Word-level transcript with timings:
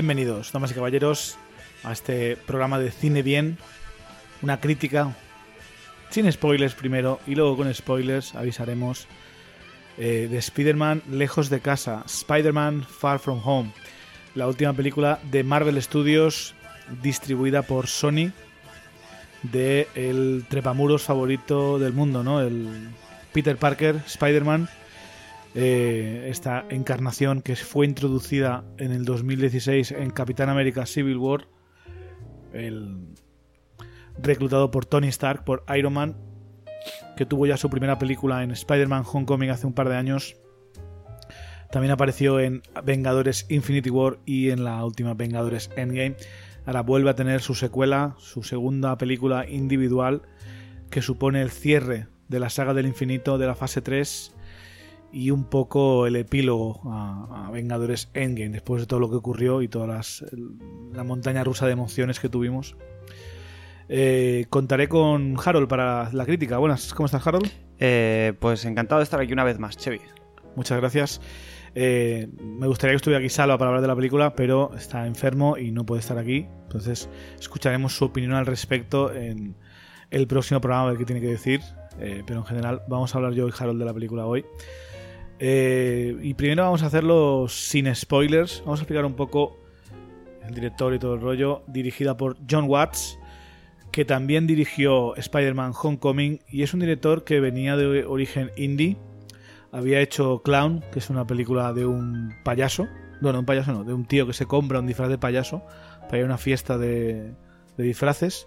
Bienvenidos, 0.00 0.50
damas 0.50 0.70
y 0.70 0.74
caballeros, 0.74 1.36
a 1.84 1.92
este 1.92 2.34
programa 2.34 2.78
de 2.78 2.90
Cine 2.90 3.20
Bien, 3.22 3.58
una 4.40 4.58
crítica, 4.58 5.14
sin 6.08 6.32
spoilers 6.32 6.74
primero 6.74 7.20
y 7.26 7.34
luego 7.34 7.54
con 7.54 7.74
spoilers 7.74 8.34
avisaremos 8.34 9.06
eh, 9.98 10.26
de 10.30 10.38
Spider-Man 10.38 11.02
Lejos 11.10 11.50
de 11.50 11.60
Casa, 11.60 12.02
Spider-Man 12.06 12.82
Far 12.82 13.18
From 13.18 13.42
Home, 13.44 13.72
la 14.34 14.48
última 14.48 14.72
película 14.72 15.20
de 15.30 15.44
Marvel 15.44 15.82
Studios 15.82 16.54
distribuida 17.02 17.60
por 17.60 17.86
Sony 17.86 18.32
de 19.42 19.86
el 19.94 20.46
trepamuros 20.48 21.02
favorito 21.02 21.78
del 21.78 21.92
mundo, 21.92 22.24
¿no? 22.24 22.40
El 22.40 22.88
Peter 23.34 23.58
Parker, 23.58 23.96
Spider-Man, 24.06 24.66
eh, 25.54 26.28
esta 26.30 26.64
encarnación 26.70 27.42
que 27.42 27.56
fue 27.56 27.86
introducida 27.86 28.64
en 28.78 28.92
el 28.92 29.04
2016 29.04 29.92
en 29.92 30.10
Capitán 30.10 30.48
América 30.48 30.86
Civil 30.86 31.16
War, 31.16 31.48
el 32.52 33.08
reclutado 34.16 34.70
por 34.70 34.86
Tony 34.86 35.08
Stark, 35.08 35.44
por 35.44 35.64
Iron 35.76 35.94
Man, 35.94 36.16
que 37.16 37.26
tuvo 37.26 37.46
ya 37.46 37.56
su 37.56 37.68
primera 37.68 37.98
película 37.98 38.44
en 38.44 38.52
Spider-Man 38.52 39.04
Homecoming 39.10 39.50
hace 39.50 39.66
un 39.66 39.72
par 39.72 39.88
de 39.88 39.96
años. 39.96 40.36
También 41.72 41.92
apareció 41.92 42.40
en 42.40 42.62
Vengadores 42.84 43.46
Infinity 43.48 43.90
War 43.90 44.18
y 44.24 44.50
en 44.50 44.64
la 44.64 44.84
última 44.84 45.14
Vengadores 45.14 45.70
Endgame. 45.76 46.16
Ahora 46.64 46.82
vuelve 46.82 47.10
a 47.10 47.14
tener 47.14 47.40
su 47.40 47.54
secuela, 47.54 48.14
su 48.18 48.42
segunda 48.42 48.96
película 48.98 49.48
individual, 49.48 50.22
que 50.90 51.02
supone 51.02 51.42
el 51.42 51.50
cierre 51.50 52.06
de 52.28 52.40
la 52.40 52.50
saga 52.50 52.74
del 52.74 52.86
infinito 52.86 53.38
de 53.38 53.46
la 53.46 53.54
fase 53.54 53.82
3 53.82 54.34
y 55.12 55.30
un 55.30 55.44
poco 55.44 56.06
el 56.06 56.16
epílogo 56.16 56.80
a, 56.84 57.50
Vengadores 57.52 58.10
Endgame, 58.14 58.50
después 58.50 58.80
de 58.80 58.86
todo 58.86 59.00
lo 59.00 59.10
que 59.10 59.16
ocurrió 59.16 59.60
y 59.60 59.68
toda 59.68 59.86
las, 59.88 60.24
la 60.92 61.02
montaña 61.02 61.42
rusa 61.42 61.66
de 61.66 61.72
emociones 61.72 62.20
que 62.20 62.28
tuvimos. 62.28 62.76
Eh, 63.88 64.46
contaré 64.50 64.88
con 64.88 65.36
Harold 65.44 65.66
para 65.66 66.12
la 66.12 66.24
crítica. 66.24 66.58
Buenas, 66.58 66.94
¿cómo 66.94 67.06
estás, 67.06 67.26
Harold? 67.26 67.50
Eh, 67.80 68.34
pues 68.38 68.64
encantado 68.64 69.00
de 69.00 69.04
estar 69.04 69.20
aquí 69.20 69.32
una 69.32 69.42
vez 69.42 69.58
más, 69.58 69.76
Chevy. 69.76 70.00
Muchas 70.54 70.78
gracias. 70.78 71.20
Eh, 71.74 72.28
me 72.40 72.68
gustaría 72.68 72.92
que 72.92 72.96
estuviera 72.98 73.18
aquí 73.18 73.28
Salva 73.28 73.58
para 73.58 73.70
hablar 73.70 73.82
de 73.82 73.88
la 73.88 73.96
película, 73.96 74.34
pero 74.36 74.70
está 74.76 75.06
enfermo 75.08 75.56
y 75.56 75.72
no 75.72 75.84
puede 75.84 76.00
estar 76.00 76.18
aquí. 76.18 76.46
Entonces, 76.62 77.08
escucharemos 77.40 77.96
su 77.96 78.04
opinión 78.04 78.34
al 78.34 78.46
respecto 78.46 79.12
en 79.12 79.56
el 80.10 80.28
próximo 80.28 80.60
programa, 80.60 80.88
a 80.88 80.92
ver 80.92 81.04
tiene 81.04 81.20
que 81.20 81.28
decir. 81.28 81.60
pero 81.98 82.40
en 82.40 82.46
general, 82.46 82.82
vamos 82.88 83.12
a 83.12 83.18
hablar 83.18 83.32
yo 83.32 83.48
y 83.48 83.52
Harold 83.58 83.80
de 83.80 83.86
la 83.86 83.94
película 83.94 84.24
hoy. 84.24 84.44
Eh, 85.42 86.18
y 86.22 86.34
primero 86.34 86.64
vamos 86.64 86.82
a 86.82 86.86
hacerlo 86.86 87.46
sin 87.48 87.92
spoilers. 87.94 88.62
Vamos 88.64 88.80
a 88.80 88.82
explicar 88.82 89.06
un 89.06 89.14
poco 89.14 89.56
el 90.46 90.54
director 90.54 90.94
y 90.94 90.98
todo 90.98 91.14
el 91.14 91.20
rollo. 91.22 91.62
Dirigida 91.66 92.16
por 92.16 92.36
John 92.48 92.64
Watts, 92.68 93.18
que 93.90 94.04
también 94.04 94.46
dirigió 94.46 95.16
Spider-Man 95.16 95.72
Homecoming. 95.82 96.40
Y 96.48 96.62
es 96.62 96.74
un 96.74 96.80
director 96.80 97.24
que 97.24 97.40
venía 97.40 97.76
de 97.76 98.04
origen 98.04 98.50
indie. 98.56 98.98
Había 99.72 100.00
hecho 100.00 100.42
Clown, 100.42 100.84
que 100.92 100.98
es 100.98 101.08
una 101.08 101.26
película 101.26 101.72
de 101.72 101.86
un 101.86 102.34
payaso. 102.44 102.86
Bueno, 103.22 103.38
un 103.38 103.46
payaso 103.46 103.72
no, 103.72 103.82
de 103.82 103.94
un 103.94 104.04
tío 104.04 104.26
que 104.26 104.34
se 104.34 104.46
compra 104.46 104.78
un 104.78 104.86
disfraz 104.86 105.08
de 105.08 105.18
payaso 105.18 105.62
para 106.02 106.18
ir 106.18 106.24
a 106.24 106.26
una 106.26 106.38
fiesta 106.38 106.76
de, 106.78 107.32
de 107.76 107.84
disfraces 107.84 108.46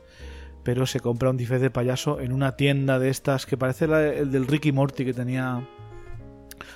pero 0.63 0.85
se 0.85 1.01
compra 1.01 1.29
un 1.29 1.37
disfraz 1.37 1.61
de 1.61 1.69
payaso 1.69 2.21
en 2.21 2.31
una 2.31 2.55
tienda 2.55 2.97
de 2.97 3.09
estas 3.09 3.45
que 3.45 3.57
parece 3.57 3.85
el 3.85 4.31
del 4.31 4.47
Ricky 4.47 4.71
Morty 4.71 5.03
que 5.05 5.13
tenía 5.13 5.67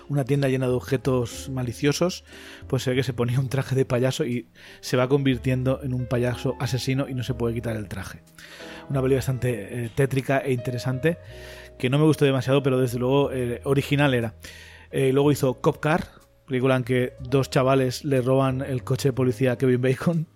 una 0.09 0.25
tienda 0.25 0.47
llena 0.47 0.67
de 0.67 0.73
objetos 0.73 1.49
maliciosos, 1.49 2.23
pues 2.67 2.83
se 2.83 2.91
ve 2.91 2.97
que 2.97 3.03
se 3.03 3.13
ponía 3.13 3.39
un 3.39 3.49
traje 3.49 3.75
de 3.75 3.85
payaso 3.85 4.25
y 4.25 4.47
se 4.79 4.97
va 4.97 5.07
convirtiendo 5.07 5.81
en 5.83 5.93
un 5.93 6.05
payaso 6.05 6.55
asesino 6.59 7.07
y 7.09 7.13
no 7.13 7.23
se 7.23 7.33
puede 7.33 7.53
quitar 7.53 7.75
el 7.75 7.87
traje. 7.87 8.21
Una 8.89 9.01
película 9.01 9.17
bastante 9.17 9.85
eh, 9.85 9.89
tétrica 9.93 10.39
e 10.39 10.53
interesante, 10.53 11.17
que 11.77 11.89
no 11.89 11.97
me 11.97 12.05
gustó 12.05 12.25
demasiado, 12.25 12.63
pero 12.63 12.79
desde 12.79 12.99
luego 12.99 13.31
eh, 13.31 13.61
original 13.63 14.13
era. 14.13 14.35
Eh, 14.91 15.11
luego 15.11 15.31
hizo 15.31 15.55
Cop 15.55 15.79
Car, 15.79 16.07
película 16.47 16.75
en 16.75 16.83
que 16.83 17.13
dos 17.19 17.49
chavales 17.49 18.05
le 18.05 18.21
roban 18.21 18.61
el 18.61 18.83
coche 18.83 19.09
de 19.09 19.13
policía 19.13 19.53
a 19.53 19.57
Kevin 19.57 19.81
Bacon. 19.81 20.27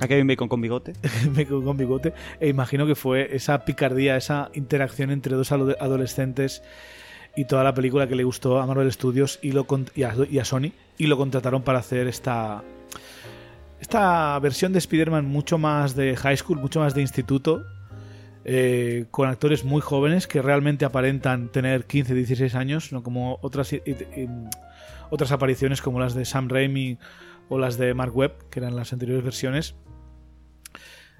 A 0.00 0.08
Kevin 0.08 0.26
Bacon 0.26 0.48
con 0.48 0.60
bigote. 0.60 0.92
Bacon 1.30 1.64
con 1.64 1.76
bigote. 1.76 2.12
E 2.40 2.48
imagino 2.48 2.86
que 2.86 2.94
fue 2.94 3.34
esa 3.34 3.64
picardía, 3.64 4.16
esa 4.16 4.50
interacción 4.54 5.10
entre 5.10 5.36
dos 5.36 5.52
adolescentes 5.52 6.62
y 7.36 7.44
toda 7.46 7.64
la 7.64 7.74
película 7.74 8.06
que 8.06 8.14
le 8.14 8.24
gustó 8.24 8.60
a 8.60 8.66
Marvel 8.66 8.90
Studios 8.92 9.38
y, 9.42 9.52
a, 10.02 10.44
Sony 10.44 10.72
y 10.98 11.06
lo 11.06 11.16
contrataron 11.16 11.62
para 11.62 11.78
hacer 11.78 12.06
esta, 12.06 12.62
esta 13.80 14.38
versión 14.38 14.72
de 14.72 14.78
Spider-Man 14.78 15.26
mucho 15.26 15.58
más 15.58 15.96
de 15.96 16.16
high 16.16 16.36
school, 16.36 16.58
mucho 16.58 16.80
más 16.80 16.94
de 16.94 17.00
instituto, 17.00 17.64
eh, 18.44 19.06
con 19.10 19.28
actores 19.28 19.64
muy 19.64 19.80
jóvenes 19.80 20.26
que 20.26 20.42
realmente 20.42 20.84
aparentan 20.84 21.48
tener 21.48 21.86
15, 21.86 22.14
16 22.14 22.54
años, 22.54 22.92
no 22.92 23.02
como 23.02 23.38
otras, 23.40 23.74
otras 25.10 25.32
apariciones 25.32 25.80
como 25.80 26.00
las 26.00 26.14
de 26.14 26.24
Sam 26.24 26.48
Raimi 26.48 26.98
o 27.48 27.58
las 27.58 27.78
de 27.78 27.94
Mark 27.94 28.16
Webb, 28.16 28.50
que 28.50 28.60
eran 28.60 28.76
las 28.76 28.92
anteriores 28.92 29.24
versiones. 29.24 29.74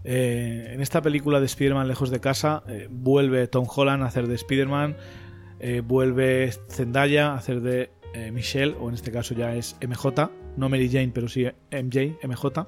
Eh, 0.05 0.71
en 0.72 0.81
esta 0.81 1.01
película 1.01 1.39
de 1.39 1.47
Spider-Man 1.47 1.87
lejos 1.87 2.11
de 2.11 2.19
casa 2.19 2.65
eh, 2.67 2.89
vuelve 2.91 3.47
Tom 3.47 3.67
Holland 3.72 4.03
a 4.03 4.06
hacer 4.06 4.27
de 4.27 4.34
Spider-Man, 4.34 4.97
eh, 5.65 5.81
vuelve 5.81 6.50
Zendaya 6.69 7.33
a 7.33 7.37
hacer 7.37 7.61
de 7.61 7.91
eh, 8.15 8.33
Michelle, 8.33 8.75
o 8.81 8.89
en 8.89 8.97
este 8.97 9.12
caso 9.12 9.33
ya 9.33 9.55
es 9.55 9.77
MJ, 9.81 10.28
no 10.56 10.69
Mary 10.69 10.91
Jane, 10.91 11.12
pero 11.15 11.28
sí 11.28 11.47
MJ, 11.71 12.19
MJ. 12.25 12.67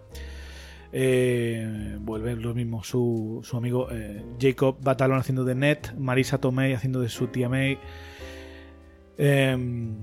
Eh, 0.93 1.99
vuelve 1.99 2.37
lo 2.37 2.55
mismo 2.55 2.85
su, 2.85 3.41
su 3.43 3.57
amigo 3.57 3.89
Jacob 4.41 4.77
Batalon 4.81 5.19
haciendo 5.19 5.45
de 5.45 5.57
Ned, 5.57 5.79
Marisa 5.99 6.39
Tomei 6.39 6.73
haciendo 6.73 7.01
de 7.01 7.09
su 7.09 7.27
tía 7.27 7.49
May, 7.49 7.81
em, 9.19 9.97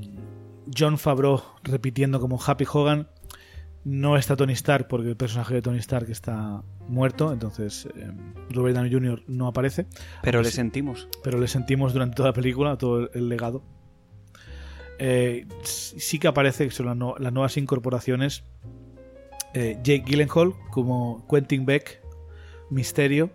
John 0.77 0.97
Favreau 0.97 1.41
repitiendo 1.63 2.19
como 2.19 2.37
Happy 2.45 2.65
Hogan. 2.71 3.07
No 3.83 4.15
está 4.15 4.35
Tony 4.35 4.53
Stark 4.53 4.87
porque 4.87 5.09
el 5.09 5.17
personaje 5.17 5.55
de 5.55 5.61
Tony 5.61 5.79
Stark 5.79 6.09
está 6.11 6.63
muerto, 6.87 7.33
entonces 7.33 7.87
eh, 7.95 8.11
Robert 8.51 8.75
Downey 8.75 8.91
Jr. 8.91 9.23
no 9.27 9.47
aparece. 9.47 9.87
Pero 10.21 10.43
le 10.43 10.51
sentimos. 10.51 11.07
Pero 11.23 11.39
le 11.39 11.47
sentimos 11.47 11.93
durante 11.93 12.15
toda 12.15 12.29
la 12.29 12.33
película, 12.33 12.77
todo 12.77 13.09
el, 13.11 13.27
legado. 13.27 13.63
Eh, 14.99 15.47
sí 15.63 16.19
que 16.19 16.27
aparece, 16.27 16.65
que 16.65 16.71
son 16.71 16.85
las, 17.19 17.33
nuevas 17.33 17.57
incorporaciones. 17.57 18.43
Eh, 19.55 19.79
Jake 19.83 20.03
Gyllenhaal 20.05 20.53
como 20.69 21.25
Quentin 21.27 21.65
Beck, 21.65 22.03
Misterio. 22.69 23.31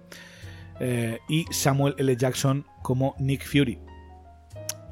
y 1.28 1.44
Samuel 1.50 1.96
L. 1.98 2.16
Jackson 2.16 2.64
como 2.82 3.16
Nick 3.18 3.44
Fury. 3.44 3.80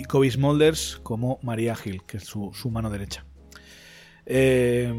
Y 0.01 0.05
Kobe 0.05 0.29
Smulders 0.29 0.99
como 1.05 1.39
Maria 1.43 1.77
Hill, 1.83 2.03
que 2.05 2.17
es 2.17 2.25
su 2.25 2.71
mano 2.73 2.91
derecha. 2.91 3.25
Eh, 4.27 4.93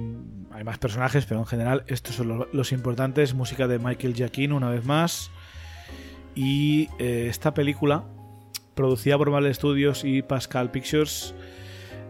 hay 0.51 0.63
más 0.63 0.77
personajes, 0.77 1.25
pero 1.25 1.41
en 1.41 1.45
general 1.45 1.83
estos 1.87 2.15
son 2.15 2.47
los, 2.51 2.71
importantes. 2.71 3.33
Música 3.33 3.67
de 3.67 3.79
Michael 3.79 4.13
Giacchino, 4.13 4.55
una 4.55 4.69
vez 4.69 4.85
más. 4.85 5.31
Y 6.35 6.89
eh, 6.99 7.27
esta 7.29 7.53
película, 7.53 8.05
producida 8.73 9.17
por 9.17 9.31
Marvel 9.31 9.53
Studios 9.53 10.03
y 10.03 10.21
Pascal 10.21 10.71
Pictures, 10.71 11.33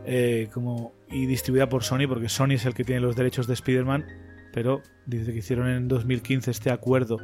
eh, 0.05 0.49
como, 0.53 0.93
y 1.09 1.25
distribuida 1.25 1.69
por 1.69 1.83
Sony, 1.83 2.07
porque 2.07 2.29
Sony 2.29 2.51
es 2.51 2.65
el 2.65 2.73
que 2.73 2.83
tiene 2.83 3.01
los 3.01 3.15
derechos 3.15 3.47
de 3.47 3.53
Spider-Man. 3.53 4.05
Pero 4.53 4.81
dice 5.05 5.33
que 5.33 5.39
hicieron 5.39 5.67
en 5.67 5.87
2015 5.87 6.49
este 6.51 6.71
acuerdo 6.71 7.17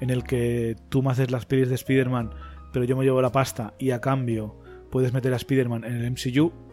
en 0.00 0.10
el 0.10 0.24
que 0.24 0.76
tú 0.88 1.02
me 1.02 1.10
haces 1.10 1.30
las 1.30 1.44
pelis 1.44 1.68
de 1.68 1.74
Spider-Man, 1.74 2.30
pero 2.72 2.84
yo 2.84 2.96
me 2.96 3.04
llevo 3.04 3.20
la 3.20 3.32
pasta 3.32 3.74
y 3.78 3.90
a 3.90 4.00
cambio 4.00 4.58
puedes 4.90 5.12
meter 5.12 5.32
a 5.34 5.36
Spider-Man 5.36 5.84
en 5.84 5.96
el 5.96 6.10
MCU 6.10 6.69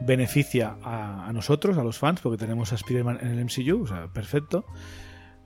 beneficia 0.00 0.76
a, 0.82 1.30
nosotros, 1.32 1.78
a 1.78 1.84
los 1.84 1.98
fans, 1.98 2.20
porque 2.20 2.38
tenemos 2.38 2.72
a 2.72 2.76
Spider-Man 2.76 3.18
en 3.20 3.28
el 3.28 3.44
MCU, 3.44 3.82
o 3.82 3.86
sea, 3.86 4.08
perfecto. 4.08 4.64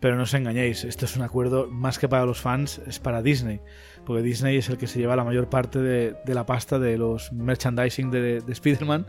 Pero 0.01 0.17
no 0.17 0.25
os 0.25 0.35
engañéis, 0.35 0.85
esto 0.85 1.07
es 1.07 1.17
un 1.17 1.23
acuerdo 1.23 1.67
más 1.71 1.99
que 1.99 2.11
para 2.11 2.27
los 2.27 2.39
fans, 2.39 2.79
es 2.87 2.99
para 2.99 3.23
Disney. 3.23 3.63
Porque 4.05 4.23
Disney 4.23 4.59
es 4.59 4.69
el 4.69 4.77
que 4.77 4.87
se 4.87 4.99
lleva 4.99 5.17
la 5.17 5.25
mayor 5.25 5.49
parte 5.49 5.79
de, 5.79 6.15
la 6.27 6.45
pasta 6.45 6.79
de 6.79 6.99
los 6.99 7.33
merchandising 7.33 8.11
de, 8.11 8.43
de 8.43 8.53
Spider-Man. 8.53 9.07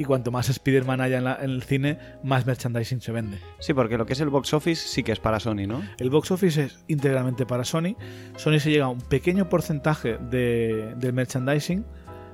Y 0.00 0.04
cuanto 0.04 0.32
más 0.32 0.48
Spider-Man 0.48 1.00
haya 1.00 1.18
en, 1.18 1.48
el 1.48 1.62
cine, 1.62 1.98
más 2.24 2.44
merchandising 2.44 3.00
se 3.00 3.12
vende. 3.12 3.38
Sí, 3.60 3.72
porque 3.72 3.96
lo 3.96 4.04
que 4.04 4.14
es 4.14 4.20
el 4.20 4.30
box 4.30 4.52
office 4.52 4.88
sí 4.88 5.04
que 5.04 5.12
es 5.12 5.20
para 5.20 5.38
Sony, 5.38 5.68
¿no? 5.68 5.80
El 5.98 6.10
box 6.10 6.32
office 6.32 6.64
es 6.64 6.84
íntegramente 6.88 7.46
para 7.46 7.62
Sony. 7.62 7.94
Sony 8.36 8.58
se 8.58 8.72
llega 8.72 8.86
a 8.86 8.88
un 8.88 9.00
pequeño 9.00 9.48
porcentaje 9.48 10.18
de, 10.18 10.94
del 10.96 11.12
merchandising, 11.12 11.84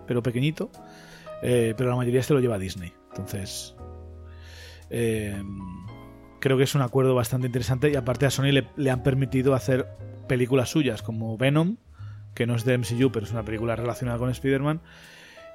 pero 0.07 0.23
pequeñito 0.23 0.71
eh, 1.43 1.75
pero 1.77 1.91
la 1.91 1.97
mayoría 1.97 2.23
se 2.23 2.35
lo 2.35 2.41
lleva 2.41 2.57
a 2.57 2.59
Disney. 2.59 2.93
Entonces, 3.11 3.75
eh, 4.91 5.43
creo 6.41 6.57
que 6.57 6.65
es 6.65 6.75
un 6.75 6.83
acuerdo 6.83 7.15
bastante 7.15 7.47
interesante 7.47 7.91
y 7.91 7.97
aparte 7.97 8.27
a 8.27 8.31
Sony 8.31 8.53
le, 8.77 8.91
han 8.91 9.03
permitido 9.03 9.55
hacer 9.55 9.87
películas 10.29 10.71
suyas 10.71 11.03
como 11.03 11.37
Venom, 11.37 11.77
que 12.35 12.47
no 12.47 12.55
es 12.55 12.65
de 12.65 12.79
MCU, 12.79 13.11
pero 13.13 13.27
es 13.27 13.33
una 13.33 13.43
película 13.43 13.77
relacionada 13.77 14.19
con 14.19 14.31
Spider-Man. 14.31 14.81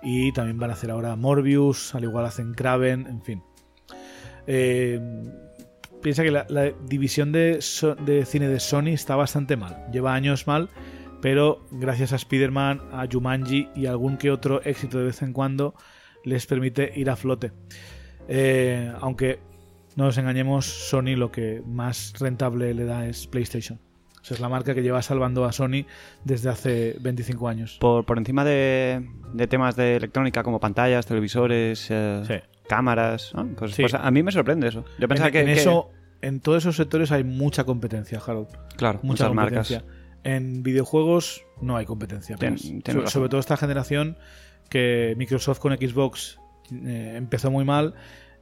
Y 0.01 0.33
también 0.33 0.59
van 0.59 0.69
a 0.69 0.73
hacer 0.73 0.91
ahora 0.91 1.15
Morbius, 1.15 1.95
al 1.95 2.03
igual 2.03 2.25
hacen 2.25 2.53
Kraven, 2.53 3.07
en 3.07 3.21
fin. 3.21 3.43
Eh, 4.47 4.99
piensa 6.01 6.23
que 6.23 6.31
la, 6.31 6.73
división 6.85 7.31
de 7.31 7.61
cine 7.61 8.49
de 8.49 8.59
Sony 8.59 8.89
está 8.89 9.15
bastante 9.15 9.55
mal. 9.55 9.85
Lleva 9.93 10.13
años 10.13 10.45
mal, 10.45 10.69
pero 11.23 11.65
gracias 11.71 12.11
a 12.11 12.17
Spider-Man, 12.17 12.81
a 12.91 13.07
Jumanji 13.09 13.69
y 13.75 13.85
algún 13.85 14.17
que 14.17 14.29
otro 14.29 14.61
éxito 14.63 14.97
de 14.99 15.05
vez 15.05 15.21
en 15.21 15.31
cuando 15.31 15.73
les 16.25 16.45
permite 16.45 16.91
ir 16.97 17.09
a 17.09 17.15
flote. 17.15 17.53
Eh, 18.27 18.91
aunque 18.99 19.39
no 19.95 20.03
nos 20.03 20.17
engañemos, 20.17 20.65
Sony 20.65 21.15
lo 21.15 21.31
que 21.31 21.61
más 21.65 22.13
rentable 22.19 22.73
le 22.73 22.83
da 22.83 23.07
es 23.07 23.25
PlayStation. 23.27 23.79
O 24.21 24.25
sea, 24.25 24.35
es 24.35 24.41
la 24.41 24.49
marca 24.49 24.75
que 24.75 24.81
lleva 24.83 25.01
salvando 25.01 25.45
a 25.45 25.53
Sony 25.53 25.85
desde 26.25 26.49
hace 26.49 26.97
25 26.99 27.47
años. 27.47 27.77
Por, 27.79 28.05
por 28.05 28.17
encima 28.17 28.43
de, 28.43 29.07
de 29.33 29.47
temas 29.47 29.77
de 29.77 29.95
electrónica 29.95 30.43
como 30.43 30.59
pantallas, 30.59 31.05
televisores, 31.05 31.87
eh, 31.89 32.21
Sí. 32.27 32.33
cámaras. 32.67 33.31
¿no? 33.33 33.47
Pues, 33.55 33.75
Sí. 33.75 33.83
pues 33.83 33.93
a 33.93 34.11
mí 34.11 34.23
me 34.23 34.31
sorprende 34.33 34.67
eso. 34.67 34.83
Yo 34.99 35.07
pensaba 35.07 35.27
en, 35.27 35.33
que, 35.33 35.39
en 35.39 35.45
que- 35.47 35.53
eso, 35.53 35.89
en 36.21 36.41
todos 36.41 36.63
esos 36.63 36.75
sectores 36.75 37.11
hay 37.13 37.23
mucha 37.23 37.63
competencia, 37.63 38.19
Harold. 38.25 38.47
claro, 38.75 38.99
mucha 39.03 39.29
muchas 39.29 39.33
marcas. 39.33 39.83
En 40.23 40.63
videojuegos 40.63 41.45
no 41.61 41.75
hay 41.77 41.85
competencia. 41.85 42.37
Sobre, 42.37 42.51
razón. 42.51 43.07
sobre 43.07 43.29
todo 43.29 43.39
esta 43.39 43.57
generación 43.57 44.17
que 44.69 45.13
Microsoft 45.17 45.59
con 45.59 45.73
Xbox 45.73 46.39
eh, 46.71 47.13
empezó 47.17 47.51
muy 47.51 47.65
mal 47.65 47.93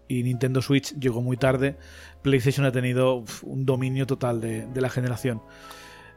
y 0.08 0.24
Nintendo 0.24 0.62
Switch 0.62 0.94
llegó 1.00 1.22
muy 1.22 1.38
tarde. 1.38 1.78
PlayStation 2.22 2.66
ha 2.66 2.72
tenido 2.72 3.16
uf, 3.16 3.44
un 3.44 3.66
dominio 3.66 4.06
total 4.06 4.42
de, 4.42 4.68
de 4.68 4.82
la 4.82 4.90
generación. 4.90 5.42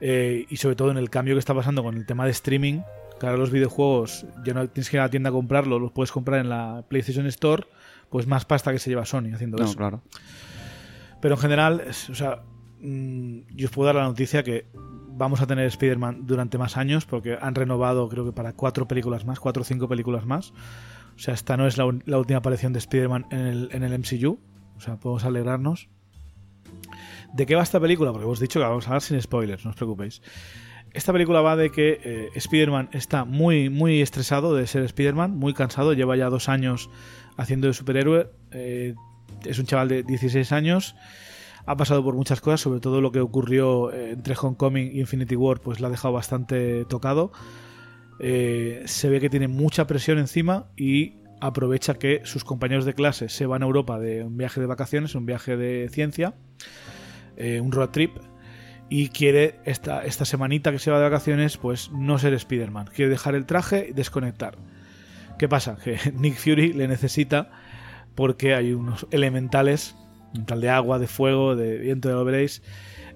Eh, 0.00 0.44
y 0.50 0.56
sobre 0.56 0.76
todo 0.76 0.90
en 0.90 0.98
el 0.98 1.08
cambio 1.08 1.34
que 1.34 1.38
está 1.38 1.54
pasando 1.54 1.82
con 1.82 1.96
el 1.96 2.04
tema 2.04 2.24
de 2.26 2.32
streaming, 2.32 2.80
que 3.18 3.26
ahora 3.26 3.38
los 3.38 3.50
videojuegos 3.50 4.26
ya 4.44 4.52
no 4.52 4.68
tienes 4.68 4.90
que 4.90 4.96
ir 4.96 5.00
a 5.00 5.04
la 5.04 5.10
tienda 5.10 5.30
a 5.30 5.32
comprarlo, 5.32 5.78
los 5.78 5.92
puedes 5.92 6.12
comprar 6.12 6.40
en 6.40 6.48
la 6.48 6.84
PlayStation 6.88 7.26
Store, 7.26 7.64
pues 8.10 8.26
más 8.26 8.44
pasta 8.44 8.72
que 8.72 8.78
se 8.78 8.90
lleva 8.90 9.06
Sony 9.06 9.32
haciendo 9.32 9.56
No, 9.56 9.64
eso. 9.64 9.76
claro. 9.76 10.02
Pero 11.22 11.36
en 11.36 11.40
general, 11.40 11.84
o 12.10 12.14
sea, 12.14 12.42
mm, 12.80 13.38
yo 13.54 13.66
os 13.66 13.72
puedo 13.72 13.86
dar 13.86 13.94
la 13.94 14.04
noticia 14.04 14.42
que 14.42 14.66
vamos 15.16 15.40
a 15.40 15.46
tener 15.46 15.66
Spider-Man 15.66 16.26
durante 16.26 16.58
más 16.58 16.76
años 16.76 17.06
porque 17.06 17.38
han 17.40 17.54
renovado 17.54 18.08
creo 18.08 18.24
que 18.24 18.32
para 18.32 18.52
cuatro 18.52 18.86
películas 18.86 19.24
más, 19.24 19.40
cuatro 19.40 19.62
o 19.62 19.64
cinco 19.64 19.88
películas 19.88 20.26
más. 20.26 20.52
O 21.16 21.18
sea, 21.18 21.34
esta 21.34 21.56
no 21.56 21.66
es 21.66 21.78
la, 21.78 21.86
última 21.86 22.38
aparición 22.38 22.72
de 22.72 22.80
Spider-Man 22.80 23.26
en 23.30 23.46
el, 23.46 23.68
en 23.72 23.82
el 23.84 23.98
MCU. 23.98 24.38
O 24.76 24.80
sea, 24.80 24.96
podemos 24.96 25.24
alegrarnos. 25.24 25.88
¿De 27.32 27.46
qué 27.46 27.54
va 27.54 27.62
esta 27.62 27.80
película? 27.80 28.10
Porque 28.10 28.24
hemos 28.24 28.40
dicho 28.40 28.58
que 28.58 28.64
vamos 28.64 28.84
a 28.86 28.88
hablar 28.88 29.02
sin 29.02 29.20
spoilers, 29.20 29.64
no 29.64 29.70
os 29.70 29.76
preocupéis. 29.76 30.22
Esta 30.92 31.12
película 31.12 31.40
va 31.40 31.56
de 31.56 31.70
que 31.70 32.00
eh, 32.04 32.28
Spider-Man 32.34 32.90
está 32.92 33.24
muy, 33.24 33.68
muy 33.68 34.00
estresado 34.00 34.54
de 34.54 34.66
ser 34.66 34.84
Spider-Man, 34.84 35.36
muy 35.36 35.52
cansado, 35.52 35.92
lleva 35.92 36.16
ya 36.16 36.30
dos 36.30 36.48
años 36.48 36.90
haciendo 37.36 37.66
de 37.66 37.74
superhéroe. 37.74 38.30
eh, 38.52 38.94
es 39.44 39.58
un 39.58 39.66
chaval 39.66 39.88
de 39.88 40.02
16 40.04 40.52
años, 40.52 40.94
ha 41.66 41.76
pasado 41.76 42.02
por 42.04 42.14
muchas 42.14 42.40
cosas, 42.40 42.60
sobre 42.60 42.80
todo 42.80 43.00
lo 43.00 43.12
que 43.12 43.20
ocurrió 43.20 43.92
eh, 43.92 44.12
entre 44.12 44.34
Homecoming 44.40 44.90
y 44.92 45.00
Infinity 45.00 45.36
War, 45.36 45.60
pues 45.60 45.80
la 45.80 45.88
ha 45.88 45.90
dejado 45.90 46.12
bastante 46.12 46.84
tocado. 46.84 47.32
Eh, 48.20 48.82
se 48.86 49.08
ve 49.08 49.20
que 49.20 49.30
tiene 49.30 49.48
mucha 49.48 49.86
presión 49.86 50.18
encima 50.18 50.66
y 50.76 51.16
aprovecha 51.40 51.94
que 51.94 52.20
sus 52.24 52.44
compañeros 52.44 52.84
de 52.84 52.94
clase 52.94 53.28
se 53.28 53.46
van 53.46 53.62
a 53.62 53.66
Europa 53.66 53.98
de 53.98 54.24
un 54.24 54.36
viaje 54.36 54.60
de 54.60 54.66
vacaciones, 54.66 55.14
un 55.14 55.26
viaje 55.26 55.56
de 55.56 55.88
ciencia, 55.90 56.34
eh, 57.36 57.60
un 57.60 57.72
road 57.72 57.90
trip, 57.90 58.16
y 58.88 59.08
quiere 59.08 59.60
esta, 59.64 60.04
esta 60.04 60.24
semanita 60.24 60.70
que 60.70 60.78
se 60.78 60.90
va 60.90 60.98
de 60.98 61.04
vacaciones, 61.04 61.56
pues 61.56 61.90
no 61.90 62.18
ser 62.18 62.34
Spider-Man. 62.34 62.90
Quiere 62.94 63.10
dejar 63.10 63.34
el 63.34 63.46
traje 63.46 63.88
y 63.90 63.92
desconectar. 63.92 64.56
¿Qué 65.38 65.48
pasa? 65.48 65.76
Que 65.82 65.98
Nick 66.14 66.36
Fury 66.36 66.72
le 66.72 66.88
necesita 66.88 67.50
porque 68.14 68.54
hay 68.54 68.72
unos 68.72 69.06
elementales, 69.10 69.96
tal 70.46 70.60
de 70.60 70.70
agua, 70.70 70.98
de 70.98 71.06
fuego, 71.06 71.56
de 71.56 71.78
viento, 71.78 72.08
ya 72.08 72.16
lo 72.16 72.24
veréis, 72.24 72.62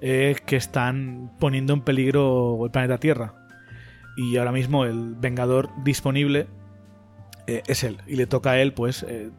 eh, 0.00 0.37
que 0.47 0.56
están 0.56 1.32
poniendo 1.38 1.73
en 1.73 1.81
peligro 1.81 2.65
el 2.65 2.70
planeta 2.70 2.99
Tierra. 2.99 3.35
Y 4.17 4.37
ahora 4.37 4.53
mismo 4.53 4.85
el 4.85 5.15
Vengador 5.15 5.70
disponible 5.85 6.47
eh, 7.47 7.62
es 7.67 7.85
él. 7.85 7.99
Y 8.06 8.17
le 8.17 8.26
toca 8.26 8.53
a 8.53 8.61
él, 8.61 8.73
pues, 8.73 9.03
eh, 9.03 9.31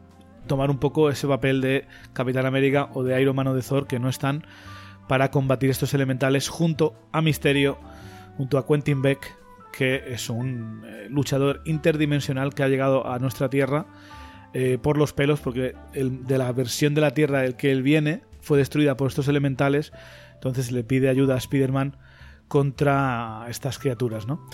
tomar 0.46 0.70
un 0.70 0.78
poco 0.78 1.10
ese 1.10 1.26
papel 1.26 1.60
de 1.60 1.86
Capitán 2.12 2.46
América 2.46 2.90
o 2.94 3.02
de 3.02 3.20
Iron 3.20 3.36
Man 3.36 3.46
o 3.48 3.54
de 3.54 3.62
Thor 3.62 3.86
que 3.86 3.98
no 3.98 4.08
están 4.08 4.44
para 5.08 5.30
combatir 5.30 5.70
estos 5.70 5.92
elementales 5.94 6.48
junto 6.48 6.94
a 7.12 7.20
Misterio, 7.20 7.78
junto 8.36 8.58
a 8.58 8.66
Quentin 8.66 9.02
Beck, 9.02 9.36
que 9.72 10.02
es 10.06 10.30
un 10.30 10.82
luchador 11.08 11.62
interdimensional 11.64 12.54
que 12.54 12.62
ha 12.62 12.68
llegado 12.68 13.06
a 13.06 13.18
nuestra 13.18 13.48
Tierra 13.48 13.86
eh, 14.54 14.78
por 14.80 14.96
los 14.96 15.12
pelos, 15.12 15.40
porque 15.40 15.74
de 15.94 16.38
la 16.38 16.52
versión 16.52 16.94
de 16.94 17.00
la 17.00 17.12
Tierra 17.12 17.42
del 17.42 17.56
que 17.56 17.70
él 17.70 17.82
viene 17.82 18.22
fue 18.40 18.58
destruida 18.58 18.96
por 18.96 19.08
estos 19.08 19.28
elementales, 19.28 19.92
entonces 20.34 20.72
le 20.72 20.84
pide 20.84 21.08
ayuda 21.08 21.34
a 21.34 21.38
Spider-Man 21.38 21.96
contra 22.48 23.46
estas 23.48 23.78
criaturas, 23.78 24.26
¿no? 24.26 24.44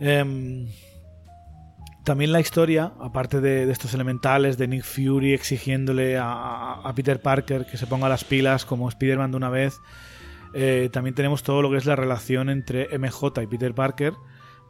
Em, 0.00 0.66
también 2.04 2.32
la 2.32 2.40
historia, 2.40 2.92
aparte 3.00 3.40
de, 3.40 3.70
estos 3.70 3.94
elementales, 3.94 4.58
de 4.58 4.68
Nick 4.68 4.84
Fury 4.84 5.32
exigiéndole 5.32 6.18
a 6.18 6.92
Peter 6.96 7.20
Parker 7.20 7.66
que 7.66 7.76
se 7.76 7.86
ponga 7.86 8.08
las 8.08 8.24
pilas 8.24 8.64
como 8.64 8.88
Spider-Man 8.88 9.30
de 9.30 9.36
una 9.36 9.50
vez, 9.50 9.78
eh, 10.52 10.88
también 10.92 11.14
tenemos 11.14 11.42
todo 11.42 11.62
lo 11.62 11.70
que 11.70 11.76
es 11.76 11.86
la 11.86 11.96
relación 11.96 12.50
entre 12.50 12.88
MJ 12.98 13.42
y 13.42 13.46
Peter 13.46 13.74
Parker, 13.74 14.14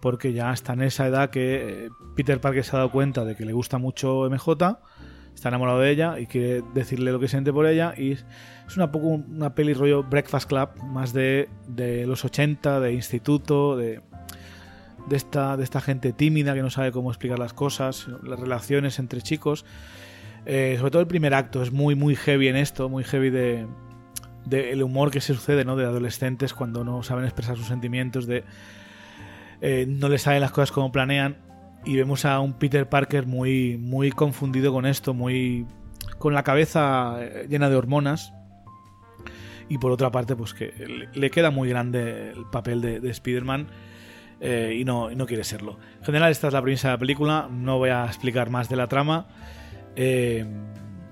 porque 0.00 0.32
ya 0.32 0.52
está 0.52 0.72
en 0.72 0.82
esa 0.82 1.06
edad 1.06 1.30
que 1.30 1.86
eh, 1.86 1.88
Peter 2.16 2.40
Parker 2.40 2.64
se 2.64 2.74
ha 2.76 2.78
dado 2.78 2.90
cuenta 2.90 3.24
de 3.24 3.36
que 3.36 3.44
le 3.44 3.52
gusta 3.52 3.78
mucho 3.78 4.28
MJ, 4.30 4.78
está 5.34 5.48
enamorado 5.48 5.80
de 5.80 5.90
ella 5.90 6.18
y 6.18 6.26
quiere 6.26 6.62
decirle 6.74 7.12
lo 7.12 7.20
que 7.20 7.28
siente 7.28 7.52
por 7.52 7.66
ella 7.66 7.94
y 7.96 8.12
es 8.12 8.24
una 8.76 8.90
poco 8.90 9.06
una 9.06 9.54
peli 9.54 9.74
rollo 9.74 10.02
Breakfast 10.02 10.48
Club, 10.48 10.70
más 10.84 11.12
de, 11.12 11.48
de 11.66 12.06
los 12.06 12.24
80, 12.24 12.80
de 12.80 12.92
instituto, 12.92 13.76
de, 13.76 14.00
de, 15.08 15.16
esta, 15.16 15.56
de 15.56 15.64
esta 15.64 15.80
gente 15.80 16.12
tímida 16.12 16.54
que 16.54 16.62
no 16.62 16.70
sabe 16.70 16.92
cómo 16.92 17.10
explicar 17.10 17.38
las 17.38 17.52
cosas, 17.52 18.06
las 18.22 18.38
relaciones 18.38 18.98
entre 18.98 19.22
chicos. 19.22 19.64
Eh, 20.46 20.76
sobre 20.78 20.90
todo 20.90 21.02
el 21.02 21.08
primer 21.08 21.34
acto 21.34 21.62
es 21.62 21.72
muy, 21.72 21.94
muy 21.94 22.16
heavy 22.16 22.48
en 22.48 22.56
esto, 22.56 22.88
muy 22.88 23.04
heavy 23.04 23.30
de, 23.30 23.66
de 24.46 24.72
el 24.72 24.82
humor 24.82 25.10
que 25.10 25.20
se 25.20 25.34
sucede, 25.34 25.64
¿no? 25.64 25.76
De 25.76 25.84
adolescentes 25.84 26.54
cuando 26.54 26.84
no 26.84 27.02
saben 27.02 27.24
expresar 27.24 27.56
sus 27.56 27.66
sentimientos, 27.66 28.26
de 28.26 28.44
eh, 29.60 29.86
no 29.88 30.08
les 30.08 30.22
salen 30.22 30.40
las 30.40 30.52
cosas 30.52 30.72
como 30.72 30.90
planean 30.90 31.36
y 31.84 31.96
vemos 31.96 32.24
a 32.24 32.40
un 32.40 32.54
Peter 32.54 32.88
Parker 32.88 33.26
muy, 33.26 33.76
muy 33.78 34.10
confundido 34.10 34.72
con 34.72 34.86
esto, 34.86 35.14
muy 35.14 35.66
con 36.18 36.34
la 36.34 36.42
cabeza 36.42 37.16
eh, 37.20 37.46
llena 37.48 37.68
de 37.68 37.76
hormonas 37.76 38.32
y 39.68 39.78
por 39.78 39.92
otra 39.92 40.10
parte 40.10 40.34
pues 40.34 40.54
que 40.54 40.72
le, 40.78 41.08
le 41.12 41.30
queda 41.30 41.50
muy 41.50 41.68
grande 41.68 42.30
el 42.30 42.44
papel 42.50 42.80
de, 42.80 43.00
de 43.00 43.10
Spider-Man 43.10 43.68
eh, 44.40 44.76
y, 44.78 44.84
no, 44.84 45.10
no 45.10 45.26
quiere 45.26 45.44
serlo. 45.44 45.78
En 45.98 46.04
general 46.04 46.30
esta 46.30 46.48
es 46.48 46.52
la 46.52 46.62
premisa 46.62 46.88
de 46.88 46.94
la 46.94 46.98
película, 46.98 47.48
no 47.50 47.78
voy 47.78 47.90
a 47.90 48.06
explicar 48.06 48.50
más 48.50 48.68
de 48.68 48.76
la 48.76 48.86
trama. 48.86 49.28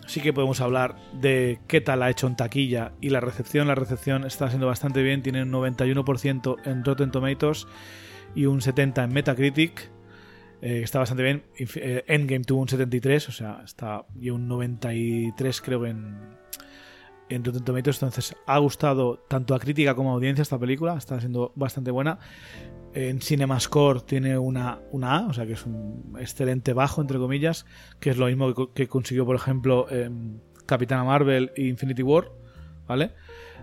Sí 0.09 0.23
que 0.23 0.33
podemos 0.33 0.63
hablar 0.63 0.97
de 1.13 1.61
qué 1.69 1.83
tal 1.83 2.03
ha 2.03 2.09
hecho 2.09 2.27
en 2.27 2.35
taquilla 2.35 2.93
y 3.03 3.11
la 3.11 3.21
recepción. 3.21 3.69
La 3.69 3.75
recepción 3.75 4.25
está 4.25 4.49
siendo 4.49 4.67
bastante 4.67 5.03
bien, 5.03 5.23
tiene 5.23 5.43
un 5.43 5.53
91% 5.53 6.57
en 6.65 6.83
Rotten 6.83 7.11
Tomatoes 7.11 7.67
y 8.35 8.47
un 8.47 8.61
70% 8.61 9.05
en 9.05 9.13
Metacritic. 9.13 9.91
Eh, 10.61 10.81
está 10.83 10.99
bastante 10.99 11.23
bien. 11.23 11.45
Eh, 11.59 12.05
Endgame 12.09 12.45
tuvo 12.45 12.61
un 12.63 12.69
73, 12.69 13.29
o 13.29 13.33
sea, 13.33 13.63
está 13.65 14.07
y 14.21 14.31
un 14.31 14.49
93 14.49 15.61
creo 15.61 15.87
en, 15.87 16.17
en 17.29 17.45
Rotten 17.45 17.65
Tomatoes. 17.65 17.97
Entonces 18.03 18.35
ha 18.47 18.59
gustado 18.59 19.19
tanto 19.29 19.55
a 19.55 19.61
crítica 19.61 19.95
como 19.95 20.11
a 20.11 20.15
audiencia 20.15 20.43
esta 20.43 20.59
película, 20.59 20.97
está 20.97 21.21
siendo 21.21 21.53
bastante 21.55 21.91
buena. 21.91 22.19
En 22.95 23.21
CinemaScore 23.21 24.01
tiene 24.01 24.39
una, 24.39 24.81
una 24.93 25.19
A, 25.19 25.27
o 25.27 25.33
sea 25.33 25.47
que 25.47 25.53
es 25.53 25.65
un 25.67 26.17
excelente 26.19 26.73
bajo, 26.73 27.01
entre 27.03 27.19
comillas, 27.19 27.67
que 28.01 28.11
es 28.11 28.17
lo 28.17 28.27
mismo 28.27 28.49
que, 28.49 28.55
co- 28.55 28.73
que 28.73 28.89
consiguió, 28.89 29.27
por 29.27 29.37
ejemplo, 29.37 29.87
em, 29.91 30.41
Capitana 30.67 31.05
Marvel 31.05 31.53
e 31.55 31.67
Infinity 31.67 32.03
War, 32.03 32.33
¿vale? 32.87 33.13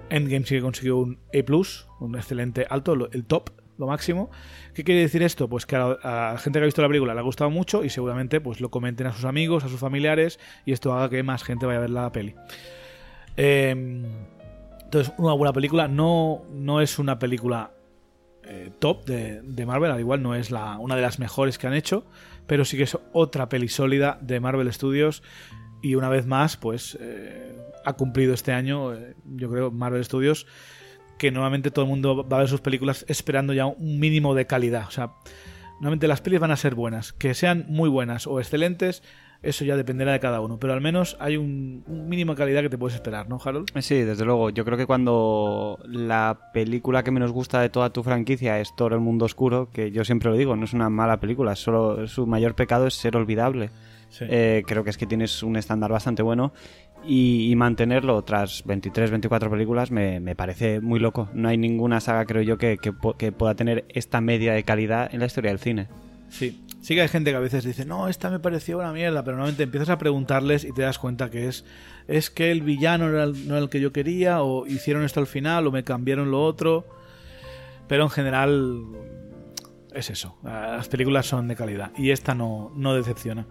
Endgame 0.10 0.46
sí 0.46 0.56
que 0.56 0.62
consiguió 0.62 0.98
un 0.98 1.20
A+, 1.34 2.04
un 2.04 2.16
excelente 2.16 2.68
alto, 2.70 2.94
el 3.12 3.26
top, 3.26 3.50
lo 3.78 3.88
máximo. 3.88 4.30
¿Qué 4.74 4.84
quiere 4.84 5.02
decir 5.02 5.24
esto? 5.24 5.48
Pues 5.48 5.66
que 5.66 5.76
a 5.76 5.98
la, 6.02 6.38
gente 6.38 6.60
que 6.60 6.64
ha 6.64 6.66
visto 6.66 6.82
la 6.82 6.88
película 6.88 7.14
le 7.14 7.20
ha 7.20 7.24
gustado 7.24 7.50
mucho 7.50 7.84
y 7.84 7.90
seguramente 7.90 8.42
pues 8.42 8.62
lo 8.62 8.70
comenten 8.70 9.08
a 9.08 9.14
sus 9.14 9.26
amigos, 9.26 9.64
a 9.64 9.70
sus 9.70 9.80
familiares 9.80 10.40
y 10.66 10.72
esto 10.72 10.94
haga 10.94 11.10
que 11.10 11.24
más 11.24 11.44
gente 11.44 11.66
vaya 11.66 11.80
a 11.80 11.82
ver 11.82 11.90
la 11.90 12.12
peli. 12.12 12.36
Em, 13.38 14.06
entonces, 14.84 15.14
una 15.18 15.34
buena 15.34 15.54
película. 15.54 15.88
No, 15.88 16.44
no 16.52 16.82
es 16.82 17.00
una 17.00 17.20
película 17.20 17.72
eh, 18.44 18.72
top 18.80 19.06
de, 19.06 19.42
de 19.42 19.66
Marvel, 19.66 19.92
al 19.92 20.00
igual 20.00 20.22
no 20.22 20.36
es 20.36 20.52
la, 20.52 20.78
una 20.78 20.96
de 20.96 21.02
las 21.02 21.20
mejores 21.20 21.58
que 21.58 21.68
han 21.68 21.74
hecho, 21.74 22.06
pero 22.48 22.64
sí 22.64 22.78
que 22.78 22.84
es 22.84 22.98
otra 23.12 23.50
peli 23.50 23.68
sólida 23.68 24.20
de 24.22 24.40
Marvel 24.40 24.72
Studios 24.72 25.24
y 25.82 25.96
una 25.96 26.10
vez 26.10 26.26
más, 26.26 26.58
pues 26.58 26.98
eh, 27.00 27.56
ha 27.86 27.94
cumplido 27.94 28.34
este 28.34 28.52
año, 28.52 28.94
eh, 28.94 29.16
yo 29.36 29.52
creo, 29.52 29.72
Marvel 29.72 30.04
Studios, 30.04 30.48
que 31.18 31.32
normalmente 31.32 31.72
todo 31.72 31.86
el 31.86 31.90
mundo 31.90 32.28
va 32.28 32.38
a 32.38 32.40
ver 32.42 32.50
sus 32.50 32.62
películas 32.62 33.06
esperando 33.08 33.54
ya 33.54 33.66
un 33.66 34.00
mínimo 34.00 34.36
de 34.36 34.46
calidad. 34.46 34.86
O 34.88 34.92
sea, 34.92 35.14
normalmente 35.74 36.08
las 36.08 36.22
pelis 36.22 36.40
van 36.40 36.52
a 36.52 36.58
ser 36.58 36.76
buenas, 36.76 37.14
que 37.14 37.34
sean 37.34 37.66
muy 37.68 37.90
buenas 37.90 38.28
o 38.28 38.40
excelentes, 38.40 39.04
eso 39.42 39.64
ya 39.64 39.78
dependerá 39.78 40.12
de 40.12 40.20
cada 40.20 40.42
uno. 40.42 40.60
Pero 40.60 40.74
al 40.74 40.82
menos 40.82 41.18
hay 41.20 41.38
un, 41.38 41.84
un 41.88 42.10
mínimo 42.10 42.34
de 42.34 42.38
calidad 42.38 42.62
que 42.62 42.70
te 42.70 42.78
puedes 42.78 42.96
esperar, 42.96 43.30
¿no, 43.30 43.40
Harold? 43.44 43.68
Sí, 43.80 44.02
desde 44.02 44.26
luego. 44.26 44.50
Yo 44.50 44.66
creo 44.66 44.78
que 44.78 44.86
cuando 44.86 45.80
la 45.86 46.50
película 46.54 47.04
que 47.04 47.12
menos 47.12 47.32
gusta 47.32 47.62
de 47.62 47.70
toda 47.70 47.92
tu 47.92 48.04
franquicia 48.04 48.60
es 48.60 48.76
Thor 48.76 48.94
el 48.94 49.00
mundo 49.00 49.26
oscuro, 49.26 49.70
que 49.72 49.92
yo 49.92 50.04
siempre 50.04 50.32
lo 50.32 50.36
digo, 50.36 50.56
no 50.56 50.66
es 50.66 50.74
una 50.74 50.90
mala 50.90 51.20
película, 51.20 51.56
solo 51.56 52.08
su 52.08 52.26
mayor 52.26 52.56
pecado 52.56 52.88
es 52.88 52.96
ser 52.96 53.16
olvidable. 53.16 53.70
Sí. 54.10 54.26
Eh, 54.30 54.64
creo 54.66 54.84
que 54.84 54.92
es 54.92 54.98
que 54.98 55.06
tienes 55.06 55.44
un 55.44 55.58
estándar 55.58 55.92
bastante 55.92 56.24
bueno 56.24 56.54
y, 57.04 57.54
mantenerlo 57.56 58.22
tras 58.24 58.64
23, 58.66 59.12
24 59.12 59.50
películas 59.50 59.92
me, 59.92 60.20
me 60.20 60.36
parece 60.36 60.82
muy 60.82 61.00
loco. 61.00 61.30
No 61.34 61.50
hay 61.50 61.58
ninguna 61.58 62.00
saga, 62.00 62.26
creo 62.26 62.42
yo, 62.42 62.58
que, 62.58 62.78
que 62.78 63.32
pueda 63.32 63.56
tener 63.56 63.86
esta 63.90 64.22
media 64.22 64.54
de 64.54 64.64
calidad 64.64 65.14
en 65.14 65.20
la 65.20 65.28
historia 65.28 65.52
del 65.52 65.60
cine. 65.60 65.88
Sí. 66.30 66.62
Sí 66.82 66.94
que 66.94 67.02
hay 67.02 67.08
gente 67.08 67.32
que 67.32 67.38
a 67.38 67.40
veces 67.40 67.64
dice, 67.64 67.84
no, 67.84 68.08
esta 68.08 68.30
me 68.30 68.40
pareció 68.40 68.78
una 68.78 68.94
mierda, 68.94 69.24
pero 69.24 69.38
normalmente 69.38 69.64
empiezas 69.64 69.90
a 69.90 69.98
preguntarles 69.98 70.64
y 70.64 70.72
te 70.72 70.84
das 70.84 71.00
cuenta 71.00 71.32
que 71.32 71.48
es, 71.48 71.66
es 72.08 72.30
que 72.30 72.52
el 72.52 72.62
villano 72.62 73.08
no 73.08 73.16
era 73.16 73.24
el, 73.24 73.48
no 73.48 73.56
era 73.56 73.64
el 73.64 73.70
que 73.70 73.82
yo 73.82 73.92
quería, 73.92 74.44
o 74.44 74.68
hicieron 74.68 75.04
esto 75.04 75.20
al 75.20 75.26
final, 75.26 75.66
o 75.66 75.72
me 75.72 75.84
cambiaron 75.84 76.30
lo 76.30 76.44
otro. 76.44 76.86
Pero 77.88 78.04
en 78.04 78.12
general 78.12 78.84
es 79.96 80.12
eso. 80.12 80.38
Las 80.44 80.88
películas 80.88 81.26
son 81.26 81.48
de 81.48 81.56
calidad 81.56 81.92
y 81.98 82.12
esta 82.12 82.36
no, 82.36 82.72
no 82.76 82.94
decepciona. 82.94 83.48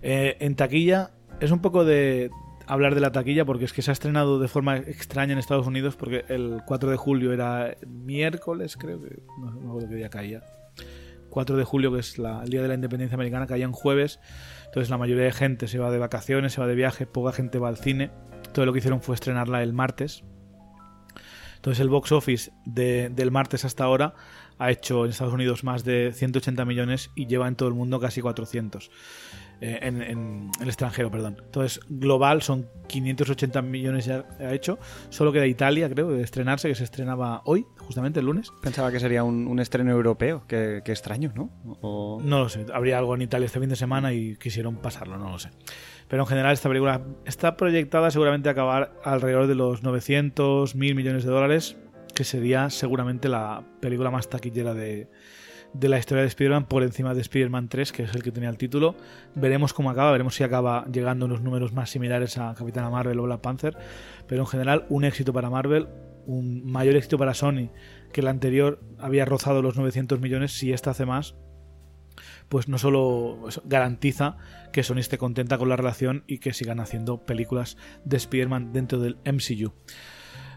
Eh, 0.00 0.38
en 0.40 0.56
taquilla 0.56 1.10
es 1.40 1.50
un 1.50 1.60
poco 1.60 1.84
de 1.84 2.30
hablar 2.66 2.94
de 2.94 3.00
la 3.00 3.12
taquilla 3.12 3.44
porque 3.44 3.64
es 3.64 3.72
que 3.72 3.82
se 3.82 3.90
ha 3.90 3.92
estrenado 3.92 4.38
de 4.38 4.48
forma 4.48 4.76
extraña 4.76 5.32
en 5.32 5.38
Estados 5.38 5.66
Unidos 5.66 5.96
porque 5.96 6.24
el 6.28 6.60
4 6.66 6.90
de 6.90 6.96
julio 6.96 7.32
era 7.32 7.76
miércoles, 7.86 8.76
creo 8.76 9.00
que 9.02 9.22
no, 9.38 9.50
me 9.52 9.68
acuerdo 9.68 9.88
qué 9.88 9.94
día 9.96 10.10
caía. 10.10 10.42
4 11.30 11.56
de 11.56 11.64
julio, 11.64 11.92
que 11.92 12.00
es 12.00 12.18
la- 12.18 12.42
el 12.42 12.50
día 12.50 12.60
de 12.62 12.68
la 12.68 12.74
independencia 12.74 13.14
americana, 13.14 13.46
caía 13.46 13.64
en 13.64 13.72
jueves. 13.72 14.20
Entonces 14.66 14.90
la 14.90 14.98
mayoría 14.98 15.24
de 15.24 15.32
gente 15.32 15.66
se 15.66 15.78
va 15.78 15.90
de 15.90 15.98
vacaciones, 15.98 16.52
se 16.52 16.60
va 16.60 16.66
de 16.66 16.74
viaje, 16.74 17.06
poca 17.06 17.32
gente 17.32 17.58
va 17.58 17.68
al 17.68 17.78
cine. 17.78 18.10
Todo 18.52 18.66
lo 18.66 18.72
que 18.72 18.80
hicieron 18.80 19.00
fue 19.00 19.14
estrenarla 19.14 19.62
el 19.62 19.72
martes. 19.72 20.24
Entonces 21.56 21.80
el 21.80 21.88
box 21.88 22.12
office 22.12 22.50
de- 22.66 23.08
del 23.08 23.30
martes 23.30 23.64
hasta 23.64 23.84
ahora 23.84 24.14
ha 24.58 24.70
hecho 24.70 25.04
en 25.04 25.10
Estados 25.10 25.32
Unidos 25.32 25.64
más 25.64 25.84
de 25.84 26.12
180 26.12 26.64
millones 26.64 27.10
y 27.14 27.26
lleva 27.26 27.48
en 27.48 27.54
todo 27.56 27.68
el 27.68 27.74
mundo 27.74 27.98
casi 28.00 28.20
400. 28.20 28.90
Eh, 29.60 29.78
en, 29.82 30.02
en 30.02 30.50
el 30.60 30.68
extranjero, 30.68 31.10
perdón. 31.10 31.36
Entonces, 31.44 31.80
global 31.88 32.42
son 32.42 32.68
580 32.88 33.62
millones 33.62 34.04
ya 34.06 34.24
ha 34.40 34.52
hecho. 34.52 34.78
Solo 35.10 35.32
queda 35.32 35.46
Italia, 35.46 35.88
creo, 35.88 36.10
de 36.10 36.22
estrenarse, 36.22 36.68
que 36.68 36.74
se 36.74 36.84
estrenaba 36.84 37.42
hoy, 37.44 37.64
justamente 37.78 38.20
el 38.20 38.26
lunes. 38.26 38.50
Pensaba 38.62 38.90
que 38.90 38.98
sería 39.00 39.22
un, 39.24 39.46
un 39.46 39.60
estreno 39.60 39.90
europeo, 39.92 40.44
qué, 40.48 40.82
qué 40.84 40.92
extraño, 40.92 41.32
¿no? 41.34 41.50
O- 41.80 42.20
No 42.24 42.40
lo 42.40 42.48
sé, 42.48 42.66
habría 42.72 42.98
algo 42.98 43.14
en 43.14 43.22
Italia 43.22 43.46
este 43.46 43.60
fin 43.60 43.68
de 43.68 43.76
semana 43.76 44.12
y 44.12 44.36
quisieron 44.36 44.76
pasarlo, 44.76 45.16
no 45.18 45.30
lo 45.30 45.38
sé. 45.38 45.50
Pero 46.08 46.24
en 46.24 46.26
general 46.28 46.52
esta 46.52 46.68
película 46.68 47.00
está 47.24 47.56
proyectada 47.56 48.10
seguramente 48.10 48.48
a 48.48 48.52
acabar 48.52 48.92
alrededor 49.04 49.46
de 49.46 49.54
los 49.54 49.82
900, 49.82 50.74
1000 50.74 50.94
millones 50.94 51.24
de 51.24 51.30
dólares, 51.30 51.76
que 52.14 52.24
sería 52.24 52.68
seguramente 52.68 53.30
la 53.30 53.64
película 53.80 54.10
más 54.10 54.28
taquillera 54.28 54.74
de, 54.74 55.08
de 55.74 55.88
la 55.88 55.98
historia 55.98 56.22
de 56.22 56.28
Spider-Man 56.28 56.66
por 56.66 56.82
encima 56.82 57.14
de 57.14 57.20
Spider-Man 57.20 57.68
3, 57.68 57.92
que 57.92 58.02
es 58.04 58.14
el 58.14 58.22
que 58.22 58.30
tenía 58.30 58.48
el 58.48 58.58
título. 58.58 58.94
Veremos 59.34 59.72
cómo 59.72 59.90
acaba, 59.90 60.12
veremos 60.12 60.34
si 60.34 60.44
acaba 60.44 60.86
llegando 60.92 61.26
unos 61.26 61.40
números 61.40 61.72
más 61.72 61.90
similares 61.90 62.38
a 62.38 62.54
Capitana 62.54 62.90
Marvel 62.90 63.18
o 63.18 63.22
Black 63.24 63.40
Panther, 63.40 63.76
pero 64.26 64.42
en 64.42 64.46
general 64.46 64.86
un 64.88 65.04
éxito 65.04 65.32
para 65.32 65.50
Marvel, 65.50 65.88
un 66.26 66.64
mayor 66.70 66.96
éxito 66.96 67.18
para 67.18 67.34
Sony, 67.34 67.70
que 68.12 68.20
el 68.20 68.28
anterior 68.28 68.80
había 68.98 69.24
rozado 69.24 69.62
los 69.62 69.76
900 69.76 70.20
millones, 70.20 70.52
si 70.52 70.72
esta 70.72 70.90
hace 70.90 71.06
más, 71.06 71.34
pues 72.48 72.68
no 72.68 72.76
solo 72.78 73.48
garantiza 73.64 74.36
que 74.72 74.82
Sony 74.82 74.98
esté 74.98 75.16
contenta 75.16 75.56
con 75.56 75.70
la 75.70 75.76
relación 75.76 76.24
y 76.26 76.38
que 76.38 76.52
sigan 76.52 76.80
haciendo 76.80 77.24
películas 77.24 77.78
de 78.04 78.18
Spider-Man 78.18 78.72
dentro 78.72 78.98
del 78.98 79.16
MCU. 79.24 79.72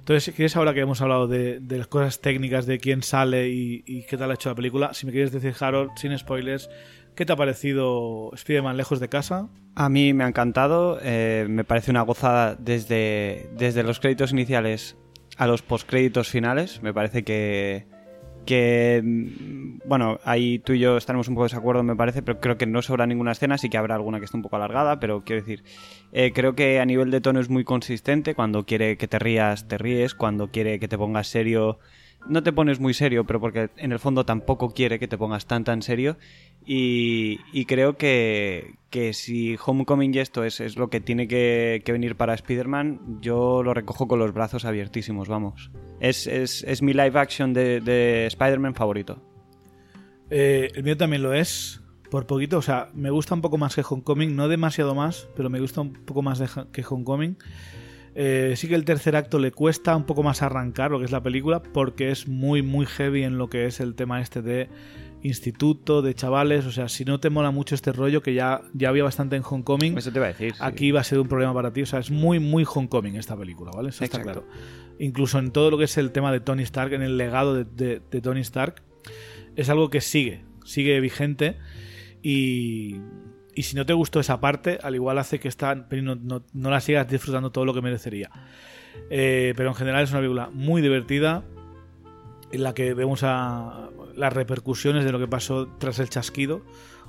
Entonces, 0.05 0.25
si 0.25 0.33
quieres 0.33 0.55
ahora 0.55 0.75
que 0.75 0.81
hemos 0.81 1.01
hablado 1.01 1.27
de, 1.27 1.59
de 1.59 1.79
las 1.79 1.87
cosas 1.87 2.21
técnicas, 2.21 2.67
de 2.67 2.77
quién 2.77 3.01
sale 3.01 3.49
y, 3.49 4.05
qué 4.07 4.17
tal 4.17 4.29
ha 4.29 4.35
hecho 4.35 4.49
la 4.49 4.55
película, 4.55 4.93
si 4.93 5.07
me 5.07 5.11
quieres 5.11 5.31
decir, 5.31 5.55
Harold, 5.59 5.93
sin 5.95 6.15
spoilers, 6.15 6.69
¿qué 7.15 7.25
te 7.25 7.33
ha 7.33 7.35
parecido 7.35 8.29
Spider-Man 8.35 8.77
lejos 8.77 8.99
de 8.99 9.09
casa? 9.09 9.49
A 9.73 9.89
mí 9.89 10.13
me 10.13 10.23
ha 10.23 10.27
encantado, 10.27 10.99
eh, 11.01 11.47
me 11.49 11.63
parece 11.63 11.89
una 11.89 12.03
gozada 12.03 12.53
desde, 12.53 13.49
desde 13.57 13.81
los 13.81 13.99
créditos 13.99 14.31
iniciales 14.31 14.95
a 15.37 15.47
los 15.47 15.63
postcréditos 15.63 16.29
finales. 16.29 16.83
Me 16.83 16.93
parece 16.93 17.23
que, 17.23 17.87
que, 18.45 19.01
bueno, 19.85 20.19
ahí 20.23 20.59
tú 20.59 20.73
y 20.73 20.79
yo 20.79 20.97
estaremos 20.97 21.27
un 21.27 21.35
poco 21.35 21.43
de 21.43 21.49
desacuerdo, 21.49 21.83
me 21.83 21.95
parece, 21.95 22.21
pero 22.21 22.39
creo 22.39 22.57
que 22.57 22.65
no 22.65 22.81
sobra 22.81 23.05
ninguna 23.05 23.33
escena, 23.33 23.57
sí 23.57 23.69
que 23.69 23.77
habrá 23.77 23.95
alguna 23.95 24.19
que 24.19 24.25
esté 24.25 24.37
un 24.37 24.43
poco 24.43 24.55
alargada, 24.55 24.99
pero 24.99 25.23
quiero 25.23 25.41
decir, 25.41 25.63
eh, 26.11 26.31
creo 26.33 26.55
que 26.55 26.79
a 26.79 26.85
nivel 26.85 27.11
de 27.11 27.19
tono 27.19 27.39
es 27.39 27.49
muy 27.49 27.65
consistente. 27.65 28.35
Cuando 28.35 28.65
quiere 28.65 28.97
que 28.97 29.07
te 29.07 29.19
rías, 29.19 29.67
te 29.67 29.77
ríes. 29.77 30.15
Cuando 30.15 30.49
quiere 30.49 30.79
que 30.79 30.87
te 30.87 30.97
pongas 30.97 31.27
serio, 31.27 31.79
no 32.27 32.43
te 32.43 32.51
pones 32.51 32.79
muy 32.79 32.93
serio, 32.93 33.25
pero 33.25 33.39
porque 33.39 33.69
en 33.77 33.91
el 33.91 33.99
fondo 33.99 34.25
tampoco 34.25 34.73
quiere 34.73 34.99
que 34.99 35.07
te 35.07 35.17
pongas 35.17 35.45
tan 35.45 35.63
tan 35.63 35.81
serio. 35.81 36.17
Y, 36.67 37.65
creo 37.65 37.95
que, 37.95 38.75
que 38.89 39.13
si 39.13 39.55
Homecoming 39.63 40.15
y 40.15 40.19
esto 40.19 40.43
es, 40.43 40.59
es 40.59 40.77
lo 40.77 40.89
que 40.89 40.99
tiene 40.99 41.27
que, 41.27 41.83
que 41.85 41.91
venir 41.91 42.15
para 42.15 42.33
Spider-Man, 42.33 43.19
yo 43.21 43.61
lo 43.61 43.73
recojo 43.75 44.07
con 44.07 44.17
los 44.17 44.33
brazos 44.33 44.65
abiertísimos, 44.65 45.27
vamos. 45.27 45.69
Es, 45.99 46.25
es, 46.25 46.63
es 46.63 46.81
mi 46.81 46.93
live 46.93 47.19
action 47.19 47.53
de, 47.53 47.81
de 47.81 48.25
Spider-Man 48.25 48.73
favorito. 48.73 49.21
Eh, 50.31 50.71
el 50.73 50.83
mío 50.83 50.97
también 50.97 51.21
lo 51.21 51.33
es, 51.33 51.81
por 52.09 52.25
poquito, 52.25 52.57
o 52.57 52.61
sea, 52.63 52.89
me 52.95 53.11
gusta 53.11 53.35
un 53.35 53.41
poco 53.41 53.59
más 53.59 53.75
que 53.75 53.83
Homecoming, 53.87 54.35
no 54.35 54.47
demasiado 54.47 54.95
más, 54.95 55.27
pero 55.35 55.51
me 55.51 55.59
gusta 55.59 55.81
un 55.81 55.93
poco 55.93 56.23
más 56.23 56.41
que 56.71 56.83
Homecoming. 56.87 57.37
Eh, 58.15 58.53
sí 58.55 58.67
que 58.69 58.75
el 58.75 58.85
tercer 58.85 59.15
acto 59.17 59.39
le 59.39 59.51
cuesta 59.51 59.95
un 59.95 60.05
poco 60.05 60.23
más 60.23 60.41
arrancar 60.41 60.89
lo 60.91 60.99
que 60.99 61.05
es 61.05 61.11
la 61.11 61.21
película, 61.21 61.61
porque 61.61 62.11
es 62.11 62.27
muy, 62.27 62.61
muy 62.61 62.85
heavy 62.85 63.23
en 63.23 63.37
lo 63.37 63.49
que 63.49 63.65
es 63.65 63.79
el 63.81 63.93
tema 63.95 64.21
este 64.21 64.41
de 64.41 64.69
instituto, 65.21 66.01
de 66.01 66.13
chavales, 66.13 66.65
o 66.65 66.71
sea, 66.71 66.87
si 66.87 67.03
no 67.03 67.19
te 67.19 67.29
mola 67.31 67.49
mucho 67.51 67.73
este 67.75 67.91
rollo, 67.91 68.21
que 68.21 68.33
ya, 68.35 68.61
ya 68.73 68.89
había 68.89 69.03
bastante 69.03 69.35
en 69.35 69.41
Homecoming, 69.43 69.97
Eso 69.97 70.11
te 70.11 70.19
iba 70.19 70.25
a 70.27 70.29
decir. 70.29 70.53
sí. 70.53 70.59
aquí 70.61 70.91
va 70.91 71.01
a 71.01 71.03
ser 71.03 71.19
un 71.19 71.27
problema 71.27 71.53
para 71.53 71.73
ti. 71.73 71.81
O 71.81 71.85
sea, 71.85 71.99
es 71.99 72.11
muy, 72.11 72.39
muy 72.39 72.63
Homecoming 72.71 73.15
esta 73.15 73.35
película, 73.35 73.71
¿vale? 73.75 73.89
Eso 73.89 74.03
está 74.03 74.17
Exacto. 74.19 74.43
claro. 74.45 74.57
Incluso 74.99 75.39
en 75.39 75.51
todo 75.51 75.71
lo 75.71 75.77
que 75.77 75.85
es 75.85 75.97
el 75.97 76.11
tema 76.11 76.31
de 76.31 76.39
Tony 76.41 76.63
Stark, 76.63 76.93
en 76.93 77.01
el 77.01 77.17
legado 77.17 77.53
de, 77.55 77.65
de- 77.65 78.01
de 78.09 78.21
Tony 78.21 78.41
Stark, 78.41 78.81
es 79.55 79.69
algo 79.69 79.89
que 79.89 79.99
sigue, 79.99 80.45
sigue 80.63 80.99
vigente. 80.99 81.57
Y, 82.21 82.97
y 83.55 83.63
si 83.63 83.75
no 83.75 83.85
te 83.85 83.93
gustó 83.93 84.19
esa 84.19 84.39
parte, 84.39 84.77
al 84.83 84.95
igual 84.95 85.17
hace 85.17 85.39
que 85.39 85.47
esta 85.47 85.73
no- 85.75 86.43
no 86.53 86.69
la 86.69 86.81
sigas 86.81 87.07
disfrutando 87.09 87.51
todo 87.51 87.65
lo 87.65 87.73
que 87.73 87.81
merecería. 87.81 88.29
Eh, 89.09 89.53
pero 89.57 89.69
en 89.69 89.75
general 89.75 90.03
es 90.03 90.11
una 90.11 90.19
película 90.19 90.49
muy 90.53 90.81
divertida, 90.81 91.43
en 92.51 92.63
la 92.63 92.73
que 92.73 92.93
vemos 92.93 93.21
a 93.23 93.89
las 94.15 94.31
repercusiones 94.33 95.03
de 95.03 95.11
lo 95.11 95.19
que 95.19 95.27
pasó 95.27 95.67
tras 95.79 95.99
el 95.99 96.09
chasquido, 96.09 96.63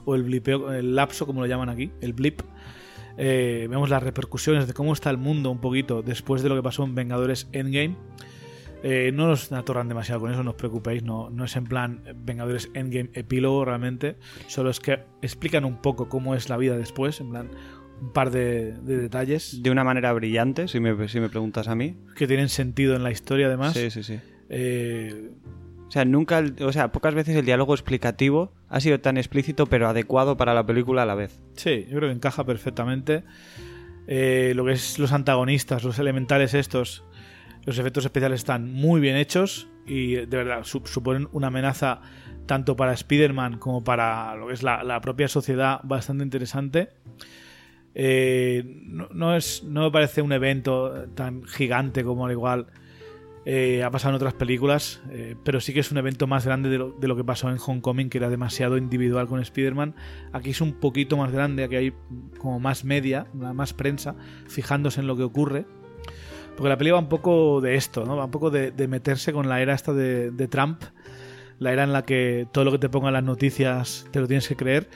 o 0.05 0.15
el 0.15 0.23
blipeo, 0.23 0.73
el 0.73 0.95
lapso, 0.95 1.27
como 1.27 1.41
lo 1.41 1.47
llaman 1.47 1.69
aquí, 1.69 1.91
el 2.01 2.13
blip. 2.13 2.41
Eh, 3.19 3.67
vemos 3.69 3.89
las 3.91 4.03
repercusiones 4.03 4.67
de 4.67 4.75
cómo 4.75 4.93
está 4.93 5.11
el 5.11 5.19
mundo 5.19 5.51
un 5.51 5.61
poquito 5.61 6.03
después 6.03 6.43
de 6.43 6.49
lo 6.49 6.55
que 6.57 6.63
pasó 6.63 6.85
en 6.85 6.95
Vengadores 6.95 7.49
Endgame. 7.53 7.97
Eh, 8.83 9.11
no 9.13 9.31
os 9.31 9.51
atorran 9.53 9.89
demasiado 9.89 10.21
con 10.21 10.31
eso, 10.33 10.43
no 10.45 10.51
os 10.51 10.57
preocupéis, 10.57 11.03
no, 11.03 11.31
no 11.31 11.45
es 11.45 11.57
en 11.57 11.65
plan 11.65 12.03
Vengadores 12.15 12.71
Endgame 12.75 13.11
epílogo 13.15 13.65
realmente, 13.65 14.17
solo 14.47 14.71
es 14.71 14.81
que 14.81 15.01
explican 15.23 15.65
un 15.65 15.81
poco 15.81 16.09
cómo 16.09 16.35
es 16.35 16.49
la 16.49 16.57
vida 16.57 16.77
después, 16.77 17.21
en 17.21 17.31
plan 17.31 17.51
un 18.01 18.13
par 18.13 18.31
de, 18.31 18.73
de 18.73 18.99
detalles 18.99 19.63
De 19.63 19.71
una 19.71 19.83
manera 19.83 20.13
brillante, 20.13 20.69
si 20.69 20.79
me, 20.81 21.09
si 21.09 21.19
me 21.19 21.29
preguntas 21.31 21.67
a 21.69 21.75
mí. 21.75 21.97
que 22.15 22.27
tienen 22.27 22.49
sentido 22.51 22.95
en 22.95 23.03
la 23.03 23.11
historia 23.11 23.47
además. 23.47 23.73
Sí, 23.73 23.91
sí, 23.91 24.03
sí. 24.03 24.19
Eh, 24.51 25.31
O 25.89 25.91
sea, 25.91 26.05
nunca, 26.05 26.45
o 26.61 26.73
sea, 26.73 26.93
pocas 26.93 27.15
veces 27.15 27.35
el 27.37 27.47
diálogo 27.47 27.73
explicativo 27.73 28.53
ha 28.69 28.81
sido 28.81 29.01
tan 29.01 29.17
explícito 29.17 29.67
pero 29.67 29.89
adecuado 29.89 30.37
para 30.37 30.53
la 30.53 30.67
película 30.67 31.03
a 31.03 31.07
la 31.07 31.15
vez. 31.15 31.41
Sí, 31.55 31.87
yo 31.89 31.97
creo 31.97 32.11
que 32.11 32.15
encaja 32.17 32.45
perfectamente. 32.45 33.23
Eh, 34.09 34.53
lo 34.55 34.65
que 34.67 34.73
es 34.73 34.99
los 34.99 35.13
antagonistas, 35.13 35.83
los 35.83 35.99
elementales 35.99 36.55
estos, 36.55 37.03
los 37.67 37.79
efectos 37.79 38.05
especiales 38.05 38.41
están 38.41 38.73
muy 38.73 39.01
bien 39.01 39.17
hechos 39.17 39.69
y 39.87 40.15
de 40.15 40.27
verdad 40.27 40.65
su- 40.65 40.83
suponen 40.85 41.29
una 41.33 41.49
amenaza 41.49 42.01
tanto 42.47 42.77
para 42.77 42.93
Spider-Man 42.93 43.59
como 43.59 43.83
para 43.85 44.35
lo 44.37 44.47
que 44.47 44.55
es 44.55 44.63
la, 44.63 45.01
propia 45.01 45.29
sociedad 45.29 45.81
bastante 45.83 46.25
interesante. 46.25 46.91
Eh, 47.95 48.63
no, 48.87 49.35
es, 49.37 49.65
no 49.65 49.83
me 49.83 49.91
parece 49.91 50.23
un 50.23 50.33
evento 50.33 51.09
tan 51.15 51.43
gigante 51.45 52.05
como 52.05 52.27
al 52.27 52.33
igual 52.33 52.67
eh, 53.47 53.83
ha 53.83 53.91
pasado 53.91 54.11
en 54.11 54.17
otras 54.17 54.35
películas, 54.35 55.01
eh, 55.11 55.35
pero 55.45 55.61
sí 55.61 55.73
que 55.73 55.81
es 55.81 55.91
un 55.93 55.99
evento 55.99 56.27
más 56.27 56.45
grande 56.45 56.69
de 56.69 56.79
lo, 56.79 56.91
de 56.91 57.09
lo 57.09 57.17
que 57.17 57.25
pasó 57.25 57.49
en 57.49 57.59
Homecoming, 57.65 58.11
que 58.11 58.19
era 58.19 58.29
demasiado 58.29 58.77
individual 58.77 59.29
con 59.29 59.41
Spider-Man. 59.41 59.95
Aquí 60.33 60.51
es 60.51 60.61
un 60.61 60.75
poquito 60.75 61.17
más 61.17 61.33
grande, 61.33 61.65
aquí 61.65 61.77
hay 61.77 61.93
como 62.39 62.61
más 62.61 62.85
media, 62.85 63.27
más 63.33 63.73
prensa, 63.73 64.17
fijándose 64.49 65.01
en 65.01 65.07
lo 65.07 65.17
que 65.17 65.23
ocurre. 65.23 65.65
Porque 66.57 66.69
la 66.69 66.79
peli 66.79 66.91
va 66.91 66.99
un 66.99 67.09
poco 67.09 67.61
de 67.61 67.75
esto, 67.75 68.05
¿no? 68.05 68.17
Va 68.17 68.25
un 68.25 68.31
poco 68.31 68.51
de, 68.51 68.73
meterse 68.89 69.33
con 69.33 69.49
la 69.49 69.61
era 69.61 69.75
esta 69.75 69.93
de, 69.93 70.31
de 70.31 70.49
Trump, 70.49 70.83
la 71.59 71.73
era 71.73 71.85
en 71.85 71.93
la 71.93 72.03
que 72.03 72.47
todo 72.53 72.65
lo 72.65 72.73
que 72.73 72.79
te 72.79 72.89
pongan 72.89 73.13
las 73.13 73.25
noticias 73.25 74.07
te 74.11 74.21
lo 74.21 74.27
tienes 74.27 74.49
que 74.49 74.57
creer. 74.57 74.89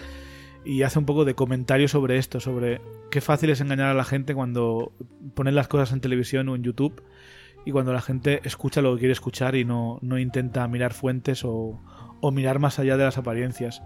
y 0.65 0.83
hace 0.83 0.99
un 0.99 1.07
poco 1.07 1.25
de 1.25 1.35
comentario 1.35 1.89
sobre 1.89 2.19
esto, 2.19 2.41
sobre 2.41 2.81
qué 3.11 3.21
fácil 3.21 3.51
es 3.51 3.61
engañar 3.61 3.89
a 3.89 3.95
la 3.95 4.05
gente 4.05 4.35
cuando 4.35 4.93
ponen 5.35 5.55
las 5.55 5.69
cosas 5.69 5.93
en 5.93 6.01
televisión 6.01 6.49
o 6.49 6.55
en 6.55 6.63
YouTube 6.63 7.03
y 7.65 7.73
cuando 7.73 7.93
la 7.93 8.01
gente 8.01 8.41
escucha 8.45 8.81
lo 8.83 8.95
que 8.95 9.01
quiere 9.01 9.13
escuchar 9.13 9.55
y 9.55 9.65
no, 9.65 9.99
no 10.03 10.19
intenta 10.19 10.67
mirar 10.69 10.93
fuentes 10.93 11.45
o, 11.45 11.81
o, 12.21 12.31
mirar 12.31 12.59
más 12.59 12.79
allá 12.79 12.97
de 12.97 13.05
las 13.05 13.19
apariencias. 13.19 13.83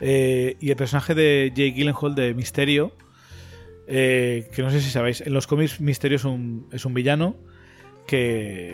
Eh, 0.00 0.56
y 0.60 0.70
el 0.70 0.76
personaje 0.76 1.14
de 1.14 1.52
Jake 1.54 1.72
Gyllenhaal 1.72 2.14
de 2.14 2.34
Misterio, 2.34 2.92
eh, 3.90 4.48
que 4.54 4.62
no 4.62 4.70
sé 4.70 4.80
si 4.80 4.90
sabéis, 4.90 5.20
en 5.20 5.34
los 5.34 5.46
cómics 5.46 5.80
Misterio 5.80 6.16
es 6.16 6.24
un, 6.24 6.68
es 6.70 6.84
un 6.84 6.94
villano 6.94 7.36
que 8.06 8.72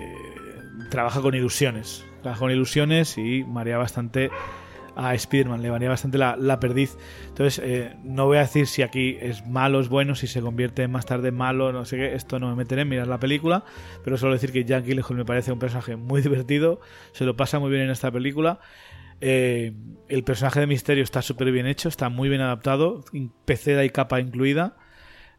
trabaja 0.90 1.22
con 1.22 1.34
ilusiones. 1.34 2.04
Trabaja 2.22 2.40
con 2.40 2.50
ilusiones 2.50 3.16
y 3.16 3.42
marea 3.44 3.78
bastante 3.78 4.30
a 4.94 5.14
Spider-Man, 5.14 5.62
le 5.62 5.70
varía 5.70 5.88
bastante 5.88 6.18
la, 6.18 6.60
perdiz. 6.60 6.96
Entonces, 7.28 7.62
eh, 7.64 7.94
no 8.02 8.26
voy 8.26 8.38
a 8.38 8.40
decir 8.40 8.66
si 8.66 8.82
aquí 8.82 9.16
es 9.20 9.46
malo, 9.46 9.80
es 9.80 9.88
bueno, 9.88 10.14
si 10.14 10.26
se 10.26 10.40
convierte 10.40 10.88
más 10.88 11.06
tarde 11.06 11.28
en 11.28 11.34
malo, 11.34 11.72
no 11.72 11.84
sé 11.84 11.96
qué, 11.96 12.14
esto 12.14 12.38
no 12.38 12.48
me 12.48 12.54
meteré 12.54 12.82
en 12.82 12.88
mirar 12.88 13.06
la 13.06 13.18
película, 13.18 13.64
pero 14.02 14.16
solo 14.16 14.32
decir 14.32 14.52
que 14.52 14.64
Jack 14.64 14.84
Gyllenhaal 14.84 15.16
me 15.16 15.24
parece 15.24 15.52
un 15.52 15.58
personaje 15.58 15.96
muy 15.96 16.22
divertido, 16.22 16.80
se 17.12 17.24
lo 17.24 17.36
pasa 17.36 17.58
muy 17.58 17.70
bien 17.70 17.82
en 17.82 17.90
esta 17.90 18.10
película. 18.10 18.58
Eh, 19.20 19.74
el 20.08 20.24
personaje 20.24 20.60
de 20.60 20.66
Misterio 20.66 21.04
está 21.04 21.22
súper 21.22 21.52
bien 21.52 21.66
hecho, 21.66 21.88
está 21.88 22.08
muy 22.08 22.28
bien 22.28 22.40
adaptado, 22.40 23.04
peceda 23.44 23.84
y 23.84 23.90
capa 23.90 24.20
incluida. 24.20 24.76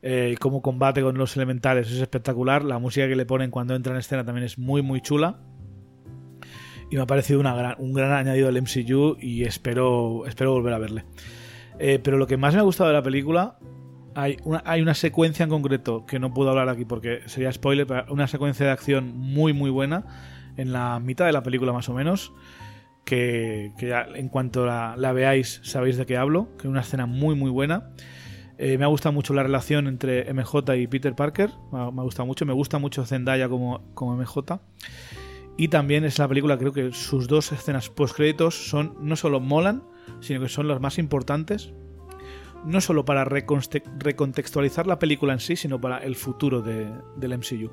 Eh, 0.02 0.36
cómo 0.40 0.62
combate 0.62 1.02
con 1.02 1.18
los 1.18 1.36
elementales 1.36 1.92
es 1.92 2.02
espectacular. 2.02 2.64
La 2.64 2.80
música 2.80 3.08
que 3.08 3.16
le 3.16 3.26
ponen 3.26 3.52
cuando 3.52 3.76
entra 3.76 3.94
en 3.94 4.00
escena 4.00 4.26
también 4.26 4.46
es 4.46 4.58
muy, 4.58 4.82
muy 4.82 5.02
chula 5.02 5.40
y 6.90 6.96
me 6.96 7.02
ha 7.02 7.08
parecido 7.08 7.40
un 7.40 7.94
gran 7.94 8.12
añadido 8.12 8.48
al 8.48 8.62
MCU 8.62 9.18
y 9.20 9.44
espero, 9.44 10.26
espero 10.26 10.54
volver 10.54 10.74
a 10.74 10.78
verle. 10.78 11.06
Eh, 11.80 12.00
pero 12.02 12.18
lo 12.18 12.28
que 12.28 12.38
más 12.38 12.54
me 12.54 12.60
ha 12.60 12.64
gustado 12.64 12.90
de 12.90 12.94
la 12.94 13.04
película, 13.04 13.58
hay 14.16 14.38
una, 14.46 14.64
hay 14.66 14.82
una 14.82 14.94
secuencia 14.94 15.44
en 15.44 15.50
concreto 15.50 16.06
que 16.06 16.20
no 16.20 16.34
puedo 16.34 16.50
hablar 16.50 16.70
aquí 16.70 16.86
porque 16.86 17.22
sería 17.26 17.52
spoiler, 17.52 17.86
pero 17.86 18.12
una 18.12 18.28
secuencia 18.28 18.66
de 18.66 18.72
acción 18.72 19.16
muy 19.16 19.54
muy 19.54 19.70
buena 19.70 20.06
en 20.56 20.72
la 20.72 21.00
mitad 21.00 21.26
de 21.26 21.34
la 21.34 21.44
película 21.44 21.74
más 21.74 21.90
o 21.90 21.94
menos. 21.94 22.34
Que, 23.06 23.72
en 24.16 24.28
cuanto 24.28 24.66
la, 24.66 24.96
veáis 25.14 25.62
sabéis 25.64 25.96
de 25.96 26.06
qué 26.06 26.18
hablo, 26.18 26.50
que 26.58 26.68
es 26.68 26.70
una 26.70 26.82
escena 26.82 27.06
muy 27.06 27.36
muy 27.36 27.50
buena. 27.50 27.92
Eh, 28.58 28.78
me 28.78 28.86
ha 28.86 28.88
gustado 28.88 29.14
mucho 29.14 29.34
la 29.34 29.44
relación 29.44 29.88
entre 29.88 30.34
MJ 30.34 30.76
y 30.78 30.88
Peter 30.88 31.16
Parker, 31.16 31.52
me 31.72 31.80
ha, 31.80 32.04
gustado 32.04 32.26
mucho, 32.26 32.46
me 32.46 32.54
gusta 32.54 32.80
mucho 32.80 33.06
Zendaya 33.06 33.48
como, 33.50 33.94
como 33.94 34.16
MJ. 34.16 34.60
Y 35.58 35.68
también 35.70 36.04
es 36.04 36.20
la 36.20 36.28
película, 36.28 36.58
creo 36.58 36.72
que 36.72 36.92
sus 36.92 37.28
dos 37.28 37.52
escenas 37.52 37.90
post-créditos 37.90 38.70
son, 38.70 38.96
no 39.00 39.16
solo 39.16 39.40
molan, 39.40 39.84
sino 40.20 40.40
que 40.40 40.50
son 40.50 40.68
las 40.68 40.80
más 40.80 40.98
importantes. 40.98 41.74
No 42.66 42.82
solo 42.82 43.06
para 43.06 43.24
recontextualizar 43.24 44.88
la 44.88 45.00
película 45.00 45.34
en 45.34 45.40
sí, 45.40 45.56
sino 45.56 45.80
para 45.80 46.00
el 46.00 46.16
futuro 46.16 46.62
de, 46.62 46.88
del 47.16 47.38
MCU. 47.38 47.72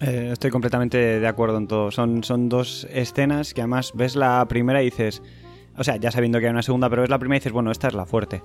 Eh, 0.00 0.30
estoy 0.32 0.50
completamente 0.50 1.20
de 1.20 1.26
acuerdo 1.26 1.58
en 1.58 1.68
todo. 1.68 1.90
Son, 1.90 2.24
son 2.24 2.48
dos 2.48 2.86
escenas 2.90 3.54
que 3.54 3.60
además 3.60 3.92
ves 3.94 4.16
la 4.16 4.44
primera 4.48 4.82
y 4.82 4.86
dices, 4.86 5.22
o 5.78 5.84
sea, 5.84 5.96
ya 5.96 6.10
sabiendo 6.10 6.38
que 6.40 6.46
hay 6.46 6.52
una 6.52 6.62
segunda, 6.62 6.90
pero 6.90 7.02
ves 7.02 7.10
la 7.10 7.18
primera 7.18 7.36
y 7.36 7.40
dices, 7.40 7.52
bueno, 7.52 7.70
esta 7.70 7.88
es 7.88 7.94
la 7.94 8.06
fuerte 8.06 8.42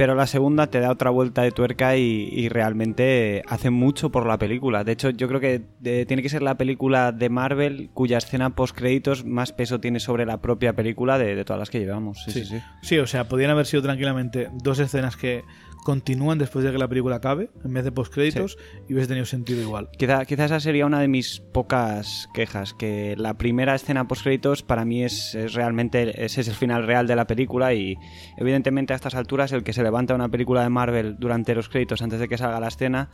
pero 0.00 0.14
la 0.14 0.26
segunda 0.26 0.68
te 0.68 0.80
da 0.80 0.90
otra 0.90 1.10
vuelta 1.10 1.42
de 1.42 1.50
tuerca 1.50 1.94
y, 1.94 2.48
realmente 2.48 3.42
hace 3.46 3.68
mucho 3.68 4.10
por 4.10 4.26
la 4.26 4.38
película. 4.38 4.82
De 4.82 4.92
hecho, 4.92 5.10
yo 5.10 5.28
creo 5.28 5.40
que 5.40 5.60
tiene 6.06 6.22
que 6.22 6.30
ser 6.30 6.40
la 6.40 6.56
película 6.56 7.12
de 7.12 7.28
Marvel 7.28 7.90
cuya 7.92 8.16
escena 8.16 8.54
post 8.54 8.74
créditos 8.74 9.26
más 9.26 9.52
peso 9.52 9.78
tiene 9.78 10.00
sobre 10.00 10.24
la 10.24 10.40
propia 10.40 10.72
película 10.72 11.18
de, 11.18 11.44
todas 11.44 11.60
las 11.60 11.68
que 11.68 11.80
llevamos. 11.80 12.22
Sí 12.24 12.30
sí, 12.30 12.44
sí, 12.46 12.62
sí, 12.80 12.98
o 12.98 13.06
sea, 13.06 13.28
podrían 13.28 13.50
haber 13.50 13.66
sido 13.66 13.82
tranquilamente 13.82 14.48
dos 14.62 14.78
escenas 14.78 15.16
que 15.16 15.44
continúan 15.84 16.38
después 16.38 16.64
de 16.64 16.72
que 16.72 16.78
la 16.78 16.88
película 16.88 17.16
acabe, 17.16 17.50
en 17.64 17.74
vez 17.74 17.84
de 17.84 17.92
postcréditos, 17.92 18.58
y 18.88 18.94
hubiese 18.94 19.08
tenido 19.08 19.26
sentido 19.26 19.60
igual. 19.60 19.88
Quizá, 19.96 20.24
quizá, 20.24 20.44
esa 20.44 20.60
sería 20.60 20.86
una 20.86 21.00
de 21.00 21.08
mis 21.08 21.40
pocas 21.40 22.28
quejas, 22.34 22.74
que 22.74 23.14
la 23.16 23.34
primera 23.34 23.74
escena 23.74 24.06
postcréditos 24.08 24.62
para 24.62 24.84
mí 24.84 25.04
es, 25.04 25.36
realmente, 25.54 26.24
ese 26.24 26.42
es 26.42 26.48
el 26.48 26.54
final 26.54 26.86
real 26.86 27.06
de 27.06 27.16
la 27.16 27.26
película 27.26 27.74
y 27.74 27.96
evidentemente 28.36 28.92
a 28.92 28.96
estas 28.96 29.14
alturas 29.14 29.52
el 29.52 29.62
que 29.62 29.72
se 29.72 29.82
levanta 29.82 30.14
una 30.14 30.28
película 30.28 30.62
de 30.62 30.70
Marvel 30.70 31.16
durante 31.18 31.54
los 31.54 31.68
créditos 31.68 32.02
antes 32.02 32.20
de 32.20 32.28
que 32.28 32.38
salga 32.38 32.60
la 32.60 32.68
escena 32.68 33.10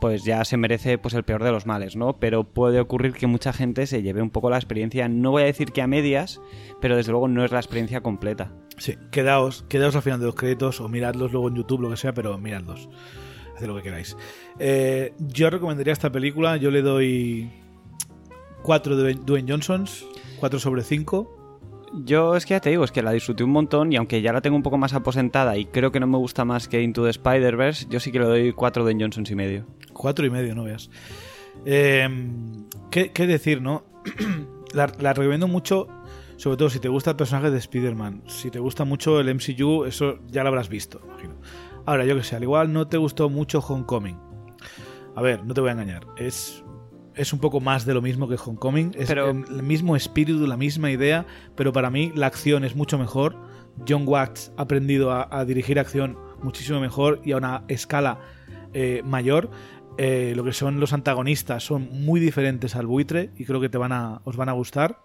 pues 0.00 0.24
ya 0.24 0.44
se 0.44 0.56
merece 0.56 0.98
pues 0.98 1.14
el 1.14 1.24
peor 1.24 1.44
de 1.44 1.52
los 1.52 1.66
males, 1.66 1.94
¿no? 1.94 2.18
Pero 2.18 2.44
puede 2.44 2.80
ocurrir 2.80 3.12
que 3.12 3.26
mucha 3.26 3.52
gente 3.52 3.86
se 3.86 4.02
lleve 4.02 4.22
un 4.22 4.30
poco 4.30 4.50
la 4.50 4.56
experiencia, 4.56 5.08
no 5.08 5.30
voy 5.30 5.42
a 5.42 5.46
decir 5.46 5.72
que 5.72 5.82
a 5.82 5.86
medias, 5.86 6.40
pero 6.80 6.96
desde 6.96 7.12
luego 7.12 7.28
no 7.28 7.44
es 7.44 7.52
la 7.52 7.58
experiencia 7.58 8.00
completa. 8.00 8.52
Sí, 8.78 8.96
quedaos, 9.10 9.66
quedaos 9.68 9.94
al 9.94 10.02
final 10.02 10.20
de 10.20 10.26
los 10.26 10.34
créditos 10.34 10.80
o 10.80 10.88
miradlos 10.88 11.32
luego 11.32 11.48
en 11.48 11.56
YouTube, 11.56 11.82
lo 11.82 11.90
que 11.90 11.98
sea, 12.00 12.12
pero 12.14 12.36
miradlos. 12.38 12.88
Haced 13.56 13.66
lo 13.66 13.76
que 13.76 13.82
queráis. 13.82 14.16
Eh, 14.58 15.12
yo 15.18 15.50
recomendaría 15.50 15.92
esta 15.92 16.10
película, 16.10 16.56
yo 16.56 16.70
le 16.70 16.82
doy 16.82 17.50
4 18.62 18.96
de 18.96 19.14
Dwayne 19.14 19.50
Johnsons, 19.50 20.06
4 20.38 20.58
sobre 20.58 20.82
5. 20.82 21.36
Yo 22.04 22.36
es 22.36 22.46
que 22.46 22.54
ya 22.54 22.60
te 22.60 22.70
digo, 22.70 22.84
es 22.84 22.92
que 22.92 23.02
la 23.02 23.10
disfruté 23.10 23.42
un 23.42 23.50
montón 23.50 23.92
y 23.92 23.96
aunque 23.96 24.22
ya 24.22 24.32
la 24.32 24.40
tengo 24.40 24.56
un 24.56 24.62
poco 24.62 24.78
más 24.78 24.94
aposentada 24.94 25.56
y 25.56 25.66
creo 25.66 25.90
que 25.90 25.98
no 25.98 26.06
me 26.06 26.18
gusta 26.18 26.44
más 26.44 26.68
que 26.68 26.80
Into 26.82 27.02
the 27.02 27.10
Spider-Verse, 27.10 27.86
yo 27.90 27.98
sí 27.98 28.12
que 28.12 28.20
le 28.20 28.26
doy 28.26 28.52
4 28.52 28.84
de 28.84 28.96
Johnsons 28.98 29.30
y 29.30 29.34
medio. 29.34 29.66
4 29.92 30.26
y 30.26 30.30
medio, 30.30 30.54
no 30.54 30.64
veas. 30.64 30.88
Eh, 31.64 32.08
¿qué, 32.90 33.26
decir, 33.26 33.60
no? 33.60 33.84
la, 34.72 34.86
recomiendo 34.86 35.48
mucho, 35.48 35.88
sobre 36.36 36.56
todo 36.56 36.70
si 36.70 36.78
te 36.78 36.88
gusta 36.88 37.10
el 37.10 37.16
personaje 37.16 37.50
de 37.50 37.58
Spider-Man. 37.58 38.22
Si 38.28 38.50
te 38.50 38.58
gusta 38.58 38.84
mucho 38.84 39.20
el 39.20 39.34
MCU, 39.34 39.84
eso 39.84 40.18
ya 40.28 40.42
lo 40.42 40.48
habrás 40.48 40.68
visto, 40.68 41.00
imagino. 41.04 41.34
Ahora, 41.86 42.04
yo 42.04 42.16
que 42.16 42.22
sé, 42.22 42.36
al 42.36 42.42
igual 42.42 42.72
no 42.72 42.88
te 42.88 42.96
gustó 42.96 43.28
mucho 43.28 43.60
Homecoming. 43.60 44.18
A 45.16 45.22
ver, 45.22 45.44
no 45.44 45.54
te 45.54 45.60
voy 45.60 45.70
a 45.70 45.72
engañar. 45.72 46.06
Es 46.16 46.62
es 47.14 47.32
un 47.32 47.38
poco 47.38 47.60
más 47.60 47.84
de 47.84 47.94
lo 47.94 48.02
mismo 48.02 48.28
que 48.28 48.36
Homecoming. 48.42 48.92
Es 48.96 49.10
el 49.10 49.62
mismo 49.62 49.96
espíritu, 49.96 50.46
la 50.46 50.56
misma 50.56 50.90
idea, 50.90 51.26
pero 51.54 51.72
para 51.72 51.90
mí 51.90 52.12
la 52.14 52.26
acción 52.26 52.64
es 52.64 52.76
mucho 52.76 52.98
mejor. 52.98 53.36
John 53.86 54.04
Watts 54.06 54.52
ha 54.56 54.62
aprendido 54.62 55.12
a, 55.12 55.44
dirigir 55.44 55.78
acción 55.78 56.16
muchísimo 56.42 56.80
mejor 56.80 57.20
y 57.24 57.32
a 57.32 57.36
una 57.36 57.64
escala 57.68 58.20
eh, 58.72 59.02
mayor. 59.04 59.50
Eh, 59.98 60.32
lo 60.34 60.44
que 60.44 60.52
son 60.52 60.80
los 60.80 60.92
antagonistas 60.92 61.62
son 61.62 61.88
muy 61.92 62.20
diferentes 62.20 62.74
al 62.74 62.86
buitre 62.86 63.30
y 63.36 63.44
creo 63.44 63.60
que 63.60 63.68
te 63.68 63.76
van 63.76 63.92
a, 63.92 64.22
os 64.24 64.36
van 64.36 64.48
a 64.48 64.52
gustar. 64.52 64.98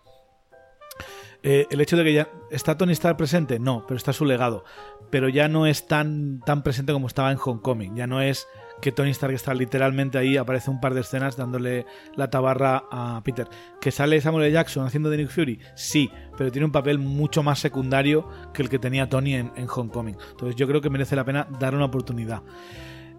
Eh, 1.48 1.68
el 1.70 1.80
hecho 1.80 1.96
de 1.96 2.04
que 2.04 2.12
ya 2.12 2.28
está 2.50 2.76
Tony 2.76 2.94
Stark 2.94 3.18
presente, 3.18 3.60
no, 3.60 3.86
pero 3.88 3.98
está 3.98 4.14
su 4.14 4.26
legado. 4.26 4.64
Pero 5.12 5.30
ya 5.30 5.48
no 5.48 5.68
es 5.68 5.86
tan, 5.86 6.40
tan 6.40 6.64
presente 6.64 6.92
como 6.92 7.06
estaba 7.06 7.32
en 7.32 7.38
Homecoming. 7.38 7.96
Ya 7.96 8.08
no 8.08 8.20
es 8.20 8.48
que 8.82 8.92
Tony 8.92 9.12
Stark 9.12 9.36
está 9.36 9.54
literalmente 9.54 10.18
ahí, 10.18 10.38
aparece 10.38 10.72
un 10.72 10.82
par 10.82 10.96
de 10.96 11.02
escenas 11.02 11.38
dándole 11.38 11.86
la 12.16 12.32
tabarra 12.32 12.86
a 12.90 13.22
Peter. 13.24 13.48
¿Que 13.80 13.92
sale 13.92 14.20
Samuel 14.22 14.46
L. 14.46 14.54
Jackson 14.54 14.88
haciendo 14.88 15.12
de 15.12 15.18
Nick 15.18 15.30
Fury? 15.30 15.60
Sí, 15.76 16.10
pero 16.36 16.52
tiene 16.52 16.66
un 16.66 16.72
papel 16.72 16.98
mucho 16.98 17.44
más 17.44 17.60
secundario 17.60 18.28
que 18.52 18.64
el 18.64 18.70
que 18.70 18.80
tenía 18.80 19.08
Tony 19.08 19.36
en, 19.36 19.52
Homecoming. 19.70 20.18
Entonces 20.32 20.56
yo 20.56 20.68
creo 20.68 20.82
que 20.82 20.90
merece 20.90 21.16
la 21.16 21.26
pena 21.26 21.48
dar 21.60 21.76
una 21.76 21.86
oportunidad. 21.86 22.42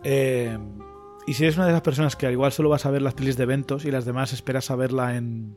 Eh, 0.03 0.59
y 1.29 1.35
si 1.35 1.45
eres 1.45 1.57
una 1.57 1.67
de 1.67 1.73
esas 1.73 1.83
personas 1.83 2.17
que 2.17 2.27
al 2.27 2.33
igual 2.33 2.51
solo 2.51 2.71
vas 2.71 2.87
a 2.87 2.91
ver 2.91 3.03
las 3.03 3.15
pelis 3.15 3.37
de 3.37 3.45
eventos 3.45 3.85
y 3.85 3.93
las 3.93 4.05
demás 4.05 4.33
esperas 4.33 4.73
a 4.73 4.75
verla 4.75 5.15
en, 5.15 5.57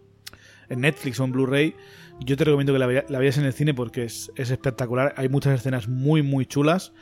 en 0.70 0.82
Netflix 0.82 1.20
o 1.20 1.24
en 1.24 1.32
Blu-ray, 1.32 1.76
yo 2.20 2.38
te 2.38 2.44
recomiendo 2.44 2.74
que 2.74 2.80
la, 2.80 3.20
veas 3.20 3.38
en 3.38 3.46
el 3.46 3.54
cine 3.54 3.74
porque 3.74 4.04
es, 4.04 4.32
es 4.36 4.52
espectacular. 4.52 5.14
Hay 5.18 5.30
muchas 5.30 5.60
escenas 5.60 5.88
muy, 5.88 6.22
muy 6.22 6.46
chulas. 6.46 6.94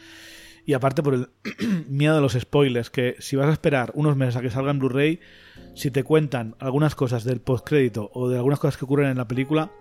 Y 0.65 0.73
aparte 0.73 1.01
por 1.01 1.13
el 1.13 1.30
miedo 1.88 2.13
de 2.15 2.21
los 2.21 2.34
spoilers, 2.34 2.89
que 2.89 3.15
si 3.19 3.38
vas 3.38 3.47
a 3.47 3.53
esperar 3.53 3.91
unos 3.95 4.17
meses 4.17 4.36
a 4.36 4.41
que 4.41 4.49
salga 4.49 4.71
en 4.71 4.80
Blu-ray, 4.80 5.21
si 5.75 5.91
te 5.91 6.03
cuentan 6.03 6.56
algunas 6.60 6.93
cosas 6.93 7.23
del 7.23 7.39
postcrédito 7.39 8.12
o 8.13 8.27
de 8.27 8.36
algunas 8.36 8.60
cosas 8.60 8.77
que 8.77 8.84
ocurren 8.84 9.10
en 9.10 9.17
la 9.17 9.30
película, 9.30 9.71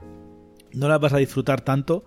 no 0.72 0.88
las 0.88 1.00
vas 1.00 1.12
a 1.12 1.16
disfrutar 1.16 1.62
tanto 1.62 2.04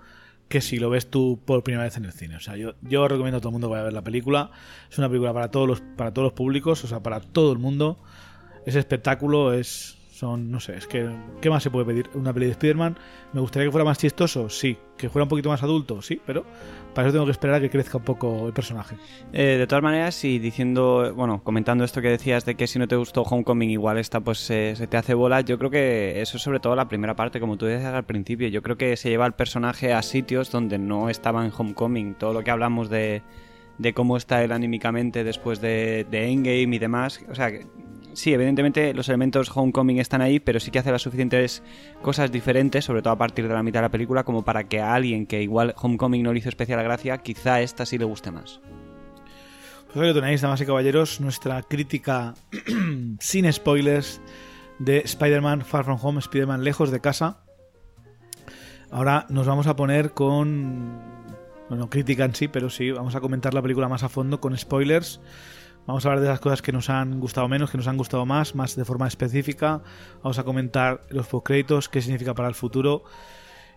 que 0.48 0.62
si 0.62 0.80
lo 0.80 0.90
ves 0.90 1.10
tú 1.10 1.42
por 1.46 1.64
primera 1.64 1.84
vez 1.84 1.98
en 1.98 2.06
el 2.06 2.14
cine. 2.14 2.38
O 2.38 2.40
sea, 2.40 2.56
yo, 2.56 2.74
yo 2.82 3.08
recomiendo 3.08 3.38
a 3.38 3.42
todo 3.42 3.50
el 3.50 3.54
mundo 3.54 3.68
que 3.68 3.72
vaya 3.72 3.82
a 3.82 3.86
ver 3.86 3.94
la 3.94 4.04
película. 4.04 4.52
Es 4.90 4.98
una 4.98 5.10
película 5.10 5.34
para 5.34 5.52
todos 5.52 5.68
los, 5.68 5.82
para 5.82 6.14
todos 6.14 6.28
los 6.28 6.34
públicos, 6.34 6.84
o 6.84 6.88
sea, 6.88 7.04
para 7.04 7.20
todo 7.20 7.52
el 7.52 7.60
mundo. 7.60 8.00
Es 8.66 8.76
espectáculo, 8.76 9.54
es, 9.54 9.99
son, 10.20 10.52
no 10.52 10.60
sé, 10.60 10.76
es 10.76 10.86
que, 10.86 11.10
¿qué 11.40 11.50
más 11.50 11.64
se 11.64 11.72
puede 11.72 11.86
pedir? 11.86 12.10
Una 12.14 12.34
peli 12.34 12.48
de 12.48 12.52
Spider-Man, 12.52 12.98
¿me 13.32 13.40
gustaría 13.40 13.68
que 13.68 13.72
fuera 13.72 13.86
más 13.86 13.98
chistoso? 13.98 14.50
Sí. 14.50 14.78
¿Que 14.98 15.08
fuera 15.08 15.24
un 15.24 15.30
poquito 15.30 15.48
más 15.48 15.64
adulto? 15.64 16.02
Sí, 16.02 16.22
pero 16.26 16.46
para 16.94 17.08
eso 17.08 17.14
tengo 17.14 17.26
que 17.26 17.32
esperar 17.32 17.56
a 17.56 17.62
que 17.62 17.70
crezca 17.70 18.00
un 18.00 18.04
poco 18.04 18.48
el 18.48 18.52
personaje. 18.52 18.98
Eh, 19.32 19.56
de 19.58 19.66
todas 19.66 19.82
maneras, 19.82 20.22
y 20.26 20.38
diciendo, 20.38 21.14
bueno, 21.16 21.42
comentando 21.42 21.86
esto 21.86 22.02
que 22.02 22.10
decías 22.10 22.44
de 22.44 22.56
que 22.56 22.68
si 22.68 22.80
no 22.80 22.88
te 22.90 22.98
gustó 22.98 23.22
Homecoming 23.22 23.70
igual 23.70 23.98
esta 23.98 24.20
pues 24.20 24.40
se 24.40 24.76
te 24.76 24.98
hace 24.98 25.14
bola, 25.14 25.40
yo 25.40 25.58
creo 25.58 25.70
que 25.70 26.22
eso 26.22 26.36
es 26.36 26.44
sobre 26.44 26.60
todo 26.60 26.76
la 26.76 26.90
primera 26.90 27.16
parte, 27.16 27.40
como 27.40 27.58
tú 27.58 27.66
decías 27.66 27.94
al 27.94 28.04
principio, 28.04 28.50
yo 28.50 28.62
creo 28.62 28.76
que 28.76 28.98
se 28.98 29.10
lleva 29.10 29.26
el 29.26 29.34
personaje 29.34 29.94
a 29.94 30.02
sitios 30.02 30.52
donde 30.52 30.78
no 30.78 31.10
estaba 31.10 31.46
en 31.46 31.54
Homecoming, 31.58 32.16
todo 32.16 32.34
lo 32.34 32.44
que 32.44 32.52
hablamos 32.52 32.90
de, 32.90 33.24
de 33.78 33.94
cómo 33.94 34.18
está 34.18 34.44
él 34.44 34.52
anímicamente 34.52 35.24
después 35.24 35.62
de, 35.62 36.06
Endgame 36.12 36.76
y 36.76 36.80
demás, 36.80 37.22
o 37.30 37.36
sea, 37.36 37.50
sí, 38.20 38.34
evidentemente 38.34 38.94
los 38.94 39.08
elementos 39.10 39.52
Homecoming 39.56 40.00
están 40.00 40.22
ahí, 40.22 40.40
pero 40.40 40.60
sí 40.60 40.72
que 40.72 40.80
hace 40.80 40.92
las 40.92 41.02
suficientes 41.02 41.64
cosas 42.02 42.32
diferentes, 42.32 42.86
sobre 42.86 43.02
todo 43.02 43.14
a 43.14 43.18
partir 43.18 43.48
de 43.48 43.54
la 43.54 43.64
mitad 43.64 43.80
de 43.80 43.86
la 43.86 43.92
película, 43.92 44.24
como 44.24 44.44
para 44.44 44.66
que 44.66 44.80
a 44.82 44.94
alguien 44.94 45.26
que 45.26 45.42
igual 45.42 45.74
Homecoming 45.78 46.24
no 46.24 46.34
le 46.34 46.40
hizo 46.40 46.50
especial 46.50 46.84
gracia, 46.84 47.18
quizá 47.20 47.62
esta 47.62 47.86
sí 47.86 47.98
le 47.98 48.06
guste 48.06 48.32
más. 48.32 48.60
Pues 49.88 49.98
ahí 49.98 50.08
lo 50.08 50.14
tenéis, 50.14 50.42
damas 50.42 50.62
y 50.62 50.66
caballeros, 50.66 51.20
nuestra 51.20 51.64
crítica 51.64 52.36
sin 53.20 53.52
spoilers 53.52 54.22
de 54.78 55.00
Spider-Man 55.00 55.62
Far 55.62 55.86
From 55.86 55.98
Home, 56.02 56.20
Spider-Man 56.20 56.64
lejos 56.64 56.92
de 56.92 57.00
casa. 57.00 57.44
Ahora 58.92 59.26
nos 59.30 59.48
vamos 59.48 59.68
a 59.68 59.76
poner 59.76 60.12
con... 60.12 61.02
Bueno, 61.70 61.90
crítica 61.90 62.26
en 62.26 62.36
sí, 62.36 62.48
pero 62.48 62.70
sí, 62.70 62.92
vamos 62.92 63.16
a 63.16 63.20
comentar 63.20 63.54
la 63.54 63.62
película 63.62 63.88
más 63.88 64.04
a 64.04 64.10
fondo 64.10 64.40
con 64.40 64.58
spoilers. 64.58 65.22
Vamos 65.90 66.06
a 66.06 66.10
hablar 66.10 66.22
de 66.22 66.30
las 66.30 66.40
cosas 66.40 66.62
que 66.62 66.72
nos 66.72 66.88
han 66.92 67.20
gustado 67.20 67.48
menos, 67.48 67.72
que 67.72 67.78
nos 67.78 67.88
han 67.88 67.98
gustado 67.98 68.24
más, 68.24 68.54
más 68.54 68.76
de 68.76 68.86
forma 68.86 69.08
específica. 69.08 69.82
Vamos 70.22 70.38
a 70.38 70.44
comentar 70.44 71.02
los 71.10 71.26
postcréditos, 71.26 71.90
qué 71.90 72.00
significa 72.00 72.36
para 72.36 72.48
el 72.48 72.54
futuro 72.54 73.06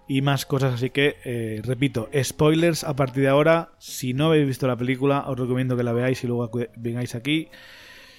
y 0.06 0.20
más 0.20 0.44
cosas. 0.44 0.74
Así 0.74 0.90
que, 0.90 1.16
eh, 1.24 1.62
repito, 1.64 2.10
spoilers 2.22 2.84
a 2.84 2.94
partir 2.96 3.22
de 3.22 3.30
ahora. 3.30 3.70
Si 3.78 4.12
no 4.12 4.26
habéis 4.26 4.46
visto 4.46 4.66
la 4.66 4.76
película, 4.76 5.24
os 5.26 5.38
recomiendo 5.38 5.74
que 5.74 5.84
la 5.84 5.94
veáis 5.94 6.22
y 6.22 6.26
luego 6.26 6.50
vengáis 6.76 7.14
aquí. 7.14 7.48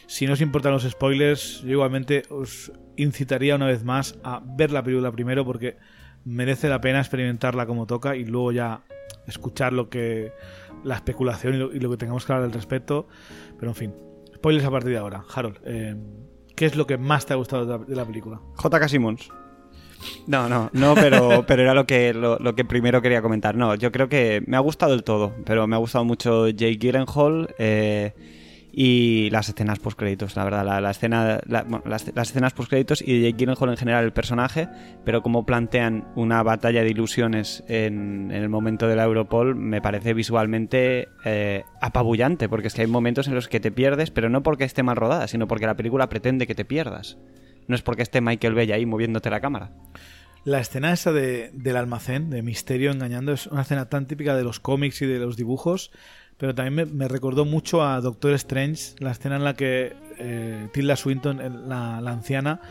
Si 0.07 0.25
no 0.25 0.33
os 0.33 0.41
importan 0.41 0.71
los 0.71 0.89
spoilers, 0.89 1.61
yo 1.61 1.73
igualmente 1.73 2.23
os 2.31 2.71
incitaría 2.97 3.55
una 3.57 3.67
vez 3.67 3.83
más 3.83 4.17
a 4.23 4.41
ver 4.43 4.71
la 4.71 4.81
película 4.81 5.11
primero 5.11 5.45
porque 5.45 5.77
merece 6.25 6.67
la 6.67 6.81
pena 6.81 6.97
experimentarla 6.97 7.67
como 7.67 7.85
toca 7.85 8.15
y 8.15 8.25
luego 8.25 8.53
ya 8.53 8.81
escuchar 9.27 9.71
lo 9.71 9.89
que 9.91 10.31
la 10.83 10.95
especulación 10.95 11.71
y 11.73 11.79
lo, 11.79 11.89
que 11.89 11.97
tengamos 11.97 12.25
que 12.25 12.33
hablar 12.33 12.47
al 12.47 12.53
respecto. 12.53 13.07
Pero 13.63 13.71
en 13.71 13.75
fin, 13.75 13.95
spoilers 14.35 14.65
a 14.65 14.71
partir 14.71 14.91
de 14.91 14.97
ahora. 14.97 15.23
Harold, 15.33 15.57
eh, 15.63 15.95
¿qué 16.53 16.65
es 16.65 16.75
lo 16.75 16.85
que 16.85 16.97
más 16.97 17.25
te 17.25 17.31
ha 17.31 17.37
gustado 17.37 17.77
de 17.77 17.95
la, 17.95 18.03
película? 18.03 18.41
J.K. 18.55 18.89
Simmons. 18.89 19.29
No, 20.27 20.49
no, 20.49 20.69
no, 20.73 20.95
pero, 20.95 21.45
pero 21.47 21.61
era 21.61 21.73
lo 21.73 21.87
que, 21.87 22.13
lo, 22.13 22.55
que 22.55 22.65
primero 22.65 23.01
quería 23.01 23.21
comentar. 23.21 23.55
No, 23.55 23.73
yo 23.75 23.89
creo 23.93 24.09
que 24.09 24.43
me 24.47 24.57
ha 24.57 24.59
gustado 24.59 24.93
el 24.93 25.05
todo, 25.05 25.33
pero 25.45 25.65
me 25.65 25.77
ha 25.77 25.79
gustado 25.79 26.03
mucho 26.03 26.49
Jake 26.49 26.75
Gyllenhaal. 26.75 27.55
Eh, 27.57 28.13
y 28.75 29.29
las 29.29 29.49
escenas 29.49 29.77
post 29.77 29.99
créditos, 29.99 30.35
la 30.35 30.43
verdad, 30.43 30.81
la, 30.81 30.89
escena, 30.89 31.39
las, 31.45 32.07
escenas 32.07 32.53
post 32.53 32.71
créditos 32.71 33.03
y 33.03 33.19
de 33.19 33.29
Jake 33.29 33.37
Gyllenhaal 33.37 33.69
en 33.69 33.77
general 33.77 34.03
el 34.03 34.13
personaje, 34.13 34.67
pero 35.05 35.21
como 35.21 35.45
plantean 35.45 36.07
una 36.15 36.41
batalla 36.41 36.81
de 36.81 36.89
ilusiones 36.89 37.63
en, 37.67 38.31
el 38.31 38.49
momento 38.49 38.87
de 38.87 38.95
la 38.95 39.03
Europol 39.03 39.55
me 39.55 39.79
parece 39.79 40.15
visualmente 40.15 41.09
eh, 41.23 41.65
apabullante, 41.81 42.49
porque 42.49 42.67
es 42.67 42.73
que 42.73 42.81
hay 42.81 42.87
momentos 42.87 43.27
en 43.27 43.35
los 43.35 43.47
que 43.47 43.59
te 43.59 43.71
pierdes, 43.71 44.09
pero 44.09 44.29
no 44.29 44.41
porque 44.41 44.63
esté 44.63 44.81
mal 44.81 44.95
rodada, 44.95 45.27
sino 45.27 45.47
porque 45.47 45.67
la 45.67 45.75
película 45.75 46.09
pretende 46.09 46.47
que 46.47 46.55
te 46.55 46.65
pierdas. 46.65 47.19
No 47.67 47.75
es 47.75 47.83
porque 47.83 48.01
esté 48.01 48.21
Michael 48.21 48.55
Bay 48.55 48.71
ahí 48.71 48.87
moviéndote 48.87 49.29
la 49.29 49.39
cámara. 49.39 49.71
La 50.45 50.59
escena 50.59 50.91
esa 50.91 51.13
de, 51.13 51.51
del 51.53 51.77
almacén, 51.77 52.29
de 52.29 52.41
misterio 52.41 52.91
engañando, 52.91 53.31
es 53.31 53.47
una 53.47 53.61
escena 53.61 53.87
tan 53.87 54.07
típica 54.07 54.35
de 54.35 54.43
los 54.43 54.59
cómics 54.59 55.01
y 55.01 55.05
de 55.05 55.19
los 55.19 55.37
dibujos 55.37 55.91
pero 56.37 56.55
también 56.55 56.95
me, 56.95 57.07
recordó 57.07 57.45
mucho 57.45 57.83
a 57.83 58.01
Doctor 58.01 58.33
Strange, 58.33 58.95
la 58.99 59.11
escena 59.11 59.35
en 59.35 59.43
la 59.43 59.53
que 59.53 59.95
eh, 60.17 60.67
Tilda 60.73 60.95
Swinton, 60.95 61.69
la, 61.69 61.97
anciana, 61.97 62.61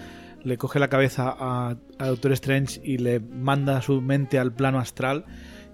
le 0.42 0.58
coge 0.58 0.78
la 0.78 0.88
cabeza 0.88 1.34
a, 1.38 1.76
Doctor 1.98 2.32
Strange 2.32 2.80
y 2.84 2.98
le 2.98 3.20
manda 3.20 3.80
su 3.82 4.00
mente 4.00 4.38
al 4.38 4.52
plano 4.52 4.78
astral 4.78 5.24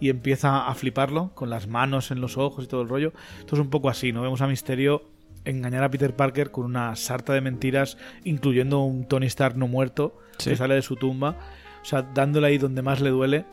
y 0.01 0.11
empieza 0.11 0.68
a 0.68 0.74
fliparlo 0.74 1.33
con 1.35 1.51
las 1.51 1.66
manos 1.66 2.11
en 2.11 2.20
los 2.20 2.37
ojos 2.37 2.64
y 2.64 2.68
todo 2.68 2.83
el 2.83 2.88
rollo. 2.88 3.12
Esto 3.40 3.57
es 3.57 3.61
un 3.61 3.70
poco 3.70 3.88
así, 3.88 4.12
¿no? 4.12 4.22
Vemos 4.22 4.42
a 4.42 4.46
Misterio 4.46 5.03
engañar 5.44 5.83
a 5.83 5.90
Peter 5.90 6.14
Parker 6.14 6.51
con 6.51 6.66
una 6.66 6.94
sarta 6.94 7.33
de 7.33 7.40
mentiras, 7.40 7.96
incluyendo 8.24 8.81
un 8.81 9.07
Tony 9.07 9.27
Stark 9.27 9.57
no 9.57 9.66
muerto 9.66 10.18
que 10.37 10.55
sale 10.55 10.74
de 10.74 10.83
su 10.83 10.96
tumba, 10.96 11.37
o 11.83 11.85
sea, 11.85 12.03
dándole 12.03 12.48
ahí 12.48 12.59
donde 12.59 12.83
más 12.83 13.01
le 13.01 13.11
duele. 13.11 13.46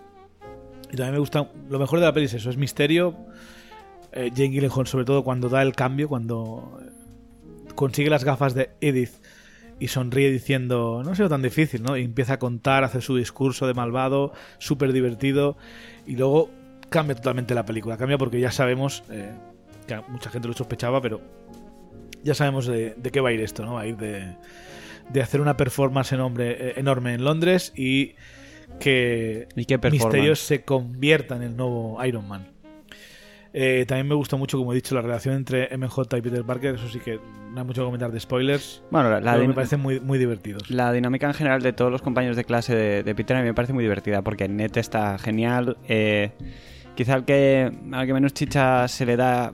Y 0.91 0.98
también 0.98 1.13
me 1.13 1.19
gusta, 1.19 1.50
lo 1.69 1.80
mejor 1.80 2.00
de 2.00 2.06
la 2.06 2.13
peli 2.13 2.26
es 2.26 2.34
eso, 2.34 2.50
es 2.50 2.58
Misterio 2.58 3.15
eh, 4.15 4.32
Jane 4.34 4.49
Gyllenhaal, 4.49 4.88
sobre 4.88 5.06
todo 5.06 5.23
cuando 5.23 5.49
da 5.49 5.62
el 5.62 5.73
cambio, 5.73 6.08
cuando 6.08 6.80
eh, 6.82 6.89
consigue 7.75 8.10
las 8.10 8.23
gafas 8.23 8.54
de 8.54 8.71
Edith 8.82 9.12
y 9.80 9.89
sonríe 9.89 10.32
diciendo, 10.32 11.01
no 11.04 11.12
ha 11.12 11.15
sido 11.15 11.30
tan 11.30 11.41
difícil, 11.41 11.84
¿no? 11.84 11.97
Y 11.97 12.04
empieza 12.04 12.34
a 12.34 12.39
contar, 12.39 12.84
hace 12.86 13.01
su 13.01 13.17
discurso 13.17 13.67
de 13.67 13.73
malvado, 13.73 14.32
súper 14.58 14.93
divertido, 14.93 15.58
y 16.08 16.15
luego 16.15 16.49
cambia 16.89 17.15
totalmente 17.15 17.54
la 17.54 17.65
película. 17.65 17.97
Cambia 17.97 18.17
porque 18.17 18.39
ya 18.39 18.51
sabemos, 18.51 19.04
eh, 19.10 19.34
que 19.86 19.99
mucha 20.08 20.30
gente 20.30 20.47
lo 20.47 20.54
sospechaba, 20.54 21.01
pero 21.01 21.19
ya 22.23 22.34
sabemos 22.34 22.67
de, 22.67 22.95
qué 23.12 23.19
va 23.19 23.30
a 23.30 23.34
ir 23.34 23.41
esto, 23.41 23.65
¿no? 23.65 23.73
Va 23.73 23.82
a 23.82 23.88
ir 23.88 23.97
de, 23.97 24.36
de 25.10 25.21
hacer 25.21 25.41
una 25.41 25.58
performance 25.58 26.13
enorme 26.13 27.13
en 27.13 27.23
Londres 27.23 27.73
y 27.75 28.15
que 28.80 29.47
¿Y 29.56 29.91
Misterios 29.91 30.39
se 30.39 30.63
convierta 30.63 31.36
en 31.36 31.43
el 31.43 31.58
nuevo 31.58 32.04
Iron 32.06 32.28
Man. 32.28 32.55
Eh, 33.58 33.86
también 33.88 34.10
me 34.10 34.15
gusta 34.15 34.36
mucho, 34.36 34.58
como 34.58 34.74
he 34.74 34.76
dicho, 34.76 34.94
la 34.96 35.02
relación 35.02 35.34
entre 35.34 35.70
MJ 35.78 36.18
y 36.18 36.22
Peter 36.22 36.44
Parker. 36.44 36.76
Eso 36.76 36.89
sí 36.89 37.00
que 37.00 37.22
no 37.54 37.62
hay 37.62 37.65
mucho 37.65 37.84
que 37.84 37.86
comentar 37.86 38.12
de 38.12 38.20
spoilers. 38.20 38.84
Bueno, 38.91 39.18
la, 39.22 39.38
me 39.38 39.54
parece 39.54 39.78
muy, 39.78 40.02
muy 40.02 40.18
divertidos. 40.18 40.70
La 40.70 40.91
dinámica 40.91 41.28
en 41.28 41.34
general 41.34 41.62
de 41.62 41.72
todos 41.72 41.89
los 41.89 42.02
compañeros 42.02 42.36
de 42.36 42.44
clase 42.44 42.76
de, 42.76 43.15
Peter 43.15 43.38
a 43.38 43.39
mí 43.39 43.46
me 43.46 43.54
parece 43.54 43.72
muy 43.72 43.86
divertida 43.86 44.22
porque 44.24 44.50
Net 44.50 44.76
está 44.76 45.18
genial. 45.18 45.78
Eh, 45.88 46.32
quizá 46.96 47.13
al 47.13 47.24
que, 47.24 47.72
al 47.94 48.06
que 48.06 48.13
menos 48.13 48.34
chicha 48.34 48.89
se 48.89 49.06
le 49.06 49.15
da 49.15 49.54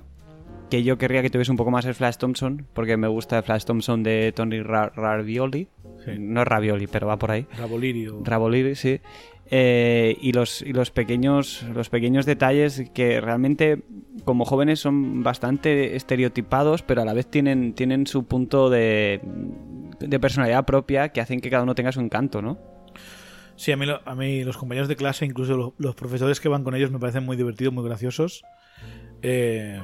que 0.72 0.82
yo 0.82 0.98
querría 0.98 1.22
que 1.22 1.30
tuviese 1.30 1.52
un 1.52 1.58
poco 1.58 1.70
más 1.70 1.86
el 1.86 1.94
Flash 1.94 2.16
Thompson, 2.16 2.66
porque 2.74 2.98
me 2.98 3.08
gusta 3.08 3.38
el 3.38 3.44
Flash 3.44 3.66
Thompson 3.66 4.02
de 4.02 4.32
Tony 4.36 4.64
Ravioli. 4.64 5.68
No 6.18 6.42
es 6.42 6.48
Ravioli, 6.48 6.88
pero 6.88 7.06
va 7.06 7.18
por 7.18 7.30
ahí. 7.30 7.46
Rabolirio. 7.56 8.22
Raboliri, 8.24 8.74
sí. 8.74 9.00
Eh, 9.54 10.18
y 10.22 10.32
los, 10.32 10.62
y 10.62 10.72
los, 10.72 10.92
pequeños, 10.92 11.64
los 11.74 11.90
pequeños 11.90 12.26
detalles 12.26 12.90
que 12.94 13.20
realmente 13.20 13.84
como 14.24 14.46
jóvenes 14.46 14.80
son 14.80 15.24
bastante 15.24 15.98
estereotipados, 15.98 16.84
pero 16.84 17.02
a 17.02 17.06
la 17.06 17.14
vez 17.14 17.28
tienen, 17.28 17.74
tienen 17.74 18.08
su 18.08 18.24
punto 18.24 18.70
de, 18.70 19.20
de 20.00 20.20
personalidad 20.20 20.66
propia 20.66 21.10
que 21.10 21.20
hacen 21.20 21.42
que 21.42 21.50
cada 21.50 21.64
uno 21.64 21.76
tenga 21.76 21.92
su 21.92 22.00
encanto, 22.00 22.42
¿no? 22.42 22.58
Sí, 23.56 23.72
a 23.72 23.78
mí, 23.78 23.86
a 23.90 24.16
mí 24.16 24.44
los 24.44 24.58
compañeros 24.58 24.88
de 24.88 24.96
clase, 24.96 25.26
incluso 25.26 25.76
los, 25.78 25.96
profesores 25.96 26.40
que 26.40 26.50
van 26.50 26.64
con 26.64 26.74
ellos, 26.74 26.90
me 26.90 26.98
parecen 26.98 27.26
muy 27.26 27.38
divertidos, 27.38 27.74
muy 27.74 27.84
graciosos. 27.84 28.44
Eh, 29.22 29.80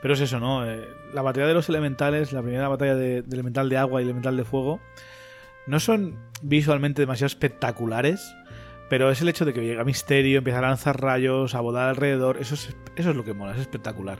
pero 0.00 0.14
es 0.14 0.20
eso, 0.20 0.40
¿no? 0.40 0.66
Eh, 0.66 0.88
la 1.12 1.20
batalla 1.22 1.46
de 1.46 1.54
los 1.54 1.68
elementales, 1.68 2.32
la 2.32 2.40
primera 2.40 2.68
batalla 2.68 2.94
de, 2.94 3.18
elemental 3.30 3.68
de 3.68 3.76
agua 3.76 4.00
y 4.00 4.04
elemental 4.04 4.36
de 4.36 4.44
fuego, 4.44 4.80
no 5.66 5.78
son 5.78 6.16
visualmente 6.40 7.02
demasiado 7.02 7.26
espectaculares, 7.26 8.34
pero 8.92 9.10
es 9.10 9.22
el 9.22 9.30
hecho 9.30 9.46
de 9.46 9.54
que 9.54 9.64
llega 9.64 9.84
Misterio, 9.84 10.36
empieza 10.36 10.58
a 10.58 10.68
lanzar 10.68 11.00
rayos, 11.00 11.54
a 11.54 11.62
volar 11.62 11.88
alrededor. 11.88 12.36
Eso 12.38 12.54
es, 12.56 12.76
eso 12.94 13.08
es 13.08 13.16
lo 13.16 13.24
que 13.24 13.32
mola, 13.32 13.52
es 13.52 13.60
espectacular. 13.60 14.18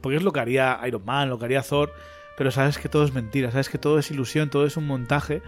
Porque 0.00 0.16
es 0.16 0.24
lo 0.24 0.32
que 0.32 0.40
haría 0.40 0.80
Iron 0.88 1.04
Man, 1.04 1.30
lo 1.30 1.38
que 1.38 1.44
haría 1.44 1.62
Thor. 1.62 1.92
Pero 2.36 2.50
sabes 2.50 2.78
que 2.78 2.88
todo 2.88 3.04
es 3.04 3.14
mentira, 3.14 3.52
sabes 3.52 3.68
que 3.68 3.78
todo 3.78 4.00
es 4.00 4.10
ilusión, 4.10 4.50
todo 4.50 4.66
es 4.66 4.76
un 4.76 4.88
montaje 4.88 5.40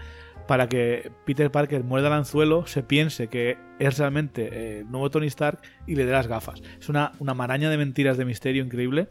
para 0.47 0.69
que 0.69 1.11
Peter 1.25 1.51
Parker 1.51 1.83
muerda 1.83 2.07
el 2.07 2.13
anzuelo, 2.13 2.65
se 2.65 2.81
piense 2.81 3.27
que 3.27 3.57
es 3.77 3.97
realmente 3.97 4.49
eh, 4.53 4.85
nuevo 4.85 5.09
Tony 5.09 5.27
Stark 5.27 5.59
y 5.85 5.95
le 5.95 6.05
dé 6.05 6.13
las 6.13 6.27
gafas. 6.27 6.61
Es 6.79 6.87
una, 6.87 7.11
una 7.19 7.33
maraña 7.33 7.69
de 7.69 7.75
mentiras 7.75 8.15
de 8.15 8.23
misterio 8.23 8.63
increíble. 8.63 9.09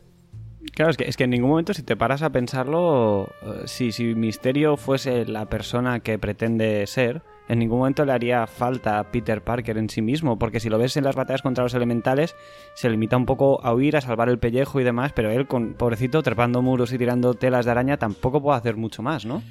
Claro, 0.72 0.90
es 0.90 0.96
que, 0.96 1.04
es 1.04 1.18
que 1.18 1.24
en 1.24 1.30
ningún 1.30 1.50
momento, 1.50 1.74
si 1.74 1.82
te 1.82 1.96
paras 1.96 2.22
a 2.22 2.30
pensarlo, 2.30 3.28
eh, 3.42 3.64
si, 3.66 3.92
si 3.92 4.14
Misterio 4.14 4.78
fuese 4.78 5.26
la 5.26 5.50
persona 5.50 6.00
que 6.00 6.18
pretende 6.18 6.86
ser, 6.86 7.20
en 7.48 7.58
ningún 7.58 7.78
momento 7.78 8.04
le 8.04 8.12
haría 8.12 8.46
falta 8.46 8.98
a 8.98 9.10
Peter 9.10 9.42
Parker 9.42 9.76
en 9.76 9.90
sí 9.90 10.00
mismo, 10.00 10.38
porque 10.38 10.60
si 10.60 10.68
lo 10.68 10.78
ves 10.78 10.96
en 10.96 11.04
las 11.04 11.14
batallas 11.14 11.42
contra 11.42 11.64
los 11.64 11.74
elementales, 11.74 12.36
se 12.74 12.88
limita 12.88 13.16
un 13.16 13.26
poco 13.26 13.64
a 13.64 13.74
huir, 13.74 13.96
a 13.96 14.00
salvar 14.00 14.28
el 14.28 14.38
pellejo 14.38 14.80
y 14.80 14.84
demás, 14.84 15.12
pero 15.12 15.30
él, 15.30 15.46
con 15.46 15.74
pobrecito, 15.74 16.22
trepando 16.22 16.62
muros 16.62 16.92
y 16.92 16.98
tirando 16.98 17.34
telas 17.34 17.66
de 17.66 17.70
araña, 17.72 17.98
tampoco 17.98 18.42
puede 18.42 18.58
hacer 18.58 18.76
mucho 18.76 19.02
más, 19.02 19.26
¿no? 19.26 19.42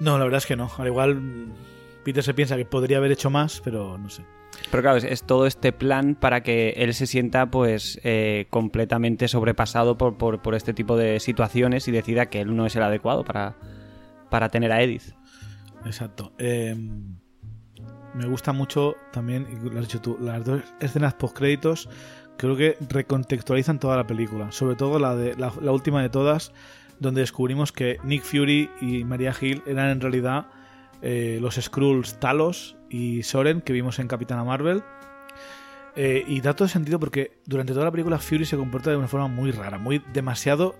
No, 0.00 0.16
la 0.18 0.24
verdad 0.24 0.38
es 0.38 0.46
que 0.46 0.56
no. 0.56 0.70
Al 0.78 0.86
igual, 0.86 1.48
Peter 2.04 2.22
se 2.22 2.34
piensa 2.34 2.56
que 2.56 2.64
podría 2.64 2.98
haber 2.98 3.12
hecho 3.12 3.30
más, 3.30 3.60
pero 3.64 3.98
no 3.98 4.08
sé. 4.08 4.24
Pero 4.70 4.82
claro, 4.82 4.98
es, 4.98 5.22
todo 5.24 5.46
este 5.46 5.72
plan 5.72 6.14
para 6.14 6.42
que 6.42 6.70
él 6.76 6.94
se 6.94 7.06
sienta 7.06 7.46
pues 7.46 8.00
eh, 8.02 8.46
completamente 8.50 9.28
sobrepasado 9.28 9.96
por, 9.96 10.16
por, 10.16 10.54
este 10.54 10.74
tipo 10.74 10.96
de 10.96 11.20
situaciones 11.20 11.86
y 11.88 11.92
decida 11.92 12.26
que 12.26 12.40
él 12.40 12.54
no 12.54 12.66
es 12.66 12.76
el 12.76 12.82
adecuado 12.82 13.24
para, 13.24 13.56
para 14.30 14.48
tener 14.48 14.72
a 14.72 14.82
Edith. 14.82 15.17
Exacto. 15.84 16.32
Em, 16.38 17.16
me 18.14 18.26
gusta 18.26 18.52
mucho 18.52 18.96
también, 19.12 19.46
y 19.50 19.68
lo 19.68 19.78
has 19.78 19.86
dicho 19.86 20.00
tú, 20.00 20.16
las 20.20 20.44
dos 20.44 20.62
escenas 20.80 21.14
post-créditos 21.14 21.88
creo 22.36 22.56
que 22.56 22.76
recontextualizan 22.88 23.78
toda 23.78 23.96
la 23.96 24.06
película. 24.06 24.50
Sobre 24.52 24.76
todo 24.76 24.98
la, 24.98 25.14
de, 25.14 25.36
la, 25.36 25.72
última 25.72 26.00
de 26.02 26.08
todas, 26.08 26.52
donde 26.98 27.20
descubrimos 27.20 27.72
que 27.72 27.98
Nick 28.04 28.22
Fury 28.22 28.70
y 28.80 29.04
Maria 29.04 29.34
Hill 29.38 29.62
eran 29.66 29.90
en 29.90 30.00
realidad 30.00 30.46
eh, 31.02 31.38
los 31.40 31.56
Skrulls 31.56 32.18
Talos 32.18 32.76
y 32.88 33.22
Soren 33.22 33.60
que 33.60 33.72
vimos 33.72 33.98
en 33.98 34.08
Capitana 34.08 34.44
Marvel. 34.44 34.82
Eh, 35.96 36.24
y 36.28 36.40
da 36.40 36.54
todo 36.54 36.68
sentido 36.68 37.00
porque 37.00 37.40
durante 37.44 37.72
toda 37.72 37.86
la 37.86 37.90
película 37.90 38.18
Fury 38.18 38.44
se 38.44 38.56
comporta 38.56 38.90
de 38.90 38.96
una 38.96 39.08
forma 39.08 39.26
muy 39.26 39.50
rara, 39.50 39.78
muy 39.78 40.00
demasiado 40.12 40.76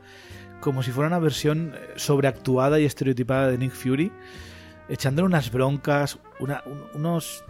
como 0.61 0.82
si 0.82 0.92
fuera 0.92 1.08
una 1.08 1.18
versión 1.18 1.74
eh, 1.74 1.94
sobreactuada 1.96 2.78
y 2.78 2.84
estereotipada 2.84 3.48
de 3.48 3.58
Nick 3.58 3.72
Fury, 3.72 4.12
echándole 4.88 5.27
unas 5.27 5.51
broncas, 5.53 6.18
una- 6.40 6.62
un- 6.66 6.85
unos 6.94 7.44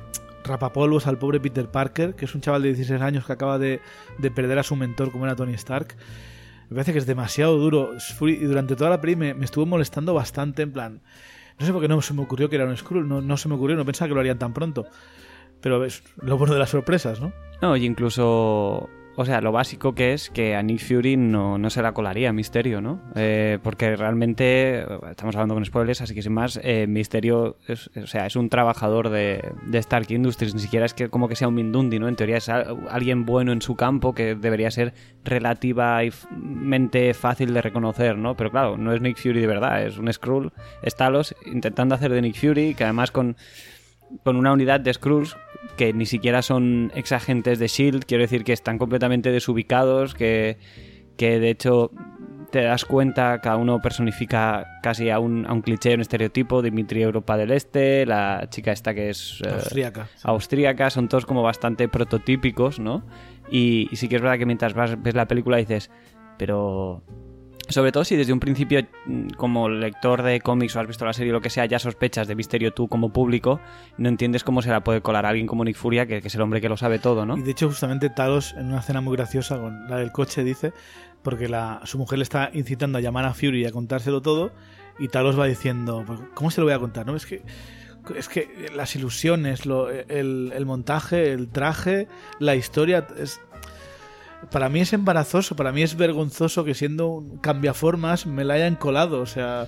rapapolvos 0.44 1.06
al 1.06 1.18
pobre 1.18 1.40
Peter 1.40 1.68
Parker, 1.68 2.14
que 2.14 2.24
es 2.24 2.34
un 2.34 2.40
chaval 2.40 2.62
de 2.62 2.68
16 2.68 3.00
años 3.02 3.26
que 3.26 3.32
acaba 3.32 3.58
de, 3.58 3.80
de 4.18 4.30
perder 4.30 4.58
a 4.58 4.62
su 4.62 4.76
mentor 4.76 5.10
como 5.12 5.26
era 5.26 5.36
Tony 5.36 5.52
Stark. 5.54 5.96
Me 6.70 6.74
parece 6.76 6.92
que 6.92 6.98
es 6.98 7.06
demasiado 7.06 7.56
duro. 7.58 7.90
Y 8.20 8.36
durante 8.36 8.76
toda 8.76 8.90
la 8.90 9.00
peli 9.00 9.16
me, 9.16 9.34
me 9.34 9.44
estuvo 9.44 9.66
molestando 9.66 10.14
bastante, 10.14 10.62
en 10.62 10.72
plan... 10.72 11.00
No 11.58 11.66
sé 11.66 11.72
por 11.72 11.82
qué 11.82 11.88
no 11.88 12.00
se 12.00 12.14
me 12.14 12.22
ocurrió 12.22 12.48
que 12.48 12.54
era 12.54 12.66
un 12.66 12.76
Skrull, 12.76 13.08
no, 13.08 13.20
no 13.20 13.36
se 13.36 13.48
me 13.48 13.56
ocurrió, 13.56 13.76
no 13.76 13.84
pensaba 13.84 14.08
que 14.08 14.14
lo 14.14 14.20
harían 14.20 14.38
tan 14.38 14.54
pronto. 14.54 14.86
Pero 15.60 15.84
es 15.84 16.04
lo 16.22 16.38
bueno 16.38 16.54
de 16.54 16.60
las 16.60 16.70
sorpresas, 16.70 17.20
¿no? 17.20 17.32
No, 17.60 17.76
y 17.76 17.84
incluso, 17.84 18.88
o 19.20 19.24
sea, 19.24 19.40
lo 19.40 19.50
básico 19.50 19.94
que 19.96 20.12
es 20.12 20.30
que 20.30 20.54
a 20.54 20.62
Nick 20.62 20.78
Fury 20.80 21.16
no, 21.16 21.58
no 21.58 21.70
se 21.70 21.82
la 21.82 21.92
colaría 21.92 22.32
Misterio, 22.32 22.80
¿no? 22.80 23.00
Eh, 23.16 23.58
porque 23.64 23.96
realmente, 23.96 24.84
estamos 25.10 25.34
hablando 25.34 25.54
con 25.54 25.64
spoilers, 25.64 26.00
así 26.02 26.14
que 26.14 26.22
sin 26.22 26.32
más, 26.32 26.60
eh, 26.62 26.86
Misterio 26.86 27.56
es, 27.66 27.90
o 27.96 28.06
sea, 28.06 28.26
es 28.26 28.36
un 28.36 28.48
trabajador 28.48 29.08
de, 29.10 29.42
de 29.66 29.78
Stark 29.78 30.06
Industries, 30.10 30.54
ni 30.54 30.60
siquiera 30.60 30.86
es 30.86 30.94
que 30.94 31.08
como 31.08 31.28
que 31.28 31.34
sea 31.34 31.48
un 31.48 31.54
Mindundi, 31.54 31.98
¿no? 31.98 32.06
En 32.06 32.14
teoría 32.14 32.36
es 32.36 32.48
al- 32.48 32.78
alguien 32.90 33.24
bueno 33.26 33.50
en 33.50 33.60
su 33.60 33.74
campo 33.74 34.14
que 34.14 34.36
debería 34.36 34.70
ser 34.70 34.94
relativamente 35.24 37.14
fácil 37.14 37.54
de 37.54 37.62
reconocer, 37.62 38.16
¿no? 38.16 38.36
Pero 38.36 38.50
claro, 38.50 38.76
no 38.76 38.92
es 38.92 39.00
Nick 39.00 39.16
Fury 39.18 39.40
de 39.40 39.46
verdad, 39.46 39.84
es 39.84 39.98
un 39.98 40.12
Skrull, 40.12 40.52
es 40.82 40.94
Talos 40.96 41.34
intentando 41.46 41.94
hacer 41.94 42.12
de 42.12 42.22
Nick 42.22 42.36
Fury, 42.36 42.74
que 42.74 42.84
además 42.84 43.10
con 43.10 43.36
con 44.24 44.36
una 44.36 44.52
unidad 44.54 44.80
de 44.80 44.94
Skrulls 44.94 45.36
que 45.76 45.92
ni 45.92 46.06
siquiera 46.06 46.42
son 46.42 46.92
ex 46.94 47.12
agentes 47.12 47.58
de 47.58 47.66
S.H.I.E.L.D., 47.66 48.06
quiero 48.06 48.22
decir 48.22 48.44
que 48.44 48.52
están 48.52 48.78
completamente 48.78 49.30
desubicados, 49.30 50.14
que, 50.14 50.58
que 51.16 51.38
de 51.40 51.50
hecho 51.50 51.90
te 52.50 52.62
das 52.62 52.84
cuenta, 52.84 53.40
cada 53.40 53.56
uno 53.56 53.80
personifica 53.80 54.80
casi 54.82 55.10
a 55.10 55.18
un, 55.18 55.46
a 55.46 55.52
un 55.52 55.60
cliché, 55.60 55.94
un 55.94 56.00
estereotipo, 56.00 56.62
Dimitri 56.62 57.02
Europa 57.02 57.36
del 57.36 57.50
Este, 57.50 58.06
la 58.06 58.46
chica 58.50 58.72
esta 58.72 58.94
que 58.94 59.10
es 59.10 59.42
eh, 59.44 59.50
Austríaca. 59.50 60.08
austríaca, 60.22 60.90
son 60.90 61.08
todos 61.08 61.26
como 61.26 61.42
bastante 61.42 61.88
prototípicos, 61.88 62.78
¿no? 62.78 63.04
Y, 63.50 63.88
y 63.90 63.96
sí 63.96 64.08
que 64.08 64.16
es 64.16 64.22
verdad 64.22 64.38
que 64.38 64.46
mientras 64.46 64.74
vas, 64.74 65.00
ves 65.02 65.14
la 65.14 65.28
película 65.28 65.58
dices, 65.58 65.90
pero... 66.38 67.02
Sobre 67.68 67.92
todo 67.92 68.04
si 68.04 68.16
desde 68.16 68.32
un 68.32 68.40
principio, 68.40 68.80
mm, 69.06 69.28
como 69.36 69.68
lector 69.68 70.22
de 70.22 70.40
cómics 70.40 70.74
o 70.76 70.80
has 70.80 70.86
visto 70.86 71.04
la 71.04 71.12
serie 71.12 71.32
o 71.32 71.34
lo 71.34 71.40
que 71.42 71.50
sea, 71.50 71.66
ya 71.66 71.78
sospechas 71.78 72.26
de 72.26 72.34
Misterio 72.34 72.72
tú 72.72 72.88
como 72.88 73.12
público, 73.12 73.60
no 73.98 74.08
entiendes 74.08 74.42
cómo 74.44 74.62
se 74.62 74.70
la 74.70 74.82
puede 74.82 75.02
colar 75.02 75.26
a 75.26 75.30
alguien 75.30 75.46
como 75.46 75.64
Nick 75.64 75.76
Furia, 75.76 76.06
que, 76.06 76.18
es 76.18 76.34
el 76.34 76.40
hombre 76.40 76.60
que 76.62 76.68
lo 76.70 76.76
sabe 76.78 76.98
todo, 76.98 77.26
¿no? 77.26 77.36
Y 77.36 77.42
de 77.42 77.50
hecho, 77.50 77.68
justamente 77.68 78.08
Talos, 78.08 78.54
en 78.56 78.66
una 78.68 78.78
escena 78.78 79.00
muy 79.02 79.16
graciosa 79.16 79.58
con 79.58 79.86
la 79.88 79.96
del 79.98 80.12
coche, 80.12 80.44
dice, 80.44 80.72
porque 81.22 81.48
la, 81.48 81.80
su 81.84 81.98
mujer 81.98 82.18
le 82.18 82.22
está 82.22 82.50
incitando 82.54 82.96
a 82.98 83.00
llamar 83.02 83.26
a 83.26 83.34
Fury 83.34 83.62
y 83.62 83.66
a 83.66 83.72
contárselo 83.72 84.22
todo, 84.22 84.52
y 84.98 85.08
Talos 85.08 85.38
va 85.38 85.46
diciendo, 85.46 86.04
"Pues, 86.06 86.20
¿cómo 86.34 86.50
se 86.50 86.60
lo 86.62 86.66
voy 86.66 86.74
a 86.74 86.78
contar? 86.78 87.04
¿No? 87.06 87.16
Es 87.16 87.26
que, 87.26 87.42
es 88.16 88.28
que 88.30 88.70
las 88.74 88.96
ilusiones, 88.96 89.66
lo- 89.66 89.90
el, 89.90 90.52
el 90.54 90.64
montaje, 90.64 91.32
el 91.32 91.48
traje, 91.50 92.08
la 92.38 92.54
historia, 92.56 93.06
es, 93.18 93.40
para 94.50 94.68
mí 94.68 94.80
es 94.80 94.92
embarazoso, 94.92 95.56
para 95.56 95.72
mí 95.72 95.82
es 95.82 95.96
vergonzoso 95.96 96.64
que 96.64 96.74
siendo 96.74 97.08
un 97.08 97.38
cambiaformas 97.38 98.26
me 98.26 98.44
la 98.44 98.54
hayan 98.54 98.76
colado, 98.76 99.20
o 99.20 99.26
sea, 99.26 99.66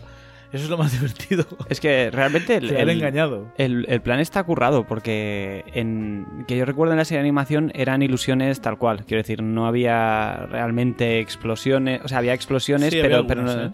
eso 0.53 0.65
es 0.65 0.71
lo 0.71 0.79
más 0.79 0.93
divertido. 1.01 1.45
Es 1.69 1.81
que 1.81 2.11
realmente 2.11 2.57
el, 2.57 2.71
el- 2.71 2.89
engañado. 2.91 3.53
el- 3.57 3.87
el 3.89 4.01
plan 4.01 4.21
está 4.21 4.43
currado 4.45 4.87
porque 4.87 5.65
en 5.75 6.45
que 6.49 6.57
yo 6.57 6.65
recuerdo 6.65 6.93
en 6.93 6.99
la 6.99 7.05
serie 7.05 7.19
de 7.19 7.29
animación 7.29 7.71
eran 7.75 8.03
ilusiones 8.03 8.61
tal 8.61 8.79
cual. 8.79 9.05
Quiero 9.07 9.23
decir, 9.23 9.43
no 9.43 9.67
había 9.67 10.47
realmente 10.51 11.21
explosiones. 11.21 12.01
O 12.05 12.09
sea, 12.09 12.19
había 12.19 12.35
explosiones, 12.35 12.91
Sí, 12.93 13.01
había 13.01 13.23
pero, 13.23 13.27
pero 13.27 13.43
no- 13.43 13.73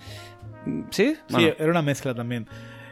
¿Sí? 0.91 1.15
Sí, 1.15 1.17
Bueno, 1.31 1.49
era 1.59 1.71
una 1.71 1.83
mezcla 1.83 2.13
también. 2.15 2.47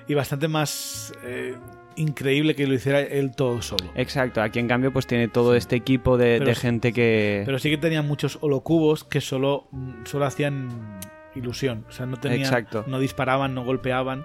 Y 0.07 0.15
bastante 0.15 0.47
más 0.49 1.13
eh, 1.25 1.55
increíble 1.97 2.55
que 2.55 2.67
lo 2.67 2.75
hiciera 2.75 3.01
él 3.01 3.33
todo 3.37 3.63
solo. 3.63 3.91
Exacto, 3.95 4.43
aquí 4.43 4.59
en 4.59 4.69
cambio 4.69 4.93
pues 4.93 5.07
tiene 5.07 5.29
todo 5.29 5.55
este 5.55 5.77
equipo 5.77 6.17
de, 6.17 6.37
Pero 6.39 6.47
de 6.47 6.55
sí- 6.55 6.61
gente 6.61 6.93
que... 6.93 7.43
Pero 7.47 7.59
sí 7.59 7.71
que 7.71 7.79
tenía 7.79 8.03
muchos 8.03 8.39
holocubos 8.41 9.05
que 9.05 9.21
solo, 9.21 9.69
mm, 9.73 10.05
solo 10.05 10.25
hacían 10.27 10.99
ilusión. 11.35 11.85
O 11.89 11.93
sea, 11.93 12.07
no 12.07 12.17
tenían, 12.19 12.41
Exacto. 12.43 12.85
no 12.87 12.99
disparaban, 12.99 13.55
no 13.55 13.65
golpeaban. 13.65 14.25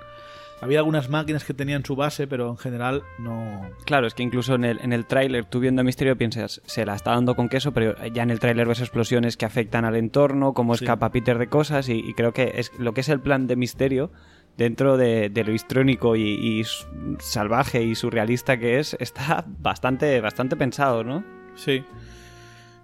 Había 0.61 0.79
algunas 0.79 1.09
máquinas 1.09 1.45
que 1.45 1.53
tenían 1.53 1.85
su 1.85 1.95
base, 1.95 2.27
pero 2.27 2.49
en 2.49 2.57
general 2.57 3.01
no. 3.17 3.61
Claro, 3.85 4.07
es 4.07 4.13
que 4.13 4.23
incluso 4.23 4.55
en 4.55 4.65
el, 4.65 4.79
en 4.81 4.91
el 4.91 5.05
tráiler, 5.05 5.45
tú 5.45 5.61
viendo 5.61 5.79
a 5.79 5.85
Misterio 5.85 6.17
piensas, 6.17 6.61
se 6.65 6.85
la 6.85 6.95
está 6.95 7.11
dando 7.11 7.33
con 7.35 7.47
queso, 7.47 7.71
pero 7.71 7.95
ya 8.07 8.23
en 8.23 8.29
el 8.29 8.41
tráiler 8.41 8.67
ves 8.67 8.81
explosiones 8.81 9.37
que 9.37 9.45
afectan 9.45 9.85
al 9.85 9.95
entorno, 9.95 10.53
cómo 10.53 10.75
Sí. 10.75 10.83
escapa 10.83 11.11
Peter 11.13 11.37
de 11.37 11.47
cosas, 11.47 11.87
y, 11.87 11.93
y 11.99 12.13
creo 12.13 12.33
que 12.33 12.51
es 12.55 12.73
lo 12.77 12.93
que 12.93 12.99
es 13.01 13.07
el 13.07 13.21
plan 13.21 13.47
de 13.47 13.55
Misterio, 13.55 14.11
dentro 14.59 14.97
de, 14.97 15.29
de 15.29 15.43
lo 15.45 15.53
histrónico 15.53 16.15
y, 16.15 16.63
salvaje 17.19 17.81
y 17.81 17.95
surrealista 17.95 18.59
que 18.59 18.77
es, 18.79 18.95
está 18.99 19.45
bastante, 19.47 20.19
bastante 20.21 20.55
pensado, 20.57 21.03
¿no? 21.03 21.23
Sí. 21.55 21.83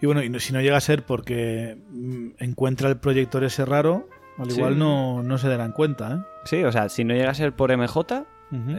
Y 0.02 0.06
bueno, 0.06 0.24
y 0.24 0.40
si 0.40 0.54
no 0.54 0.62
llega 0.62 0.78
a 0.78 0.82
ser 0.82 1.04
porque 1.06 1.78
mm, 1.92 2.28
encuentra 2.40 2.90
el 2.90 2.98
proyector 2.98 3.44
ese 3.44 3.66
raro, 3.66 4.08
al 4.38 4.50
Sí. 4.52 4.58
igual 4.58 4.80
no, 4.80 5.22
no 5.22 5.38
se 5.38 5.48
darán 5.50 5.74
cuenta, 5.74 6.26
Sí, 6.46 6.64
o 6.64 6.72
sea, 6.72 6.90
si 6.90 7.04
no 7.04 7.14
llega 7.14 7.32
a 7.32 7.34
ser 7.34 7.54
por 7.54 7.72
MJ, 7.76 8.14
¿eh? 8.14 8.24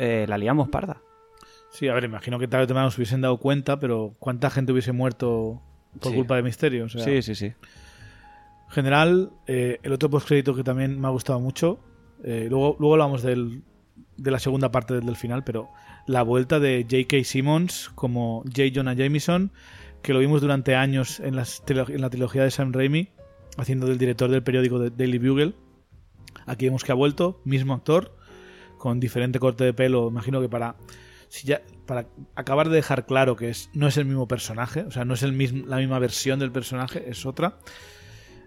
Eh, 0.00 0.26
la 0.28 0.38
liamos 0.38 0.68
parda. 0.68 1.02
Sí, 1.70 1.88
a 1.88 1.94
ver, 1.94 2.04
imagino 2.04 2.38
que 2.38 2.46
o 2.46 2.48
temprano 2.48 2.90
se 2.90 2.98
hubiesen 3.00 3.20
dado 3.20 3.36
cuenta, 3.38 3.78
pero 3.78 4.14
¿cuánta 4.18 4.48
gente 4.48 4.72
hubiese 4.72 4.92
muerto 4.92 5.60
por 6.00 6.12
Sí. 6.12 6.16
culpa 6.16 6.36
de 6.36 6.42
Misterio? 6.42 6.84
O 6.86 6.88
sea, 6.88 7.02
Sí, 7.04 7.20
sí, 7.22 7.34
sí. 7.34 7.46
En 7.46 8.70
general, 8.70 9.32
eh, 9.46 9.80
el 9.82 9.92
otro 9.92 10.08
postcrédito 10.08 10.54
que 10.54 10.62
también 10.64 10.98
me 10.98 11.06
ha 11.08 11.10
gustado 11.10 11.40
mucho, 11.40 11.78
eh, 12.26 12.48
luego, 12.50 12.76
luego 12.80 12.94
hablamos 12.94 13.22
del, 13.22 13.62
de 14.16 14.30
la 14.32 14.40
segunda 14.40 14.72
parte 14.72 14.94
del, 15.00 15.16
final, 15.16 15.44
pero 15.44 15.70
la 16.06 16.22
vuelta 16.22 16.58
de 16.58 16.82
J.K. 16.82 17.22
Simmons 17.24 17.90
como 17.94 18.42
J. 18.44 18.64
Jonah 18.74 18.94
Jameson, 18.94 19.52
que 20.02 20.12
lo 20.12 20.18
vimos 20.18 20.40
durante 20.40 20.74
años 20.74 21.20
en, 21.20 21.36
las 21.36 21.62
en 21.68 22.00
la 22.00 22.10
trilogía 22.10 22.42
de 22.42 22.50
Sam 22.50 22.72
Raimi, 22.72 23.10
haciendo 23.56 23.86
del 23.86 23.98
director 23.98 24.28
del 24.28 24.42
periódico 24.42 24.80
de 24.80 24.90
Daily 24.90 25.18
Bugle. 25.18 25.54
Aquí 26.46 26.64
vemos 26.66 26.82
que 26.82 26.90
ha 26.90 26.96
vuelto, 26.96 27.40
mismo 27.44 27.74
actor, 27.74 28.16
con 28.76 28.98
diferente 28.98 29.38
corte 29.38 29.62
de 29.62 29.72
pelo, 29.72 30.08
imagino 30.08 30.40
que 30.40 30.48
para 30.48 30.76
acabar 32.34 32.68
de 32.68 32.76
dejar 32.76 33.06
claro 33.06 33.36
que 33.36 33.50
es 33.50 33.70
no 33.72 33.86
es 33.86 33.96
el 33.98 34.04
mismo 34.04 34.26
personaje, 34.26 34.82
o 34.82 34.90
sea, 34.90 35.04
no 35.04 35.14
es 35.14 35.22
el 35.22 35.32
mismo, 35.32 35.64
la 35.66 35.76
misma 35.76 36.00
versión 36.00 36.40
del 36.40 36.50
personaje, 36.50 37.08
es 37.08 37.24
otra. 37.24 37.58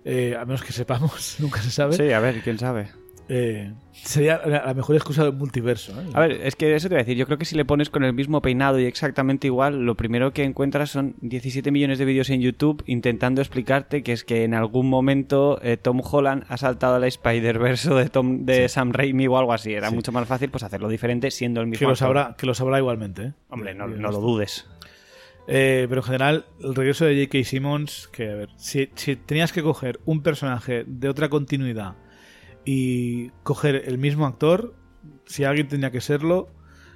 Eh, 0.04 0.36
a 0.38 0.46
menos 0.46 0.64
que 0.64 0.74
sepamos, 0.74 1.38
nunca 1.40 1.62
se 1.62 1.72
sabe. 1.72 1.96
Sí, 1.96 2.12
a 2.12 2.20
ver, 2.20 2.42
quién 2.42 2.58
sabe. 2.58 2.90
Eh, 3.32 3.72
sería 3.92 4.42
la 4.44 4.74
mejor 4.74 4.96
excusa 4.96 5.24
del 5.24 5.34
multiverso. 5.34 5.92
¿eh? 6.02 6.06
A 6.14 6.22
ver, 6.22 6.32
es 6.44 6.56
que 6.56 6.74
eso 6.74 6.90
te 6.90 6.96
voy 6.96 7.02
a 7.02 7.04
decir. 7.04 7.16
Yo 7.16 7.28
creo 7.28 7.38
que 7.38 7.46
si 7.46 7.56
le 7.56 7.64
pones 7.64 7.92
con 7.92 8.04
el 8.04 8.12
mismo 8.12 8.42
peinado 8.42 8.80
y 8.80 8.86
exactamente 8.86 9.46
igual, 9.46 9.86
lo 9.86 9.94
primero 9.96 10.34
que 10.34 10.44
encuentras 10.44 10.90
son 10.90 11.14
17 11.22 11.70
millones 11.70 12.00
de 12.00 12.06
vídeos 12.06 12.32
en 12.32 12.42
YouTube 12.42 12.82
intentando 12.88 13.42
explicarte 13.42 14.02
que 14.02 14.14
es 14.14 14.24
que 14.24 14.44
en 14.46 14.56
algún 14.56 14.90
momento 14.90 15.60
eh, 15.62 15.78
Tom 15.78 16.02
Holland 16.04 16.44
ha 16.50 16.58
saltado 16.58 16.96
al 16.96 17.04
Spider-Verse 17.04 17.94
de, 17.94 18.10
Tom, 18.10 18.46
de 18.46 18.68
Sam 18.68 18.94
Raimi 18.94 19.28
o 19.28 19.38
algo 19.38 19.54
así. 19.54 19.74
Era 19.74 19.90
Sí. 19.90 19.96
mucho 19.96 20.12
más 20.12 20.28
fácil 20.28 20.50
pues 20.50 20.64
hacerlo 20.64 20.90
diferente 20.90 21.30
siendo 21.30 21.62
el 21.62 21.68
mismo 21.68 21.80
que 21.86 21.86
lo 21.92 21.96
sabrá, 21.96 22.36
que 22.36 22.48
lo 22.48 22.56
sabrá 22.56 22.80
igualmente. 22.80 23.22
¿eh? 23.26 23.34
Hombre, 23.50 23.76
no, 23.76 23.86
lo 23.88 24.20
dudes. 24.20 24.66
Eh, 25.48 25.86
pero 25.88 26.02
en 26.02 26.06
general, 26.06 26.46
el 26.64 26.74
regreso 26.74 27.06
de 27.06 27.26
J.K. 27.26 27.44
Simmons, 27.44 28.08
que 28.12 28.30
a 28.32 28.36
ver, 28.36 28.50
si, 28.56 28.90
si 28.96 29.16
tenías 29.16 29.52
que 29.54 29.62
coger 29.62 30.00
un 30.06 30.24
personaje 30.24 30.84
de 30.88 31.10
otra 31.10 31.30
continuidad 31.30 31.94
y 32.66 33.30
coger 33.44 33.84
el 33.88 33.98
mismo 33.98 34.26
actor, 34.26 34.76
si 35.26 35.44
alguien 35.44 35.68
tenía 35.68 35.92
que 35.92 36.02
serlo, 36.02 36.50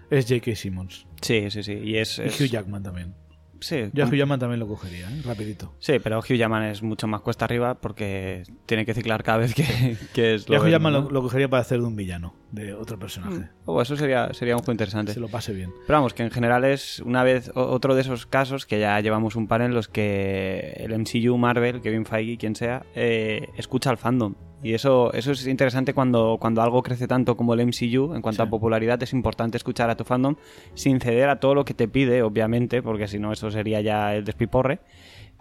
es 0.10 0.26
J.K. 0.28 0.56
Simmons. 0.56 1.08
Sí, 1.22 1.50
sí, 1.50 1.64
sí. 1.64 1.74
Y 1.74 1.98
es... 1.98 2.20
Y 2.20 2.24
es- 2.24 2.40
Hugh 2.42 2.48
Jackman 2.48 2.84
también. 2.84 3.16
Sí, 3.62 3.86
Yo 3.94 4.04
a 4.04 4.08
Hugh 4.08 4.16
Jackman 4.16 4.42
también 4.42 4.60
lo 4.60 4.68
cogería, 4.68 5.10
¿eh? 5.10 5.22
rapidito. 5.24 5.74
sí, 5.80 5.94
pero 6.04 6.20
Hugh 6.20 6.36
Jackman 6.36 6.64
es 6.64 6.84
mucho 6.84 7.08
más 7.08 7.22
cuesta 7.22 7.46
arriba 7.46 7.76
porque 7.80 8.44
tiene 8.66 8.86
que 8.86 8.94
ciclar 8.94 9.24
cada 9.24 9.38
vez 9.38 9.54
que, 9.56 9.96
que 10.14 10.34
es 10.34 10.46
Yo 10.46 10.58
a 10.58 10.60
Hugh 10.62 10.68
Jackman 10.70 10.92
¿no? 10.92 11.02
lo, 11.04 11.10
lo 11.12 11.22
cogería 11.22 11.48
para 11.48 11.62
hacer 11.62 11.80
de 11.80 11.86
un 11.86 11.96
villano, 11.96 12.36
de 12.52 12.74
otro 12.74 13.00
personaje. 13.00 13.48
Oh, 13.64 13.82
eso 13.82 13.96
sería, 13.96 14.34
sería 14.34 14.56
un 14.58 14.60
juego 14.64 14.74
interesante. 14.74 15.14
Se 15.14 15.22
lo 15.22 15.30
pase 15.30 15.54
bien. 15.54 15.72
Pero 15.88 15.98
vamos, 15.98 16.14
que 16.14 16.24
en 16.24 16.32
general 16.32 16.66
es 16.66 17.00
una 17.06 17.24
vez 17.24 17.52
otro 17.56 17.96
de 17.96 18.02
esos 18.02 18.26
casos 18.26 18.66
que 18.66 18.82
ya 18.82 19.00
llevamos 19.00 19.38
un 19.38 19.48
par 19.48 19.62
en 19.62 19.74
los 19.74 19.88
que 19.88 20.74
el 20.80 20.92
MCU, 21.00 21.38
Marvel, 21.38 21.80
Kevin 21.80 22.06
Feige, 22.06 22.38
quien 22.38 22.58
sea, 22.58 22.86
eh, 22.96 23.48
escucha 23.56 23.90
al 23.90 23.98
fandom. 23.98 24.36
Y 24.64 24.74
eso, 24.74 25.12
eso 25.14 25.34
es 25.34 25.46
interesante 25.46 25.94
cuando, 25.94 26.38
cuando 26.40 26.62
algo 26.62 26.82
crece 26.82 27.06
tanto 27.08 27.36
como 27.36 27.54
el 27.54 27.60
MCU, 27.68 28.14
en 28.16 28.22
cuanto 28.22 28.42
Sí. 28.44 28.48
a 28.48 28.50
popularidad, 28.50 29.02
es 29.04 29.12
importante 29.14 29.58
escuchar 29.58 29.90
a 29.90 29.98
tu 29.98 30.06
fandom 30.06 30.36
sin 30.74 31.00
ceder 31.02 31.30
a 31.30 31.40
todo 31.40 31.54
lo 31.54 31.66
que 31.66 31.74
te 31.74 31.88
pide, 31.90 32.24
obviamente, 32.24 32.82
porque 32.82 33.08
si 33.08 33.20
no 33.20 33.32
eso 33.34 33.52
sería 33.52 33.82
ya 33.82 34.16
el 34.16 34.24
despiporre. 34.24 34.80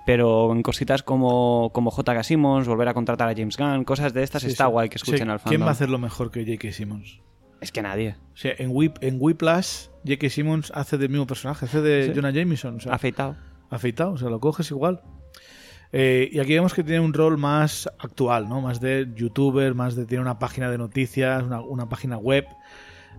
Pero 0.05 0.53
en 0.53 0.63
cositas 0.63 1.05
como, 1.05 1.71
como 1.73 1.93
J.K. 1.93 2.25
Simmons, 2.25 2.67
volver 2.67 2.89
a 2.89 2.95
contratar 2.95 3.29
a 3.29 3.35
James 3.37 3.57
Gunn, 3.57 3.85
cosas 3.85 4.13
de 4.13 4.25
estas, 4.25 4.43
Sí, 4.43 4.49
está 4.49 4.65
sí. 4.65 4.71
guay 4.73 4.89
que 4.89 4.97
escuchen 4.97 5.31
al 5.31 5.39
fandom. 5.39 5.51
¿Quién 5.51 5.63
va 5.63 5.69
a 5.69 5.73
hacerlo 5.73 5.99
mejor 5.99 6.33
que 6.33 6.45
J.K. 6.45 6.73
Simmons? 6.73 7.21
Es 7.61 7.71
que 7.71 7.83
nadie. 7.83 8.17
O 8.35 8.37
sea, 8.37 8.53
en, 8.59 8.71
Whip, 8.73 8.97
en 9.01 9.19
Whiplash, 9.21 9.87
J.K. 10.05 10.29
Simmons 10.31 10.73
hace 10.75 10.99
del 10.99 11.11
mismo 11.11 11.29
personaje, 11.29 11.67
hace 11.67 11.81
de 11.81 12.07
Sí. 12.07 12.13
Jonah 12.17 12.33
Jameson. 12.33 12.77
O 12.79 12.81
sea, 12.81 12.93
Afeitado. 12.95 13.37
afeitado, 13.71 14.11
o 14.15 14.17
sea, 14.19 14.29
lo 14.29 14.41
coges 14.41 14.69
igual. 14.73 15.01
Eh, 15.93 16.31
y 16.33 16.39
aquí 16.39 16.55
vemos 16.55 16.73
que 16.73 16.83
tiene 16.83 17.01
un 17.01 17.13
rol 17.13 17.37
más 17.39 17.87
actual, 17.99 18.49
¿no? 18.49 18.61
Más 18.63 18.81
de 18.81 19.09
youtuber, 19.15 19.75
más 19.75 19.95
de 19.95 20.07
tiene 20.07 20.23
una 20.23 20.39
página 20.39 20.71
de 20.71 20.79
noticias, 20.79 21.43
una, 21.43 21.61
una 21.61 21.89
página 21.89 22.17
web, 22.17 22.47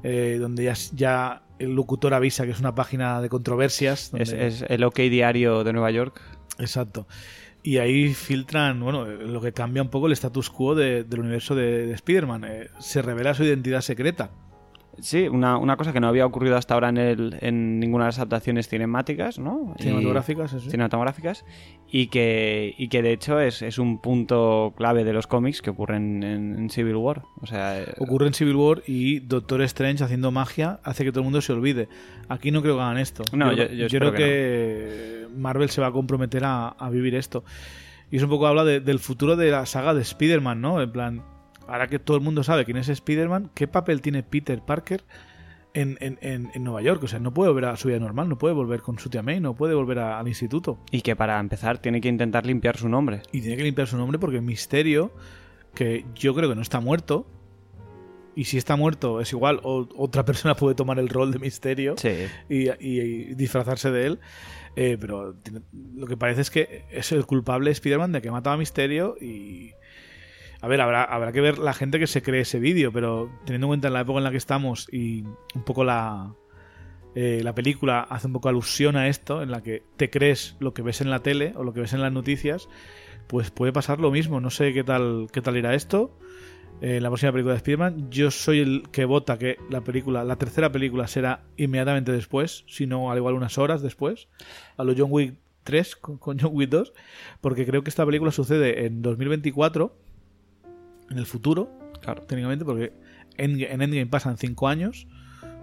eh, 0.04 0.38
donde 0.40 0.64
ya, 0.64 0.74
ya 0.94 1.44
el 1.60 1.76
locutor 1.76 2.14
avisa 2.16 2.46
que 2.46 2.52
es 2.52 2.60
una 2.60 2.74
página 2.74 3.22
de 3.22 3.30
controversias. 3.30 4.10
donde- 4.12 4.24
Es, 4.48 4.62
es 4.62 4.66
el 4.70 4.84
OK 4.84 4.98
Diario 5.02 5.64
de 5.64 5.72
Nueva 5.72 5.92
York. 5.92 6.20
Exacto. 6.58 7.08
Y 7.62 7.78
ahí 7.78 8.14
filtran, 8.14 8.80
bueno, 8.82 9.06
lo 9.06 9.40
que 9.40 9.54
cambia 9.54 9.82
un 9.82 9.90
poco 9.90 10.08
el 10.08 10.14
status 10.14 10.50
quo 10.50 10.76
de- 10.76 11.04
del 11.04 11.20
universo 11.22 11.56
de, 11.56 11.86
de 11.88 11.94
Spider-Man. 11.94 12.44
Eh, 12.44 12.68
se 12.80 13.02
revela 13.02 13.34
su 13.36 13.44
identidad 13.44 13.82
secreta. 13.82 14.32
Sí, 15.00 15.28
una, 15.28 15.58
una 15.58 15.76
cosa 15.76 15.92
que 15.92 16.00
no 16.00 16.08
había 16.08 16.26
ocurrido 16.26 16.56
hasta 16.56 16.74
ahora 16.76 16.90
en, 16.90 16.98
el, 16.98 17.38
en 17.42 17.80
ninguna 17.80 18.06
de 18.06 18.10
las 18.10 18.18
adaptaciones 18.20 18.68
cinemáticas, 18.70 19.40
¿no? 19.40 19.74
Y- 19.80 19.84
Cinematográficas, 19.84 20.54
eso 20.54 20.70
cinematográficas 20.70 21.46
y 21.90 22.08
que, 22.08 22.76
y 22.78 22.88
que 22.90 23.02
de 23.02 23.12
hecho 23.14 23.40
es, 23.40 23.62
es 23.62 23.80
un 23.80 24.00
punto 24.00 24.74
clave 24.78 25.04
de 25.04 25.14
los 25.14 25.28
cómics 25.28 25.62
que 25.62 25.72
ocurren 25.72 26.24
en, 26.24 26.56
en 26.58 26.70
Civil 26.70 26.96
War. 26.96 27.24
O 27.42 27.46
sea, 27.46 27.82
eh, 27.82 27.86
Ocurre 28.00 28.28
en 28.28 28.34
Civil 28.34 28.56
War 28.56 28.84
y 28.88 29.20
Doctor 29.20 29.62
Strange 29.64 30.04
haciendo 30.04 30.32
magia 30.32 30.80
hace 30.84 31.04
que 31.04 31.12
todo 31.12 31.22
el 31.22 31.26
mundo 31.26 31.42
se 31.42 31.54
olvide. 31.54 31.90
Aquí 32.30 32.52
no 32.52 32.62
creo 32.62 32.76
que 32.78 32.82
hagan 32.84 32.98
esto. 33.00 33.24
No, 33.34 33.52
yo- 33.52 33.66
creo- 33.68 33.78
yo 33.78 33.86
espero 33.88 34.14
creo 34.14 34.18
que, 34.18 35.28
Marvel 35.36 35.70
se 35.70 35.82
va 35.82 35.88
a 35.88 35.92
comprometer 35.92 36.44
a, 36.46 36.68
a 36.70 36.90
vivir 36.90 37.16
esto. 37.16 37.44
Y 38.12 38.18
eso 38.18 38.26
un 38.26 38.32
poco 38.32 38.46
habla 38.48 38.64
de- 38.64 38.80
del 38.80 39.00
futuro 39.00 39.36
de 39.36 39.50
la 39.50 39.66
saga 39.66 39.94
de 39.96 40.02
Spider-Man, 40.04 40.62
¿no? 40.62 40.80
En 40.82 40.92
plan, 40.92 41.24
ahora 41.74 41.88
que 41.88 42.00
todo 42.00 42.16
el 42.18 42.24
mundo 42.24 42.44
sabe 42.44 42.66
quién 42.66 42.78
es 42.78 42.88
Spider-Man, 42.90 43.52
¿qué 43.56 43.68
papel 43.68 44.02
tiene 44.02 44.22
Peter 44.24 44.62
Parker 44.62 45.04
en, 45.74 45.98
en- 46.02 46.20
en- 46.22 46.52
en 46.54 46.64
Nueva 46.64 46.82
York? 46.82 47.04
O 47.04 47.08
sea, 47.08 47.20
no 47.20 47.34
puede 47.34 47.50
volver 47.50 47.66
a 47.66 47.76
su 47.76 47.88
vida 47.88 48.00
normal, 48.00 48.30
no 48.30 48.38
puede 48.38 48.54
volver 48.54 48.82
con 48.82 49.00
su 49.00 49.10
tía 49.10 49.24
May, 49.24 49.40
no 49.40 49.56
puede 49.56 49.74
volver 49.74 50.00
a- 50.00 50.20
al 50.20 50.28
instituto. 50.28 50.80
y 50.92 51.02
que 51.02 51.16
para 51.16 51.40
empezar 51.40 51.80
tiene 51.80 52.00
que 52.00 52.10
intentar 52.10 52.46
limpiar 52.46 52.78
su 52.78 52.88
nombre. 52.90 53.22
Y 53.32 53.42
tiene 53.42 53.58
que 53.58 53.64
limpiar 53.64 53.88
su 53.88 53.98
nombre 53.98 54.20
porque 54.20 54.40
Misterio, 54.42 55.12
que 55.74 56.06
yo 56.16 56.36
creo 56.36 56.48
que 56.50 56.56
no 56.56 56.62
está 56.62 56.80
muerto, 56.80 57.26
y 58.36 58.46
si 58.46 58.58
está 58.58 58.76
muerto 58.76 59.22
es 59.22 59.32
igual, 59.32 59.60
o 59.64 59.88
otra 59.96 60.26
persona 60.26 60.56
puede 60.56 60.76
tomar 60.76 61.00
el 61.00 61.10
rol 61.10 61.32
de 61.32 61.40
Misterio 61.40 61.96
Sí. 61.98 62.10
y, 62.50 62.70
y- 62.70 63.02
y 63.02 63.34
disfrazarse 63.36 63.90
de 63.92 64.06
él. 64.08 64.20
eh, 64.76 64.98
pero 65.00 65.36
lo 65.96 66.08
que 66.08 66.18
parece 66.18 66.42
es 66.42 66.50
que 66.50 66.86
es 66.92 67.12
el 67.12 67.26
culpable 67.28 67.70
Spider-Man 67.72 68.12
de 68.12 68.22
que 68.22 68.30
ha 68.30 68.32
matado 68.32 68.56
a 68.56 68.58
Misterio 68.58 69.16
y... 69.22 69.72
A 70.64 70.68
ver, 70.70 70.80
habrá, 70.80 71.04
habrá 71.04 71.34
que 71.34 71.42
ver 71.42 71.58
la 71.58 71.74
gente 71.74 72.00
que 72.00 72.08
se 72.08 72.22
cree 72.22 72.40
ese 72.40 72.58
vídeo, 72.58 72.94
pero 72.94 73.30
teniendo 73.44 73.66
en 73.66 73.72
cuenta 73.72 73.90
la 73.90 74.00
época 74.00 74.20
en 74.20 74.24
la 74.24 74.32
que 74.32 74.38
estamos 74.38 74.88
y 74.94 75.24
un 75.56 75.64
poco 75.66 75.84
la, 75.84 76.36
eh, 77.16 77.42
la 77.44 77.54
película 77.54 78.00
hace 78.00 78.28
un 78.28 78.34
poco 78.34 78.48
alusión 78.48 78.96
a 78.96 79.10
esto, 79.10 79.42
en 79.42 79.52
la 79.52 79.62
que 79.62 79.84
te 79.98 80.10
crees 80.10 80.56
lo 80.62 80.74
que 80.74 80.82
ves 80.82 81.02
en 81.02 81.10
la 81.10 81.20
tele 81.20 81.52
o 81.58 81.66
lo 81.66 81.74
que 81.74 81.82
ves 81.82 81.92
en 81.92 82.00
las 82.00 82.14
noticias, 82.14 82.70
pues 83.28 83.52
puede 83.52 83.74
pasar 83.74 84.00
lo 84.00 84.10
mismo. 84.10 84.40
No 84.40 84.50
sé 84.50 84.72
qué 84.72 84.86
tal, 84.86 85.28
qué 85.34 85.42
tal 85.42 85.58
irá 85.58 85.76
esto. 85.76 86.18
Eh, 86.80 87.02
la 87.02 87.10
próxima 87.10 87.34
película 87.34 87.56
de 87.56 87.58
Spider-Man, 87.58 88.10
yo 88.10 88.32
soy 88.32 88.60
el 88.60 88.84
que 88.90 89.04
vota 89.04 89.38
que 89.38 89.58
la 89.70 89.82
película, 89.82 90.24
la 90.24 90.38
tercera 90.38 90.72
película 90.72 91.08
será 91.08 91.44
inmediatamente 91.58 92.14
después, 92.14 92.64
si 92.70 92.88
no 92.88 93.12
al 93.12 93.18
igual 93.18 93.34
unas 93.34 93.58
horas 93.58 93.82
después, 93.82 94.30
a 94.78 94.86
lo 94.86 94.94
John 94.98 95.10
Wick 95.12 95.36
3 95.66 95.98
con, 95.98 96.18
con 96.20 96.40
John 96.40 96.52
Wick 96.54 96.70
2, 96.70 96.94
porque 97.42 97.66
creo 97.66 97.84
que 97.84 97.90
esta 97.90 98.06
película 98.06 98.32
sucede 98.32 98.86
en 98.86 99.02
2024, 99.02 100.03
en 101.10 101.18
el 101.18 101.26
futuro, 101.26 101.70
Claro. 102.02 102.24
técnicamente, 102.24 102.66
porque 102.66 102.94
en, 103.38 103.60
en 103.62 103.82
Endgame 103.82 104.08
pasan 104.08 104.38
5 104.38 104.68
años. 104.68 105.08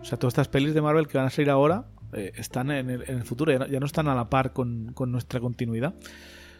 O 0.00 0.04
sea, 0.04 0.18
todas 0.18 0.32
estas 0.32 0.48
pelis 0.48 0.72
de 0.74 0.80
Marvel 0.80 1.06
que 1.06 1.18
van 1.18 1.26
a 1.26 1.30
salir 1.30 1.50
ahora 1.50 1.86
eh, 2.14 2.32
están 2.36 2.70
en 2.70 2.88
el, 2.90 3.02
en 3.06 3.16
el 3.18 3.24
futuro, 3.24 3.52
ya 3.52 3.58
no, 3.58 3.66
ya 3.66 3.78
no 3.80 3.86
están 3.86 4.08
a 4.08 4.14
la 4.14 4.30
par 4.30 4.52
con, 4.52 4.92
con 4.94 5.12
nuestra 5.12 5.40
continuidad. 5.40 5.94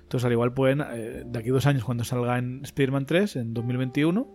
Entonces, 0.03 0.25
al 0.27 0.33
igual 0.33 0.53
pueden, 0.53 0.81
eh, 0.93 1.23
de 1.25 1.39
aquí 1.39 1.51
a 1.51 1.53
dos 1.53 1.67
años, 1.67 1.85
cuando 1.85 2.05
salga 2.05 2.37
en 2.39 2.61
Spider-Man 2.65 3.07
3, 3.07 3.37
en 3.37 3.55
2021, 3.55 4.29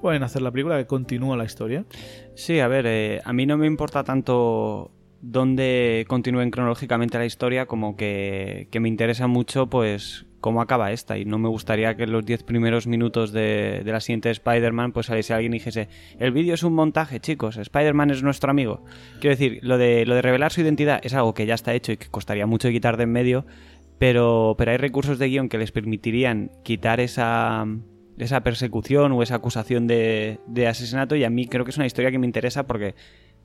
pueden 0.00 0.22
hacer 0.22 0.40
la 0.42 0.50
película 0.52 0.78
que 0.78 0.86
continúa 0.86 1.36
la 1.36 1.44
historia. 1.44 1.84
Sí, 2.34 2.60
a 2.60 2.68
ver, 2.68 2.86
eh, 2.86 3.20
a 3.24 3.32
mí 3.32 3.44
no 3.44 3.56
me 3.58 3.66
importa 3.66 4.04
tanto 4.04 4.92
dónde 5.20 6.04
continúen 6.08 6.50
cronológicamente 6.50 7.18
la 7.18 7.24
historia 7.26 7.66
como 7.66 7.96
que, 7.96 8.68
que 8.70 8.80
me 8.80 8.88
interesa 8.88 9.26
mucho 9.26 9.68
pues 9.68 10.25
cómo 10.40 10.60
acaba 10.60 10.92
esta 10.92 11.18
y 11.18 11.24
no 11.24 11.38
me 11.38 11.48
gustaría 11.48 11.96
que 11.96 12.04
en 12.04 12.12
los 12.12 12.24
10 12.24 12.42
primeros 12.44 12.86
minutos 12.86 13.32
de, 13.32 13.82
de 13.84 13.92
la 13.92 14.00
siguiente 14.00 14.30
Spider-Man 14.30 14.92
pues 14.92 15.06
saliese 15.06 15.34
alguien 15.34 15.54
y 15.54 15.58
dijese 15.58 15.88
el 16.18 16.32
vídeo 16.32 16.54
es 16.54 16.62
un 16.62 16.74
montaje 16.74 17.20
chicos, 17.20 17.56
Spider-Man 17.56 18.10
es 18.10 18.22
nuestro 18.22 18.50
amigo 18.50 18.84
quiero 19.20 19.36
decir, 19.36 19.60
lo 19.62 19.78
de, 19.78 20.06
lo 20.06 20.14
de 20.14 20.22
revelar 20.22 20.52
su 20.52 20.60
identidad 20.60 21.00
es 21.02 21.14
algo 21.14 21.34
que 21.34 21.46
ya 21.46 21.54
está 21.54 21.74
hecho 21.74 21.92
y 21.92 21.96
que 21.96 22.08
costaría 22.08 22.46
mucho 22.46 22.68
quitar 22.70 22.96
de 22.96 23.04
en 23.04 23.12
medio 23.12 23.46
pero, 23.98 24.54
pero 24.58 24.72
hay 24.72 24.76
recursos 24.76 25.18
de 25.18 25.28
guion 25.28 25.48
que 25.48 25.58
les 25.58 25.72
permitirían 25.72 26.50
quitar 26.62 27.00
esa, 27.00 27.66
esa 28.18 28.42
persecución 28.42 29.12
o 29.12 29.22
esa 29.22 29.36
acusación 29.36 29.86
de, 29.86 30.38
de 30.46 30.66
asesinato 30.66 31.16
y 31.16 31.24
a 31.24 31.30
mí 31.30 31.46
creo 31.46 31.64
que 31.64 31.70
es 31.70 31.76
una 31.76 31.86
historia 31.86 32.10
que 32.10 32.18
me 32.18 32.26
interesa 32.26 32.66
porque, 32.66 32.94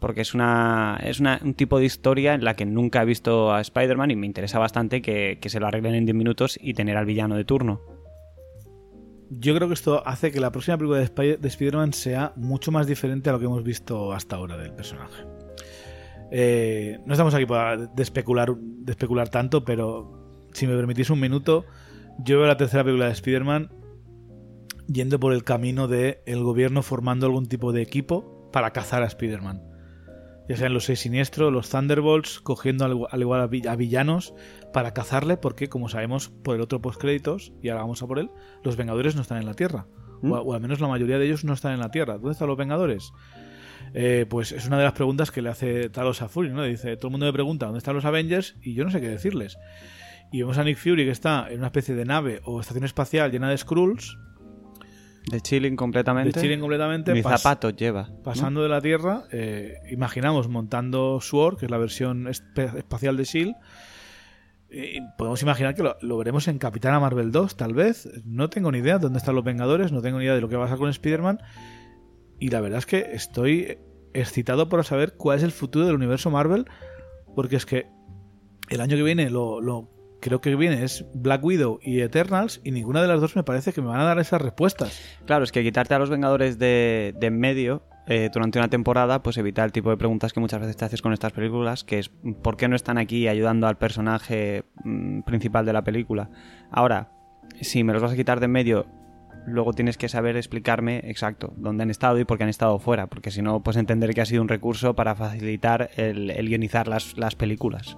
porque 0.01 0.19
es, 0.21 0.33
una, 0.33 0.99
es 1.03 1.19
una- 1.21 1.39
un 1.43 1.53
tipo 1.53 1.79
de 1.79 1.85
historia 1.85 2.33
en 2.33 2.43
la 2.43 2.55
que 2.55 2.65
nunca 2.65 3.01
he 3.01 3.05
visto 3.05 3.53
a 3.53 3.61
Spider-Man 3.61 4.11
y 4.11 4.15
me 4.17 4.25
interesa 4.25 4.59
bastante 4.59 5.01
que, 5.01 5.37
que 5.39 5.47
se 5.49 5.59
lo 5.61 5.67
arreglen 5.67 5.95
en 5.95 6.05
10 6.05 6.15
minutos 6.15 6.57
y 6.61 6.73
tener 6.73 6.97
al 6.97 7.05
villano 7.05 7.37
de 7.37 7.45
turno. 7.45 7.79
Yo 9.29 9.55
creo 9.55 9.67
que 9.69 9.75
esto 9.75 10.05
hace 10.05 10.31
que 10.31 10.41
la 10.41 10.51
próxima 10.51 10.77
película 10.77 10.99
de, 10.99 11.37
de 11.37 11.47
Spider-Man 11.47 11.93
sea 11.93 12.33
mucho 12.35 12.71
más 12.71 12.85
diferente 12.87 13.29
a 13.29 13.33
lo 13.33 13.39
que 13.39 13.45
hemos 13.45 13.63
visto 13.63 14.11
hasta 14.11 14.35
ahora 14.35 14.57
del 14.57 14.73
personaje. 14.73 15.23
Eh, 16.31 16.99
no 17.05 17.13
estamos 17.13 17.33
aquí 17.33 17.45
para 17.45 17.77
de 17.77 18.03
especular, 18.03 18.53
especular 18.87 19.29
tanto, 19.29 19.63
pero 19.63 20.47
si 20.51 20.67
me 20.67 20.75
permitís 20.75 21.09
un 21.09 21.19
minuto, 21.19 21.65
yo 22.19 22.39
veo 22.39 22.47
la 22.47 22.57
tercera 22.57 22.83
película 22.83 23.05
de 23.05 23.11
Spider-Man 23.13 23.71
yendo 24.87 25.19
por 25.19 25.33
el 25.33 25.43
camino 25.43 25.87
de 25.87 26.21
el 26.25 26.43
gobierno 26.43 26.81
formando 26.81 27.25
algún 27.27 27.45
tipo 27.47 27.71
de 27.71 27.81
equipo 27.81 28.49
para 28.51 28.71
cazar 28.71 29.03
a 29.03 29.05
Spider-Man. 29.05 29.61
Ya 30.49 30.57
sean 30.57 30.73
los 30.73 30.85
seis 30.85 30.99
siniestros, 30.99 31.53
los 31.53 31.69
Thunderbolts, 31.69 32.41
cogiendo 32.41 32.83
al, 32.85 32.97
al 33.09 33.21
igual 33.21 33.41
a, 33.41 33.47
vi- 33.47 33.67
a 33.67 33.75
villanos 33.75 34.33
para 34.73 34.93
cazarle, 34.93 35.37
porque 35.37 35.69
como 35.69 35.87
sabemos 35.87 36.29
por 36.29 36.55
el 36.55 36.61
otro 36.61 36.81
postcréditos, 36.81 37.53
y 37.61 37.69
ahora 37.69 37.81
vamos 37.83 38.01
a 38.03 38.07
por 38.07 38.19
él, 38.19 38.29
los 38.63 38.75
Vengadores 38.75 39.15
no 39.15 39.21
están 39.21 39.37
en 39.37 39.45
la 39.45 39.53
Tierra. 39.53 39.85
¿Mm? 40.21 40.31
O, 40.31 40.39
o 40.41 40.53
al 40.53 40.61
menos 40.61 40.79
la 40.79 40.87
mayoría 40.87 41.17
de 41.19 41.25
ellos 41.25 41.43
no 41.45 41.53
están 41.53 41.73
en 41.73 41.79
la 41.79 41.89
Tierra. 41.91 42.15
¿Dónde 42.15 42.31
están 42.31 42.47
los 42.47 42.57
Vengadores? 42.57 43.11
Eh, 43.93 44.25
pues 44.29 44.51
es 44.51 44.67
una 44.67 44.77
de 44.77 44.83
las 44.85 44.93
preguntas 44.93 45.31
que 45.31 45.41
le 45.41 45.49
hace 45.49 45.89
Talos 45.89 46.21
a 46.21 46.27
Fury, 46.29 46.49
¿no? 46.49 46.63
Dice, 46.63 46.95
todo 46.97 47.07
el 47.07 47.11
mundo 47.11 47.25
me 47.25 47.33
pregunta 47.33 47.65
dónde 47.65 47.79
están 47.79 47.95
los 47.95 48.05
Avengers 48.05 48.55
y 48.61 48.73
yo 48.73 48.83
no 48.83 48.91
sé 48.91 49.01
qué 49.01 49.09
decirles. 49.09 49.57
Y 50.31 50.39
vemos 50.39 50.57
a 50.57 50.63
Nick 50.63 50.77
Fury 50.77 51.03
que 51.05 51.11
está 51.11 51.47
en 51.49 51.57
una 51.57 51.67
especie 51.67 51.93
de 51.95 52.05
nave 52.05 52.39
o 52.45 52.61
estación 52.61 52.85
espacial 52.85 53.31
llena 53.31 53.49
de 53.49 53.57
Skrulls, 53.57 54.17
De 55.29 55.39
chilling 55.41 55.75
completamente. 55.75 56.31
de 56.33 56.41
chilling 56.41 56.59
completamente, 56.59 57.13
pas- 57.23 57.37
zapatos 57.39 57.75
lleva. 57.75 58.07
¿no? 58.09 58.23
pasando 58.23 58.63
de 58.63 58.69
la 58.69 58.81
Tierra, 58.81 59.25
eh, 59.31 59.75
imaginamos 59.91 60.47
montando 60.49 61.19
SWORD, 61.21 61.57
que 61.59 61.65
es 61.65 61.71
la 61.71 61.77
versión 61.77 62.27
espacial 62.27 63.17
de 63.17 63.23
S.H.I.E.L.D., 63.23 63.55
y 64.73 65.01
podemos 65.17 65.41
imaginar 65.41 65.75
que 65.75 65.83
lo, 65.83 65.97
lo 66.01 66.17
veremos 66.17 66.47
en 66.47 66.57
Capitana 66.57 66.97
Marvel 66.99 67.33
2, 67.33 67.57
tal 67.57 67.73
vez. 67.73 68.07
No 68.23 68.49
tengo 68.49 68.71
ni 68.71 68.77
idea 68.77 68.93
de 68.99 69.01
dónde 69.03 69.17
están 69.19 69.35
los 69.35 69.43
Vengadores, 69.43 69.91
no 69.91 70.01
tengo 70.01 70.17
ni 70.17 70.23
idea 70.23 70.33
de 70.35 70.39
lo 70.39 70.47
que 70.47 70.55
va 70.55 70.63
a 70.63 70.65
pasar 70.67 70.77
con 70.79 70.89
Spider-Man. 70.89 71.39
Y 72.39 72.47
la 72.51 72.61
verdad 72.61 72.79
es 72.79 72.85
que 72.85 72.99
estoy 73.11 73.79
excitado 74.13 74.69
por 74.69 74.83
saber 74.85 75.15
cuál 75.17 75.37
es 75.39 75.43
el 75.43 75.51
futuro 75.51 75.85
del 75.85 75.95
universo 75.95 76.31
Marvel, 76.31 76.65
porque 77.35 77.57
es 77.57 77.65
que 77.65 77.87
el 78.69 78.79
año 78.79 78.95
que 78.95 79.03
viene 79.03 79.29
lo, 79.29 79.59
lo 79.59 79.90
creo 80.21 80.39
que 80.39 80.55
viene 80.55 80.83
es 80.83 81.05
Black 81.13 81.43
Widow 81.43 81.79
y 81.81 81.99
Eternals, 81.99 82.61
y 82.63 82.71
ninguna 82.71 83.01
de 83.01 83.09
las 83.09 83.19
dos 83.19 83.35
me 83.35 83.43
parece 83.43 83.73
que 83.73 83.81
me 83.81 83.87
van 83.87 83.99
a 83.99 84.05
dar 84.05 84.19
esas 84.19 84.41
respuestas. 84.41 85.01
Claro, 85.25 85.43
es 85.43 85.51
que 85.51 85.63
quitarte 85.63 85.93
a 85.93 85.99
los 85.99 86.09
Vengadores 86.09 86.57
de, 86.57 87.13
de 87.19 87.27
en 87.27 87.39
medio 87.39 87.83
eh, 88.07 88.29
durante 88.33 88.59
una 88.59 88.67
temporada, 88.67 89.21
pues 89.21 89.37
evita 89.37 89.63
el 89.63 89.71
tipo 89.71 89.89
de 89.89 89.97
preguntas 89.97 90.33
que 90.33 90.39
muchas 90.39 90.59
veces 90.59 90.77
te 90.77 90.85
haces 90.85 91.01
con 91.01 91.13
estas 91.13 91.33
películas, 91.33 91.83
que 91.83 91.99
es 91.99 92.09
¿por 92.41 92.57
qué 92.57 92.67
no 92.67 92.75
están 92.75 92.97
aquí 92.97 93.27
ayudando 93.27 93.67
al 93.67 93.77
personaje 93.77 94.63
mm, 94.83 95.21
principal 95.21 95.65
de 95.65 95.73
la 95.73 95.83
película? 95.83 96.29
Ahora, 96.71 97.11
si 97.61 97.83
me 97.83 97.93
los 97.93 98.01
vas 98.01 98.11
a 98.11 98.15
quitar 98.15 98.39
de 98.39 98.45
en 98.45 98.51
medio, 98.51 98.87
luego 99.45 99.73
tienes 99.73 99.97
que 99.97 100.09
saber 100.09 100.35
explicarme 100.35 101.01
exacto 101.05 101.53
dónde 101.57 101.83
han 101.83 101.89
estado 101.89 102.19
y 102.19 102.25
por 102.25 102.37
qué 102.37 102.43
han 102.43 102.49
estado 102.49 102.79
fuera, 102.79 103.07
porque 103.07 103.31
si 103.31 103.41
no, 103.41 103.61
pues 103.61 103.77
entender 103.77 104.13
que 104.13 104.21
ha 104.21 104.25
sido 104.25 104.41
un 104.41 104.49
recurso 104.49 104.95
para 104.95 105.15
facilitar 105.15 105.91
el, 105.95 106.31
el 106.31 106.47
guionizar 106.47 106.87
las, 106.87 107.17
las 107.17 107.35
películas. 107.35 107.97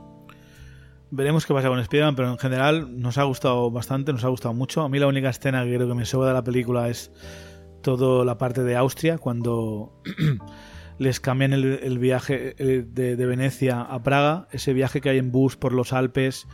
Veremos 1.15 1.45
qué 1.45 1.53
pasa 1.53 1.67
con 1.67 1.77
Spider-Man, 1.77 2.15
pero 2.15 2.31
en 2.31 2.39
general 2.39 2.99
nos 2.99 3.19
ha 3.19 3.23
gustado 3.23 3.69
bastante, 3.69 4.11
nos 4.11 4.23
ha 4.23 4.29
gustado 4.29 4.55
mucho. 4.55 4.81
A 4.81 4.89
mí 4.89 4.97
la 4.97 5.05
única 5.05 5.29
escena 5.29 5.63
que 5.63 5.75
creo 5.75 5.87
que 5.87 5.93
me 5.93 6.05
sobra 6.05 6.29
de 6.29 6.33
la 6.33 6.43
película 6.43 6.89
es 6.89 7.11
toda 7.83 8.25
la 8.25 8.39
parte 8.39 8.63
de 8.63 8.75
Austria, 8.75 9.19
cuando 9.19 10.01
les 10.97 11.19
cambian 11.19 11.53
el, 11.53 11.99
viaje 11.99 12.55
eh, 12.57 12.83
de, 12.83 13.15
de 13.15 13.25
Venecia 13.27 13.81
a 13.81 14.01
Praga, 14.01 14.47
ese 14.51 14.73
viaje 14.73 15.01
que 15.01 15.09
hay 15.11 15.19
en 15.19 15.31
bus 15.31 15.55
por 15.55 15.71
los 15.71 15.93
Alpes, 15.93 16.47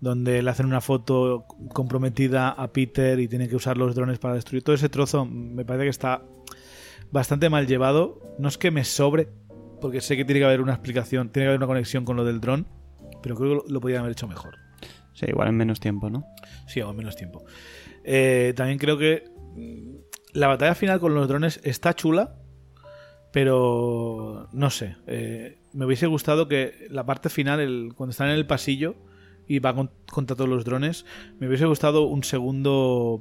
donde 0.00 0.40
le 0.40 0.50
hacen 0.50 0.66
una 0.66 0.80
foto 0.80 1.44
comprometida 1.72 2.50
a 2.50 2.72
Peter 2.72 3.18
y 3.18 3.26
tiene 3.26 3.48
que 3.48 3.56
usar 3.56 3.76
los 3.76 3.96
drones 3.96 4.20
para 4.20 4.34
destruir. 4.34 4.62
Todo 4.62 4.76
ese 4.76 4.88
trozo 4.88 5.24
me 5.26 5.64
parece 5.64 5.86
que 5.86 5.90
está 5.90 6.22
bastante 7.10 7.50
mal 7.50 7.66
llevado. 7.66 8.20
No 8.38 8.46
es 8.46 8.56
que 8.56 8.70
me 8.70 8.84
sobre, 8.84 9.30
porque 9.80 10.00
sé 10.00 10.16
que 10.16 10.24
tiene 10.24 10.38
que 10.38 10.46
haber 10.46 10.60
una 10.60 10.74
explicación, 10.74 11.30
tiene 11.30 11.46
que 11.46 11.48
haber 11.48 11.58
una 11.58 11.66
conexión 11.66 12.04
con 12.04 12.16
lo 12.16 12.24
del 12.24 12.40
dron, 12.40 12.68
pero 13.26 13.34
creo 13.34 13.48
que 13.48 13.54
lo, 13.56 13.74
lo 13.74 13.80
podrían 13.80 14.02
haber 14.02 14.12
hecho 14.12 14.28
mejor. 14.28 14.54
Sí, 15.14 15.26
igual 15.26 15.48
en 15.48 15.56
menos 15.56 15.80
tiempo, 15.80 16.08
¿no? 16.10 16.24
Sí, 16.68 16.80
o 16.80 16.90
en 16.90 16.96
menos 16.96 17.16
tiempo. 17.16 17.42
Eh, 18.04 18.52
también 18.54 18.78
creo 18.78 18.96
que 18.98 19.24
mm, 19.56 19.96
la 20.34 20.46
batalla 20.46 20.76
final 20.76 21.00
con 21.00 21.12
los 21.12 21.26
drones 21.26 21.58
está 21.64 21.92
chula, 21.94 22.36
pero 23.32 24.48
no 24.52 24.70
sé. 24.70 24.96
eh, 25.06 25.58
me 25.72 25.84
hubiese 25.86 26.06
gustado 26.06 26.48
que 26.48 26.86
la 26.88 27.04
parte 27.04 27.28
final, 27.28 27.60
el, 27.60 27.92
cuando 27.96 28.12
están 28.12 28.28
en 28.28 28.34
el 28.36 28.46
pasillo 28.46 28.94
y 29.46 29.58
va 29.58 29.74
con- 29.74 29.90
contra 30.10 30.36
todos 30.36 30.48
los 30.48 30.64
drones, 30.64 31.04
me 31.38 31.48
hubiese 31.48 31.66
gustado 31.66 32.02
un 32.06 32.22
segundo. 32.24 33.20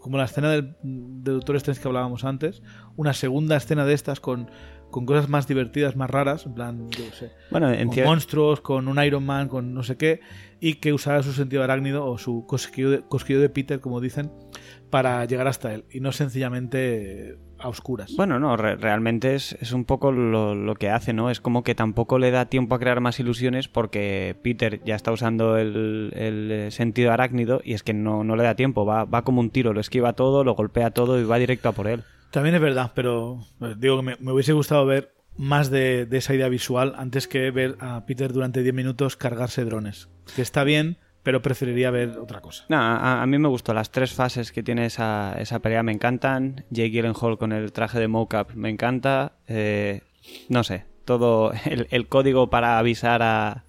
Como 0.00 0.16
la 0.18 0.24
escena 0.24 0.50
del, 0.50 0.74
de 0.82 1.30
Doctor 1.32 1.54
Strange 1.56 1.80
que 1.80 1.86
hablábamos 1.86 2.24
antes, 2.24 2.62
una 2.96 3.12
segunda 3.12 3.56
escena 3.56 3.84
de 3.84 3.94
estas 3.94 4.18
con, 4.18 4.50
con 4.92 5.04
cosas 5.06 5.28
más 5.28 5.48
divertidas, 5.48 5.96
más 5.96 6.08
raras, 6.08 6.46
en 6.46 6.54
plan, 6.54 6.88
yo 6.90 7.04
qué 7.10 7.16
sé, 7.16 7.30
Bueno, 7.50 7.72
en 7.72 7.88
con 7.88 7.96
cier- 7.96 8.04
monstruos, 8.04 8.60
con 8.60 8.86
un 8.86 9.02
Iron 9.02 9.26
Man, 9.26 9.48
con 9.48 9.74
no 9.74 9.82
sé 9.82 9.96
qué, 9.96 10.20
y 10.60 10.74
que 10.74 10.92
usara 10.92 11.24
su 11.24 11.32
sentido 11.32 11.64
arácnido 11.64 12.06
o 12.06 12.16
su 12.18 12.46
cosquillo 12.46 12.90
de, 12.90 13.00
cosquillo 13.00 13.40
de 13.40 13.48
Peter, 13.48 13.80
como 13.80 14.00
dicen, 14.00 14.30
para 14.90 15.24
llegar 15.24 15.48
hasta 15.48 15.74
él, 15.74 15.84
y 15.90 15.98
no 15.98 16.12
sencillamente 16.12 17.36
a 17.58 17.68
oscuras. 17.68 18.12
Bueno, 18.16 18.38
no, 18.40 18.56
re- 18.56 18.76
realmente 18.76 19.34
es, 19.34 19.52
es 19.60 19.72
un 19.72 19.84
poco 19.84 20.10
lo, 20.12 20.54
lo 20.54 20.74
que 20.74 20.90
hace, 20.90 21.12
¿no? 21.12 21.30
Es 21.30 21.40
como 21.40 21.62
que 21.62 21.74
tampoco 21.74 22.18
le 22.18 22.30
da 22.30 22.46
tiempo 22.46 22.74
a 22.74 22.78
crear 22.78 23.00
más 23.00 23.20
ilusiones 23.20 23.68
porque 23.68 24.36
Peter 24.42 24.82
ya 24.84 24.96
está 24.96 25.12
usando 25.12 25.56
el, 25.56 26.12
el, 26.14 26.50
eh, 26.50 26.70
sentido 26.72 27.12
arácnido 27.12 27.60
y 27.64 27.74
es 27.74 27.82
que 27.84 27.94
no, 27.94 28.24
no 28.24 28.34
le 28.36 28.42
da 28.42 28.56
tiempo, 28.56 28.84
va, 28.84 29.04
va 29.04 29.22
como 29.22 29.40
un 29.40 29.50
tiro, 29.50 29.72
lo 29.72 29.80
esquiva 29.80 30.12
todo, 30.14 30.42
lo 30.44 30.54
golpea 30.54 30.90
todo 30.90 31.20
y 31.20 31.24
va 31.24 31.38
directo 31.38 31.68
a 31.68 31.72
por 31.72 31.86
él. 31.86 32.02
También 32.32 32.54
es 32.54 32.62
verdad, 32.62 32.92
pero 32.94 33.40
eh, 33.60 33.74
digo 33.76 33.98
que 33.98 34.16
me, 34.18 34.32
hubiese 34.32 34.54
gustado 34.54 34.86
ver 34.86 35.14
más 35.36 35.70
de, 35.70 36.08
esa 36.10 36.34
idea 36.34 36.48
visual 36.48 36.94
antes 36.96 37.28
que 37.28 37.50
ver 37.50 37.76
a 37.78 38.06
Peter 38.06 38.32
durante 38.32 38.62
10 38.62 38.74
minutos 38.74 39.16
cargarse 39.16 39.64
drones. 39.64 40.08
Que 40.34 40.40
está 40.40 40.64
bien, 40.64 40.96
pero 41.22 41.42
preferiría 41.42 41.90
ver 41.90 42.18
otra 42.18 42.40
cosa. 42.40 42.64
No, 42.70 42.78
a, 42.78 43.24
mí 43.26 43.38
me 43.38 43.48
gustó, 43.48 43.74
las 43.74 43.90
tres 43.90 44.14
fases 44.14 44.50
que 44.50 44.62
tiene 44.62 44.86
esa, 44.86 45.36
esa 45.38 45.58
pelea 45.60 45.82
me 45.82 45.92
encantan, 45.92 46.64
Jake 46.70 46.90
Gyllenhaal 46.90 47.36
con 47.36 47.52
el 47.52 47.70
traje 47.70 48.00
de 48.00 48.08
mocap 48.08 48.54
me 48.54 48.70
encanta, 48.70 49.32
eh, 49.46 50.00
no 50.48 50.64
sé, 50.64 50.86
todo 51.04 51.52
el, 51.66 51.86
el 51.90 52.08
código 52.08 52.48
para 52.48 52.78
avisar 52.78 53.22
a, 53.22 53.64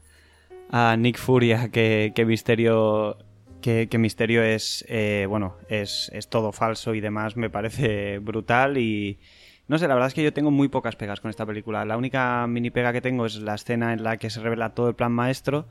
a 0.70 0.96
Nick 0.98 1.18
Furia 1.18 1.70
que, 1.70 2.14
que 2.16 2.26
Misterio 2.26 3.18
que, 3.64 3.98
Misterio 3.98 4.44
es 4.44 4.86
eh, 4.88 5.26
bueno 5.28 5.56
es, 5.70 6.12
es 6.14 6.28
todo 6.30 6.52
falso 6.52 6.94
y 6.94 7.02
demás 7.02 7.36
me 7.38 7.50
parece 7.50 8.20
brutal 8.20 8.78
y 8.78 9.20
no 9.68 9.78
sé 9.78 9.88
la 9.88 9.96
verdad 9.96 10.10
es 10.10 10.14
que 10.14 10.24
yo 10.24 10.34
tengo 10.34 10.52
muy 10.52 10.68
pocas 10.68 10.96
pegas 10.96 11.20
con 11.22 11.30
esta 11.30 11.46
película 11.46 11.84
la 11.86 11.98
única 11.98 12.46
mini 12.48 12.70
pega 12.70 12.92
que 12.94 13.02
tengo 13.02 13.26
es 13.26 13.38
la 13.40 13.56
escena 13.56 13.94
en 13.94 14.04
la 14.04 14.18
que 14.18 14.30
se 14.30 14.42
revela 14.42 14.74
todo 14.76 14.90
el 14.90 14.96
plan 14.96 15.12
maestro 15.12 15.68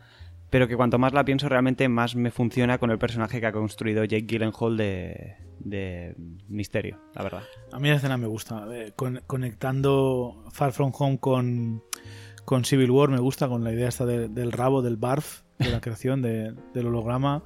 pero 0.50 0.68
que 0.68 0.76
cuanto 0.76 0.98
más 0.98 1.12
la 1.14 1.24
pienso 1.24 1.48
realmente 1.48 1.88
más 1.88 2.14
me 2.16 2.30
funciona 2.30 2.78
con 2.78 2.90
el 2.90 2.98
personaje 2.98 3.40
que 3.40 3.46
ha 3.46 3.52
construido 3.52 4.04
Jake 4.04 4.26
Gyllenhaal 4.26 4.76
de, 4.76 5.36
de 5.60 6.14
Misterio 6.48 6.98
la 7.14 7.22
verdad 7.22 7.42
A 7.72 7.78
mí 7.78 7.88
la 7.88 7.94
escena 7.96 8.16
me 8.18 8.26
gusta. 8.26 8.66
eh, 8.74 8.92
con- 8.96 9.22
conectando 9.26 10.44
Far 10.52 10.72
From 10.72 10.92
Home 10.98 11.18
con, 11.18 11.82
con 12.44 12.64
Civil 12.64 12.90
War 12.90 13.08
me 13.08 13.18
gusta, 13.18 13.48
con 13.48 13.64
la 13.64 13.72
idea 13.72 13.88
esta 13.88 14.04
de- 14.04 14.28
del 14.28 14.52
rabo, 14.52 14.82
del 14.82 14.96
barf, 14.96 15.40
de 15.58 15.70
la 15.70 15.80
creación 15.80 16.20
de- 16.20 16.52
del 16.74 16.86
holograma. 16.86 17.42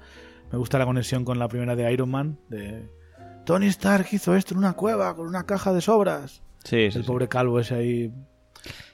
Me 0.52 0.58
gusta 0.58 0.78
la 0.78 0.84
conexión 0.86 1.24
con 1.24 1.38
la 1.38 1.48
primera 1.48 1.74
de 1.76 1.92
Iron 1.92 2.10
Man, 2.10 2.38
de 2.48 2.88
Tony 3.44 3.66
Stark 3.66 4.06
hizo 4.12 4.34
esto 4.36 4.54
en 4.54 4.58
una 4.58 4.72
cueva 4.74 5.14
con 5.16 5.26
una 5.26 5.44
caja 5.44 5.72
de 5.72 5.80
sobras. 5.80 6.42
sí, 6.64 6.90
sí, 6.90 6.98
El 6.98 7.04
sí. 7.04 7.06
pobre 7.06 7.28
calvo 7.28 7.60
ese 7.60 7.74
ahí. 7.74 8.12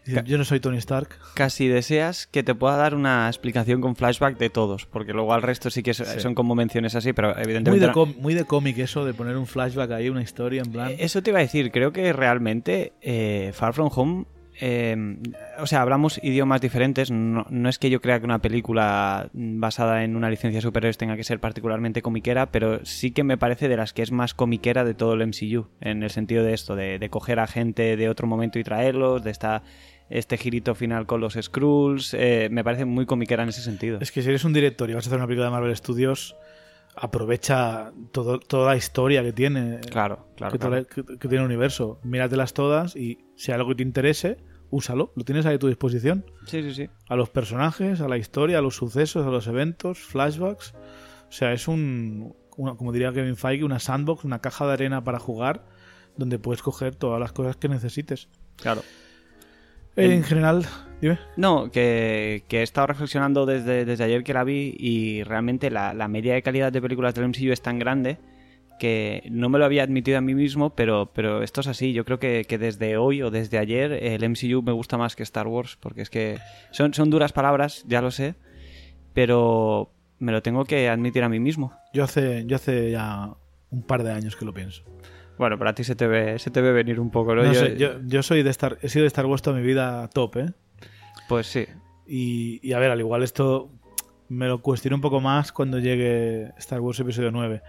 dice, 0.05 0.23
Yo 0.27 0.37
no 0.39 0.45
soy 0.45 0.61
Tony 0.61 0.79
Stark. 0.79 1.19
casi 1.35 1.69
deseas 1.69 2.27
que 2.27 2.43
te 2.43 2.55
pueda 2.55 2.77
dar 2.77 2.95
una 2.95 3.29
explicación 3.29 3.81
con 3.81 3.97
flashback 3.97 4.37
de 4.39 4.51
todos, 4.51 4.87
porque 4.87 5.13
luego 5.13 5.33
al 5.33 5.43
resto 5.43 5.71
sí 5.71 5.83
que 5.83 5.95
Sí. 5.95 6.05
son 6.19 6.35
como 6.35 6.55
menciones 6.55 6.95
así, 6.95 7.13
pero 7.13 7.35
Muy 7.35 7.43
evidentemente... 7.45 7.87
de, 7.87 7.93
no- 7.93 8.07
muy 8.07 8.35
de 8.35 8.45
cómic 8.45 8.79
eso, 8.79 9.05
de 9.05 9.15
poner 9.15 9.37
un 9.37 9.47
flashback 9.47 9.91
ahí, 9.93 10.09
una 10.11 10.23
historia 10.23 10.63
en 10.65 10.73
plan. 10.73 10.91
Eh, 10.91 10.97
Eso 11.01 11.23
te 11.23 11.31
iba 11.31 11.39
a 11.39 11.43
decir, 11.43 11.71
creo 11.71 11.93
que 11.93 12.13
realmente 12.13 12.93
eh, 13.01 13.53
Far 13.55 13.73
From 13.75 13.91
Home... 13.95 14.25
eh, 14.61 15.17
o 15.59 15.67
sea, 15.67 15.83
hablamos 15.83 16.21
idiomas 16.23 16.61
diferentes. 16.61 17.11
No, 17.11 17.69
es 17.69 17.79
que 17.79 17.91
yo 17.91 18.01
crea 18.01 18.19
que 18.21 18.27
una 18.27 18.41
película 18.41 19.31
basada 19.33 20.05
en 20.05 20.17
una 20.17 20.31
licencia 20.31 20.59
de 20.59 20.63
superhéroes 20.63 20.99
tenga 20.99 21.17
que 21.17 21.25
ser 21.25 21.41
particularmente 21.41 22.03
comiquera, 22.03 22.51
pero 22.51 22.85
sí 22.85 23.11
que 23.11 23.25
me 23.25 23.39
parece 23.39 23.69
de 23.69 23.77
las 23.77 23.93
que 23.93 24.03
es 24.03 24.13
más 24.13 24.35
comiquera 24.35 24.85
de 24.85 24.95
todo 24.95 25.15
el 25.15 25.27
MCU. 25.27 25.69
En 25.81 26.03
el 26.03 26.11
sentido 26.11 26.45
de 26.45 26.55
esto, 26.55 26.77
de, 26.77 26.99
de 26.99 27.11
coger 27.11 27.39
a 27.41 27.47
gente 27.47 27.97
de 27.97 28.09
otro 28.09 28.27
momento 28.27 28.59
y 28.59 28.65
traerlos, 28.65 29.25
de 29.25 29.31
esta, 29.31 29.63
este 30.11 30.37
girito 30.37 30.75
final 30.75 31.07
con 31.07 31.21
los 31.21 31.35
Skrulls. 31.41 32.15
eh, 32.15 32.49
me 32.51 32.63
parece 32.63 32.85
muy 32.85 33.07
comiquera 33.07 33.43
en 33.43 33.49
ese 33.49 33.63
sentido. 33.63 33.99
Es 34.01 34.13
que 34.13 34.23
si 34.23 34.29
eres 34.29 34.45
un 34.45 34.53
director 34.53 34.89
y 34.91 34.95
vas 34.95 35.07
a 35.07 35.09
hacer 35.09 35.19
una 35.19 35.27
película 35.27 35.47
de 35.47 35.53
Marvel 35.53 35.77
Studios, 35.77 36.37
aprovecha 36.95 37.93
todo, 38.13 38.39
toda 38.39 38.71
la 38.73 38.77
historia 38.77 39.23
que 39.23 39.33
tiene. 39.33 39.81
Claro, 39.91 40.29
claro. 40.37 40.53
que, 40.53 40.59
claro. 40.59 40.85
toda- 40.85 41.05
que- 41.07 41.19
que 41.19 41.29
tiene 41.29 41.39
el 41.39 41.47
universo. 41.47 42.01
Míratelas 42.03 42.53
todas 42.55 42.97
y 42.97 43.19
si 43.37 43.51
hay 43.53 43.57
algo 43.57 43.71
que 43.71 43.77
te 43.77 43.83
interese, 43.83 44.37
úsalo. 44.71 45.13
Lo 45.17 45.25
tienes 45.25 45.47
ahí 45.47 45.57
a 45.57 45.59
tu 45.59 45.69
disposición. 45.69 46.25
Sí, 46.47 46.63
sí, 46.63 46.75
sí. 46.75 46.91
A 47.09 47.17
los 47.17 47.31
personajes, 47.31 48.01
a 48.01 48.09
la 48.09 48.19
historia, 48.19 48.59
a 48.59 48.63
los 48.63 48.77
sucesos, 48.77 49.27
a 49.27 49.31
los 49.31 49.47
eventos, 49.47 49.99
flashbacks. 49.99 50.75
O 51.29 51.33
sea, 51.33 51.53
es 51.53 51.67
un, 51.69 52.35
una- 52.57 52.75
como 52.75 52.93
diría 52.93 53.13
Kevin 53.13 53.37
Feige, 53.37 53.65
una 53.65 53.79
sandbox, 53.79 54.25
una 54.25 54.41
caja 54.41 54.67
de 54.67 54.73
arena 54.75 55.03
para 55.05 55.19
jugar 55.19 55.65
donde 56.17 56.39
puedes 56.39 56.63
coger 56.63 56.95
todas 56.95 57.19
las 57.21 57.33
cosas 57.33 57.57
que 57.57 57.69
necesites. 57.69 58.29
Claro. 58.57 58.83
En 59.97 60.23
general, 60.25 60.67
dime. 61.03 61.19
No, 61.37 61.71
que, 61.71 62.45
que 62.49 62.61
he 62.61 62.63
estado 62.63 62.87
reflexionando 62.87 63.45
desde, 63.45 63.85
desde 63.85 64.05
ayer 64.05 64.25
que 64.25 64.33
la 64.33 64.45
vi 64.45 64.75
y 64.79 65.23
realmente 65.25 65.71
la, 65.71 65.93
la 65.93 66.09
media 66.09 66.33
de 66.33 66.43
calidad 66.43 66.73
de 66.73 66.81
películas 66.81 67.15
del 67.15 67.29
MCU 67.29 67.53
es 67.53 67.61
tan 67.61 67.79
grande 67.79 68.17
que 68.79 69.23
no 69.31 69.49
me 69.49 69.59
lo 69.61 69.65
había 69.65 69.85
admitido 69.85 70.19
a 70.19 70.21
mí 70.23 70.35
mismo, 70.35 70.71
pero, 70.75 71.13
pero 71.15 71.43
esto 71.45 71.61
es 71.61 71.69
así. 71.69 71.93
Yo 71.93 72.05
creo 72.05 72.19
que, 72.19 72.45
que 72.49 72.59
desde 72.59 72.97
hoy 72.97 73.23
o 73.23 73.31
desde 73.31 73.59
ayer 73.59 73.93
el 73.93 74.25
MCU 74.29 74.63
me 74.63 74.73
gusta 74.73 74.97
más 74.99 75.15
que 75.15 75.23
Star 75.23 75.47
Wars, 75.47 75.77
porque 75.79 76.03
es 76.03 76.11
que 76.11 76.39
son, 76.73 76.93
son 76.95 77.09
duras 77.11 77.33
palabras, 77.33 77.85
ya 77.87 78.01
lo 78.03 78.11
sé, 78.11 78.35
pero 79.15 79.91
me 80.19 80.33
lo 80.33 80.43
tengo 80.43 80.65
que 80.65 80.89
admitir 80.89 81.23
a 81.23 81.29
mí 81.29 81.41
mismo. 81.41 81.73
Yo 81.93 82.05
hace, 82.05 82.45
yo 82.47 82.57
hace 82.57 82.91
ya 82.91 83.31
un 83.71 83.83
par 83.83 84.03
de 84.03 84.13
años 84.13 84.37
que 84.37 84.45
lo 84.45 84.53
pienso. 84.55 84.83
Bueno, 85.39 85.59
pero 85.59 85.71
a 85.71 85.75
ti 85.75 85.83
se 85.85 85.95
te 85.97 86.07
ve, 86.07 86.39
se 86.39 86.51
te 86.51 86.61
ve 86.61 86.73
venir 86.73 87.01
un 87.01 87.11
poco, 87.11 87.35
¿no? 87.35 87.43
No 87.43 87.53
Yo- 87.53 87.61
sé, 87.61 87.77
yo, 87.77 88.01
yo 88.05 88.23
soy 88.23 88.43
de 88.43 88.51
Star, 88.51 88.79
he 88.83 88.89
sido 88.89 89.03
de 89.03 89.09
Star 89.09 89.27
Wars 89.27 89.43
toda 89.43 89.57
mi 89.59 89.63
vida 89.65 90.09
top, 90.09 90.37
¿eh? 90.37 90.47
Pues 91.33 91.47
sí. 91.47 91.67
Y, 92.07 92.61
y 92.67 92.73
a 92.73 92.79
ver, 92.79 92.91
al 92.91 93.01
igual 93.01 93.23
esto 93.23 93.71
me 94.29 94.47
lo 94.49 94.61
cuestiono 94.63 94.97
un 94.97 95.03
poco 95.03 95.21
más 95.21 95.53
cuando 95.53 95.79
llegue 95.79 96.53
Star 96.59 96.81
Wars 96.81 96.99
Episodio 97.01 97.31
9. 97.31 97.63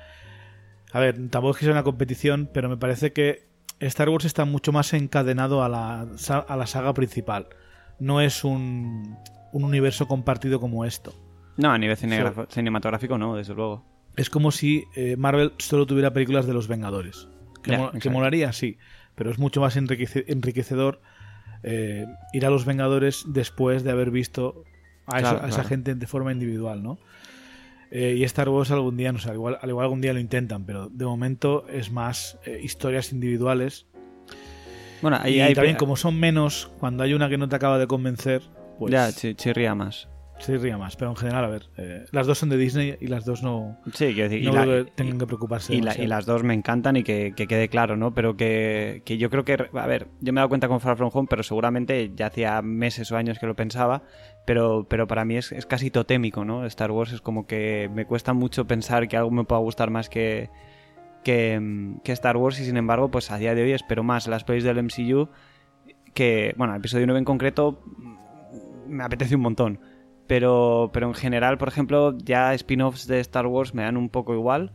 A 0.91 0.99
ver, 0.99 1.15
tampoco 1.29 1.51
es 1.51 1.57
que 1.57 1.65
sea 1.65 1.73
una 1.73 1.83
competición, 1.83 2.49
pero 2.53 2.69
me 2.69 2.77
parece 2.77 3.13
que 3.13 3.47
Star 3.79 4.09
Wars 4.09 4.25
está 4.25 4.45
mucho 4.45 4.71
más 4.71 4.93
encadenado 4.93 5.63
a 5.63 5.69
la, 5.69 6.07
a 6.47 6.55
la 6.57 6.67
saga 6.67 6.93
principal. 6.93 7.47
No 7.99 8.21
es 8.21 8.43
un, 8.43 9.17
un 9.51 9.63
universo 9.63 10.07
compartido 10.07 10.59
como 10.59 10.85
esto. 10.85 11.13
No, 11.57 11.71
a 11.71 11.77
nivel 11.77 11.97
cinegrafo- 11.97 12.47
cinematográfico 12.49 13.17
no, 13.17 13.35
desde 13.35 13.53
luego. 13.53 13.85
Es 14.15 14.29
como 14.29 14.51
si 14.51 14.83
eh, 14.95 15.15
Marvel 15.17 15.53
solo 15.57 15.85
tuviera 15.85 16.13
películas 16.13 16.45
de 16.45 16.53
los 16.53 16.67
Vengadores. 16.67 17.27
¿Que, 17.63 17.77
mo- 17.77 17.91
molaría? 18.11 18.51
Sí. 18.53 18.77
Pero 19.15 19.31
es 19.31 19.37
mucho 19.39 19.61
más 19.61 19.75
enriquece- 19.77 20.25
enriquecedor 20.27 21.01
eh, 21.63 22.05
ir 22.33 22.45
a 22.45 22.49
los 22.49 22.65
Vengadores 22.65 23.23
después 23.27 23.83
de 23.83 23.91
haber 23.91 24.11
visto 24.11 24.63
a, 25.05 25.17
eso- 25.19 25.29
Claro, 25.29 25.37
a 25.45 25.47
esa 25.47 25.55
claro. 25.57 25.69
gente 25.69 25.95
de 25.95 26.07
forma 26.07 26.31
individual, 26.31 26.83
¿no? 26.83 26.97
Eh, 27.91 28.15
y 28.17 28.23
Star 28.23 28.49
Wars 28.49 28.71
algún 28.71 28.97
día, 28.97 29.11
no 29.11 29.19
sé, 29.19 29.29
al 29.29 29.35
igual, 29.35 29.57
al 29.61 29.69
igual 29.69 29.83
algún 29.85 30.01
día 30.01 30.13
lo 30.13 30.19
intentan, 30.19 30.65
pero 30.65 30.89
de 30.89 31.05
momento 31.05 31.67
es 31.69 31.91
más 31.91 32.39
eh, 32.45 32.59
historias 32.63 33.11
individuales. 33.13 33.85
Bueno, 35.01 35.17
ahí 35.21 35.35
y 35.35 35.41
hay 35.41 35.53
también, 35.53 35.75
como 35.77 35.95
son 35.95 36.19
menos, 36.19 36.71
cuando 36.79 37.03
hay 37.03 37.13
una 37.13 37.29
que 37.29 37.37
no 37.37 37.47
te 37.49 37.55
acaba 37.55 37.77
de 37.77 37.85
convencer, 37.87 38.41
pues 38.79 38.91
Ya, 38.93 39.11
chi- 39.11 39.35
chirría 39.35 39.75
más. 39.75 40.07
Se 40.39 40.57
ría 40.57 40.77
más. 40.77 40.95
Pero 40.97 41.11
en 41.11 41.17
general, 41.17 41.45
a 41.45 41.47
ver, 41.47 41.69
eh, 41.77 42.05
las 42.11 42.27
dos 42.27 42.37
son 42.37 42.49
de 42.49 42.57
Disney 42.57 42.97
y 42.99 43.07
las 43.07 43.23
dos 43.25 43.43
no, 43.43 43.77
Sí, 43.93 44.13
quiero 44.13 44.29
decir, 44.29 44.43
no 44.45 44.51
y 44.51 44.53
la- 44.55 44.61
creo 44.63 44.85
que 44.85 44.91
tengan 44.91 45.17
que 45.19 45.25
preocuparse. 45.27 45.73
y, 45.75 45.81
la- 45.81 45.97
y 45.97 46.07
las 46.07 46.25
dos 46.25 46.43
me 46.43 46.53
encantan 46.53 46.95
y 46.97 47.03
que, 47.03 47.33
que 47.35 47.47
quede 47.47 47.69
claro, 47.69 47.95
¿no? 47.95 48.13
Pero 48.13 48.35
que, 48.35 49.01
que 49.05 49.17
yo 49.17 49.29
creo 49.29 49.45
que, 49.45 49.53
a 49.73 49.87
ver, 49.87 50.07
yo 50.21 50.33
me 50.33 50.39
he 50.39 50.41
dado 50.41 50.49
cuenta 50.49 50.67
con 50.67 50.79
Far 50.81 50.97
From 50.97 51.09
Home, 51.13 51.27
pero 51.29 51.43
seguramente 51.43 52.11
ya 52.15 52.27
hacía 52.27 52.61
meses 52.61 53.11
o 53.11 53.17
años 53.17 53.39
que 53.39 53.45
lo 53.47 53.55
pensaba, 53.55 54.03
pero, 54.45 54.85
pero 54.89 55.07
para 55.07 55.23
mí 55.25 55.37
es, 55.37 55.51
es 55.51 55.65
casi 55.65 55.89
totémico, 55.91 56.43
¿no? 56.45 56.65
Star 56.65 56.91
Wars 56.91 57.13
es 57.13 57.21
como 57.21 57.47
que 57.47 57.89
me 57.93 58.05
cuesta 58.05 58.33
mucho 58.33 58.65
pensar 58.67 59.07
que 59.07 59.15
algo 59.17 59.31
me 59.31 59.45
pueda 59.45 59.61
gustar 59.61 59.89
más 59.91 60.09
que, 60.09 60.49
que, 61.23 61.95
que 62.03 62.11
Star 62.11 62.35
Wars 62.37 62.59
y 62.59 62.65
sin 62.65 62.75
embargo, 62.77 63.09
pues 63.09 63.31
a 63.31 63.37
día 63.37 63.55
de 63.55 63.63
hoy 63.63 63.71
espero 63.71 64.03
más 64.03 64.27
las 64.27 64.43
pelis 64.43 64.63
del 64.63 64.77
MCU 64.79 65.29
que, 66.13 66.53
bueno, 66.57 66.73
el 66.73 66.79
episodio 66.79 67.05
9 67.07 67.19
en 67.19 67.25
concreto 67.25 67.81
mm, 67.85 68.89
me 68.89 69.03
apetece 69.03 69.35
un 69.35 69.41
montón. 69.41 69.79
Pero, 70.33 70.89
pero 70.91 71.05
en 71.05 71.13
general, 71.13 71.59
por 71.59 71.67
ejemplo, 71.67 72.17
ya 72.17 72.55
spin-offs 72.55 73.05
de 73.05 73.19
Star 73.19 73.45
Wars 73.45 73.75
me 73.75 73.83
dan 73.83 73.97
un 73.97 74.09
poco 74.09 74.33
igual. 74.33 74.71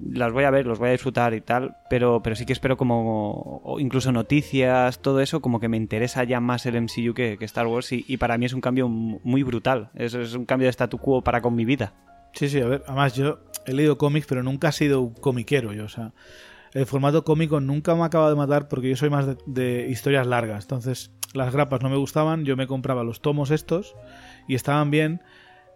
las 0.00 0.32
voy 0.32 0.44
a 0.44 0.50
ver, 0.50 0.64
los 0.64 0.78
voy 0.78 0.88
a 0.88 0.92
disfrutar 0.92 1.34
y 1.34 1.42
tal, 1.42 1.76
pero, 1.90 2.22
pero 2.22 2.34
sí 2.34 2.46
que 2.46 2.54
espero 2.54 2.78
como, 2.78 3.76
incluso 3.80 4.12
noticias, 4.12 5.02
todo 5.02 5.20
eso, 5.20 5.42
como 5.42 5.60
que 5.60 5.68
me 5.68 5.76
interesa 5.76 6.24
ya 6.24 6.40
más 6.40 6.64
el 6.64 6.80
MCU 6.80 7.12
que, 7.12 7.36
que 7.36 7.44
Star 7.44 7.66
Wars 7.66 7.92
y, 7.92 8.06
y 8.08 8.16
para 8.16 8.38
mí 8.38 8.46
es 8.46 8.54
un 8.54 8.62
cambio 8.62 8.88
muy 8.88 9.42
brutal, 9.42 9.90
es, 9.92 10.14
es 10.14 10.32
un 10.32 10.46
cambio 10.46 10.68
de 10.68 10.72
statu 10.72 10.96
quo 10.96 11.20
para 11.20 11.42
con 11.42 11.54
mi 11.54 11.66
vida. 11.66 11.92
Sí, 12.32 12.48
sí, 12.48 12.58
a 12.58 12.66
ver, 12.66 12.82
además 12.86 13.14
yo 13.14 13.40
he 13.66 13.74
leído 13.74 13.98
cómics, 13.98 14.26
pero 14.26 14.42
nunca 14.42 14.70
he 14.70 14.72
sido 14.72 15.12
comiquero 15.20 15.74
yo, 15.74 15.84
o 15.84 15.90
sea, 15.90 16.14
el 16.72 16.86
formato 16.86 17.24
cómico 17.24 17.60
nunca 17.60 17.94
me 17.94 18.04
ha 18.04 18.06
acabado 18.06 18.30
de 18.30 18.36
matar 18.36 18.68
porque 18.68 18.88
yo 18.88 18.96
soy 18.96 19.10
más 19.10 19.26
de, 19.26 19.36
de 19.44 19.90
historias 19.90 20.26
largas, 20.26 20.64
entonces 20.64 21.10
las 21.34 21.52
grapas 21.52 21.82
no 21.82 21.90
me 21.90 21.98
gustaban, 21.98 22.46
yo 22.46 22.56
me 22.56 22.66
compraba 22.66 23.04
los 23.04 23.20
tomos 23.20 23.50
estos 23.50 23.94
y 24.48 24.54
estaban 24.54 24.90
bien, 24.90 25.22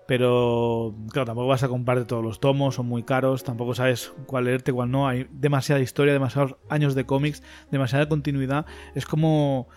pero 0.08 0.94
claro, 1.12 1.26
tampoco 1.26 1.46
vas 1.46 1.62
a 1.62 1.68
comprarte 1.68 2.04
todos 2.04 2.24
los 2.24 2.40
tomos, 2.40 2.74
son 2.74 2.86
muy 2.86 3.04
caros, 3.04 3.44
tampoco 3.44 3.74
sabes 3.74 4.12
cuál 4.26 4.46
leerte, 4.46 4.72
cuál 4.72 4.90
no, 4.90 5.06
hay 5.06 5.28
demasiada 5.30 5.80
historia, 5.80 6.12
demasiados 6.12 6.56
años 6.68 6.94
de 6.94 7.06
cómics, 7.06 7.42
demasiada 7.70 8.08
continuidad, 8.08 8.66
es 8.94 9.06
como 9.06 9.68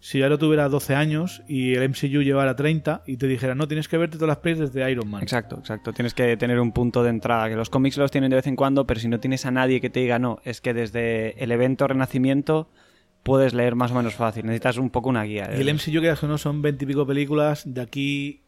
si 0.00 0.18
yo 0.18 0.24
ahora 0.24 0.38
tuviera 0.38 0.68
12 0.68 0.94
años 0.94 1.42
y 1.48 1.74
el 1.74 1.88
MCU 1.88 2.22
llevara 2.22 2.54
30 2.54 3.02
y 3.06 3.16
te 3.16 3.26
dijera, 3.26 3.54
no, 3.54 3.66
tienes 3.66 3.88
que 3.88 3.98
verte 3.98 4.16
todas 4.16 4.28
las 4.28 4.38
pelis 4.38 4.58
desde 4.58 4.90
Iron 4.90 5.10
Man. 5.10 5.22
Exacto, 5.22 5.56
exacto. 5.58 5.92
Tienes 5.92 6.14
que 6.14 6.36
tener 6.36 6.60
un 6.60 6.72
punto 6.72 7.02
de 7.02 7.10
entrada, 7.10 7.48
que 7.48 7.56
los 7.56 7.68
cómics 7.68 7.96
los 7.96 8.10
tienen 8.10 8.30
de 8.30 8.36
vez 8.36 8.46
en 8.46 8.54
cuando, 8.54 8.86
pero 8.86 9.00
si 9.00 9.08
no 9.08 9.18
tienes 9.18 9.44
a 9.44 9.50
nadie 9.50 9.80
que 9.80 9.90
te 9.90 10.00
diga, 10.00 10.18
no, 10.18 10.38
es 10.44 10.60
que 10.60 10.72
desde 10.72 11.42
el 11.42 11.50
evento 11.50 11.88
Renacimiento 11.88 12.70
puedes 13.28 13.54
leer 13.54 13.74
más 13.74 13.92
o 13.92 13.94
menos 13.94 14.14
fácil. 14.14 14.44
Necesitas 14.46 14.78
un 14.78 14.90
poco 14.90 15.08
una 15.08 15.22
guía. 15.22 15.50
Y 15.56 15.60
el 15.60 15.74
MCU, 15.74 16.00
que 16.00 16.26
no 16.26 16.38
son 16.38 16.62
20 16.62 16.84
y 16.84 16.88
pico 16.88 17.06
películas, 17.06 17.62
de 17.66 17.80
aquí 17.80 18.42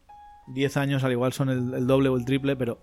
10 0.47 0.77
años 0.77 1.03
al 1.03 1.11
igual 1.11 1.33
son 1.33 1.49
el, 1.49 1.73
el, 1.73 1.87
doble 1.87 2.09
o 2.09 2.17
el 2.17 2.25
triple, 2.25 2.55
pero 2.55 2.79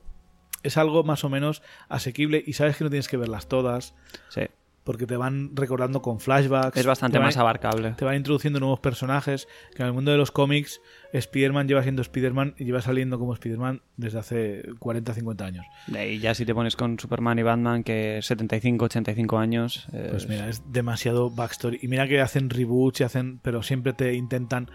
es 0.62 0.76
algo 0.76 1.03
más 1.05 1.24
o 1.24 1.28
menos 1.28 1.62
asequible 1.88 2.42
y 2.46 2.55
sabes 2.55 2.76
que 2.76 2.84
no 2.84 2.90
tienes 2.90 3.09
que 3.09 3.16
verlas 3.16 3.49
todas. 3.49 3.94
Sí. 4.28 4.42
Porque 4.89 5.05
te 5.07 5.18
van 5.18 5.51
recordando 5.55 6.01
con 6.01 6.18
flashbacks. 6.18 6.74
Es 6.74 6.86
bastante 6.86 7.18
van, 7.18 7.26
más 7.26 7.36
abarcable. 7.36 7.91
Te 7.91 8.07
van 8.07 8.16
introduciendo 8.16 8.59
nuevos 8.59 8.80
personajes. 8.80 9.47
Que 9.76 9.82
en 9.82 9.89
el 9.89 9.93
mundo 9.93 10.12
de 10.12 10.16
los 10.16 10.30
cómics, 10.30 10.80
Spider-Man 11.12 11.68
lleva 11.68 11.82
siendo 11.82 12.01
Spider-Man 12.01 12.55
y 12.57 12.64
lleva 12.64 12.80
saliendo 12.80 13.18
como 13.18 13.34
Spider-Man 13.34 13.82
desde 13.99 14.18
hace 14.18 14.62
40, 14.78 15.12
50 15.12 15.45
años. 15.45 15.66
Y 15.89 16.20
ya 16.20 16.32
si 16.34 16.47
te 16.47 16.55
pones 16.55 16.74
con 16.74 16.99
Superman 16.99 17.39
y 17.39 17.43
Batman, 17.43 17.84
que 17.84 18.20
75, 18.22 18.86
85 18.86 19.36
años. 19.36 19.86
Pues 19.91 20.26
mira, 20.26 20.49
es 20.49 20.62
demasiado 20.72 21.28
backstory. 21.28 21.80
Y 21.82 21.89
mira 21.89 22.09
que 22.09 22.22
hacen 22.22 22.49
reboots 22.49 23.03
y 23.03 23.05
hacen. 23.05 23.41
Pero 23.43 23.62
siempre 23.62 23.93
te 23.93 24.14
intentan 24.14 24.70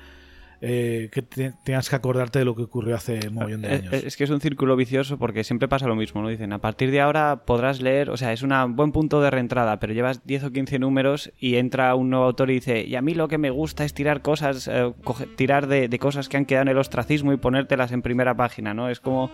eh, 0.65 1.09
que 1.11 1.21
te, 1.21 1.51
tengas 1.65 1.89
que 1.89 1.97
acordarte 1.97 2.39
de 2.39 2.45
lo 2.45 2.55
que 2.55 2.61
ocurrió 2.61 2.95
hace 2.95 3.19
un 3.27 3.35
millón 3.35 3.63
de 3.63 3.67
años. 3.67 3.91
Es, 3.91 4.05
es, 4.05 4.15
que 4.15 4.23
es 4.23 4.29
un 4.29 4.39
círculo 4.39 4.77
vicioso 4.77 5.17
porque 5.17 5.43
siempre 5.43 5.67
pasa 5.67 5.87
lo 5.87 5.95
mismo, 5.97 6.21
¿no? 6.21 6.29
Dicen, 6.29 6.53
a 6.53 6.59
partir 6.59 6.89
de 6.89 7.01
ahora 7.01 7.43
podrás 7.45 7.81
leer, 7.81 8.09
o 8.09 8.15
sea, 8.15 8.31
es 8.31 8.43
un 8.43 8.53
buen 8.73 8.93
punto 8.93 9.19
de 9.19 9.29
reentrada, 9.29 9.81
pero 9.81 9.91
llevas 9.91 10.25
10 10.25 10.45
o 10.45 10.51
15 10.53 10.79
números 10.79 11.33
y 11.37 11.57
entra 11.57 11.93
un 11.95 12.09
nuevo 12.09 12.23
autor 12.23 12.49
y 12.49 12.53
dice, 12.53 12.85
y 12.85 12.95
a 12.95 13.01
mí 13.01 13.13
lo 13.13 13.27
que 13.27 13.37
me 13.37 13.49
gusta 13.49 13.83
es 13.83 13.93
tirar 13.93 14.21
cosas, 14.21 14.69
eh, 14.69 14.93
coge, 15.03 15.25
tirar 15.25 15.67
de, 15.67 15.89
de, 15.89 15.99
cosas 15.99 16.29
que 16.29 16.37
han 16.37 16.45
quedado 16.45 16.61
en 16.61 16.69
el 16.69 16.77
ostracismo 16.77 17.33
y 17.33 17.37
ponértelas 17.37 17.91
en 17.91 18.01
primera 18.01 18.33
página, 18.33 18.73
¿no? 18.73 18.89
Es 18.89 19.01
como... 19.01 19.31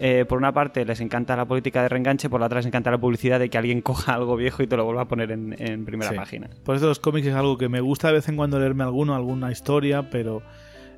Eh, 0.00 0.24
por 0.28 0.38
una 0.38 0.52
parte 0.52 0.84
les 0.84 1.00
encanta 1.00 1.34
la 1.34 1.44
política 1.46 1.82
de 1.82 1.88
reenganche, 1.88 2.30
por 2.30 2.38
la 2.38 2.46
otra 2.46 2.60
les 2.60 2.66
encanta 2.66 2.88
la 2.88 2.98
publicidad 2.98 3.40
de 3.40 3.48
que 3.48 3.58
alguien 3.58 3.80
coja 3.82 4.14
algo 4.14 4.36
viejo 4.36 4.62
y 4.62 4.68
te 4.68 4.76
lo 4.76 4.84
vuelva 4.84 5.02
a 5.02 5.08
poner 5.08 5.32
en, 5.32 5.56
en 5.58 5.84
primera 5.84 6.12
sí. 6.12 6.16
página. 6.16 6.48
Por 6.62 6.76
eso 6.76 6.86
los 6.86 7.00
cómics 7.00 7.26
es 7.26 7.34
algo 7.34 7.58
que 7.58 7.68
me 7.68 7.80
gusta 7.80 8.06
de 8.06 8.14
vez 8.14 8.28
en 8.28 8.36
cuando 8.36 8.60
leerme 8.60 8.84
alguno, 8.84 9.16
alguna 9.16 9.50
historia, 9.50 10.08
pero 10.08 10.40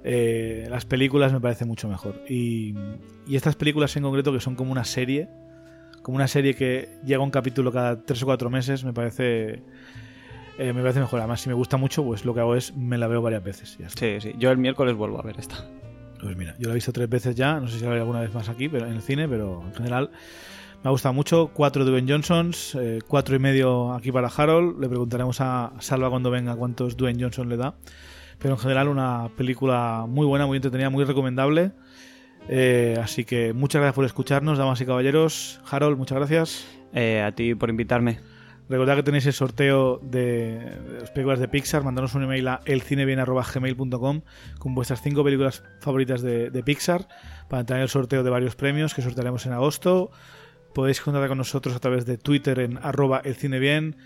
eh, 0.03 0.67
las 0.71 0.85
películas 0.85 1.33
me 1.33 1.41
parece 1.41 1.65
mucho 1.65 1.89
mejor. 1.89 2.23
Y, 2.29 2.75
y, 3.27 3.37
estas 3.37 3.57
películas 3.57 3.95
en 3.97 4.03
concreto, 4.03 4.33
que 4.33 4.41
son 4.41 4.55
como 4.55 4.73
una 4.73 4.85
serie, 4.85 5.29
como 6.03 6.17
una 6.17 6.29
serie 6.29 6.55
que 6.55 6.89
llega 7.05 7.23
un 7.23 7.31
capítulo 7.31 7.71
cada 7.73 8.03
tres 8.03 8.23
o 8.23 8.27
cuatro 8.27 8.51
meses, 8.51 8.85
me 8.85 8.93
parece. 8.93 9.63
Eh, 10.59 10.73
me 10.73 10.81
parece 10.83 11.01
mejor. 11.01 11.21
Además, 11.21 11.41
si 11.41 11.49
me 11.49 11.55
gusta 11.55 11.77
mucho, 11.77 12.05
pues 12.05 12.25
lo 12.25 12.35
que 12.35 12.41
hago 12.41 12.55
es 12.55 12.77
me 12.77 12.99
la 12.99 13.07
veo 13.07 13.23
varias 13.23 13.43
veces. 13.43 13.79
Sí, 13.97 14.21
sí. 14.21 14.35
Yo 14.39 14.51
el 14.51 14.59
miércoles 14.59 14.95
vuelvo 14.95 15.19
a 15.19 15.23
ver 15.23 15.39
esta. 15.39 15.67
Pues 16.21 16.37
mira, 16.37 16.55
yo 16.59 16.69
la 16.69 16.73
he 16.73 16.75
visto 16.75 16.93
tres 16.93 17.09
veces 17.09 17.35
ya. 17.35 17.61
No 17.61 17.69
sé 17.69 17.79
si 17.79 17.85
la 17.85 17.91
veré 17.91 18.01
alguna 18.01 18.21
vez 18.21 18.33
más 18.35 18.49
aquí, 18.49 18.69
pero 18.69 18.87
en 18.87 18.95
el 18.95 19.03
cine, 19.03 19.29
pero 19.29 19.63
en 19.67 19.75
general 19.75 20.11
me 20.83 20.89
ha 20.89 20.91
gustado 20.91 21.15
mucho. 21.15 21.51
Cuatro 21.55 21.85
Dwayne 21.85 22.11
Johnsons, 22.11 22.75
eh, 22.75 23.01
cuatro 23.07 23.37
y 23.37 23.39
medio 23.39 23.93
aquí 23.93 24.13
para 24.13 24.29
Harold. 24.29 24.81
Le 24.81 24.89
preguntaremos 24.89 25.41
a 25.41 25.73
Salva 25.79 26.11
cuando 26.11 26.31
venga 26.31 26.57
cuántos 26.57 26.97
Dwayne 26.97 27.23
Johnson 27.23 27.49
le 27.49 27.57
da 27.57 27.75
pero 28.41 28.55
en 28.55 28.61
general 28.61 28.89
una 28.89 29.31
película 29.37 30.07
muy 30.09 30.27
buena, 30.27 30.47
muy 30.47 30.57
entretenida, 30.57 30.91
muy 30.91 31.05
recomendable. 31.05 31.73
Eh, 32.49 32.99
así 33.01 33.25
que 33.25 33.53
muchas 33.53 33.81
gracias 33.81 33.95
por 33.95 34.05
escucharnos, 34.07 34.59
damas 34.59 34.81
y 34.81 34.87
caballeros. 34.87 35.61
Harold, 35.71 35.99
muchas 35.99 36.17
gracias. 36.17 36.67
Eh, 36.93 37.23
a 37.23 37.33
ti 37.33 37.55
por 37.55 37.69
invitarme. 37.69 38.19
Recordad 38.69 38.97
que 38.97 39.03
tenéis 39.03 39.27
el 39.27 39.33
sorteo 39.33 39.99
de, 40.03 40.59
las 41.01 41.11
películas 41.11 41.39
de 41.39 41.49
Pixar. 41.49 41.85
Mandanos 41.85 42.15
un 42.15 42.23
email 42.23 42.49
a 42.49 42.61
elcinebien.gmail.com 42.65 44.23
con 44.59 44.75
vuestras 44.75 45.03
cinco 45.03 45.23
películas 45.23 45.63
favoritas 45.81 46.23
de, 46.23 46.51
de, 46.51 46.63
Pixar 46.63 47.09
para 47.49 47.61
entrar 47.61 47.79
en 47.79 47.83
el 47.83 47.89
sorteo 47.89 48.23
de 48.23 48.31
varios 48.31 48.57
premios 48.57 48.95
que 48.95 49.03
sortearemos 49.03 49.45
en 49.47 49.53
agosto. 49.53 50.11
Podéis 50.73 51.01
contactar 51.01 51.29
con 51.29 51.39
nosotros 51.39 51.75
a 51.75 51.81
través 51.81 52.07
de 52.07 52.17
Twitter 52.17 52.61
en 52.61 52.79
arroba 52.79 53.21
elcinebien, 53.25 53.97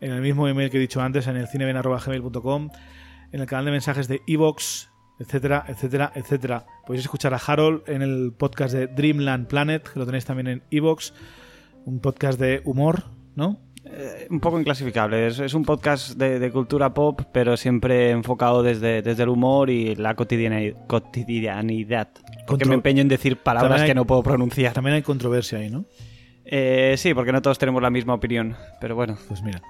en 0.00 0.12
el 0.12 0.22
mismo 0.22 0.48
email 0.48 0.70
que 0.70 0.78
he 0.78 0.80
dicho 0.80 1.00
antes, 1.02 1.26
en 1.26 1.36
elcinebien.gmail.com 1.36 2.70
en 3.34 3.40
el 3.40 3.46
canal 3.48 3.64
de 3.64 3.72
mensajes 3.72 4.06
de 4.06 4.22
Evox, 4.28 4.90
etcétera, 5.18 5.64
etcétera, 5.66 6.12
etcétera. 6.14 6.66
Podéis 6.86 7.04
escuchar 7.04 7.34
a 7.34 7.36
Harold 7.36 7.82
en 7.88 8.00
el 8.00 8.32
podcast 8.32 8.72
de 8.72 8.86
Dreamland 8.86 9.48
Planet, 9.48 9.82
que 9.92 9.98
lo 9.98 10.06
tenéis 10.06 10.24
también 10.24 10.46
en 10.46 10.62
Evox, 10.70 11.12
un 11.84 11.98
podcast 11.98 12.38
de 12.38 12.62
humor, 12.64 13.02
¿no? 13.34 13.58
Eh, 13.86 14.28
un 14.30 14.38
poco 14.38 14.60
inclasificable. 14.60 15.26
Es, 15.26 15.40
es 15.40 15.52
un 15.52 15.64
podcast 15.64 16.16
de, 16.16 16.38
de, 16.38 16.52
cultura 16.52 16.94
pop, 16.94 17.22
pero 17.32 17.56
siempre 17.56 18.12
enfocado 18.12 18.62
desde, 18.62 19.02
desde 19.02 19.24
el 19.24 19.30
humor 19.30 19.68
y 19.68 19.96
la 19.96 20.14
cotidianidad. 20.14 20.86
cotidianidad 20.86 22.10
porque 22.46 22.66
me 22.66 22.74
empeño 22.74 23.02
en 23.02 23.08
decir 23.08 23.38
palabras 23.38 23.80
hay, 23.80 23.88
que 23.88 23.94
no 23.96 24.06
puedo 24.06 24.22
pronunciar. 24.22 24.74
También 24.74 24.94
hay 24.94 25.02
controversia 25.02 25.58
ahí, 25.58 25.70
¿no? 25.70 25.86
Eh, 26.44 26.94
sí, 26.98 27.12
porque 27.14 27.32
no 27.32 27.42
todos 27.42 27.58
tenemos 27.58 27.82
la 27.82 27.90
misma 27.90 28.14
opinión, 28.14 28.56
pero 28.80 28.94
bueno. 28.94 29.18
Pues 29.26 29.42
mira, 29.42 29.60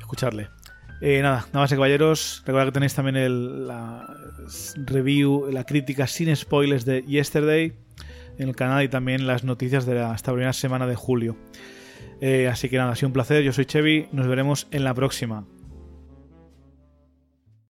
escucharle. 0.00 0.48
Eh, 1.04 1.20
nada, 1.20 1.46
nada 1.52 1.64
más, 1.64 1.70
caballeros. 1.72 2.44
Recuerda 2.46 2.66
que 2.66 2.72
tenéis 2.72 2.94
también 2.94 3.16
el, 3.16 3.66
la 3.66 4.06
review, 4.86 5.50
la 5.50 5.64
crítica 5.64 6.06
sin 6.06 6.34
spoilers 6.36 6.84
de 6.84 7.02
Yesterday 7.02 7.72
en 8.38 8.48
el 8.48 8.54
canal 8.54 8.84
y 8.84 8.88
también 8.88 9.26
las 9.26 9.42
noticias 9.42 9.84
de 9.84 9.96
la, 9.96 10.14
esta 10.14 10.32
primera 10.32 10.52
semana 10.52 10.86
de 10.86 10.94
julio. 10.94 11.36
Eh, 12.20 12.46
así 12.46 12.68
que 12.68 12.78
nada, 12.78 12.92
ha 12.92 12.94
sido 12.94 13.08
un 13.08 13.14
placer. 13.14 13.42
Yo 13.42 13.52
soy 13.52 13.66
Chevy. 13.66 14.06
Nos 14.12 14.28
veremos 14.28 14.68
en 14.70 14.84
la 14.84 14.94
próxima. 14.94 15.44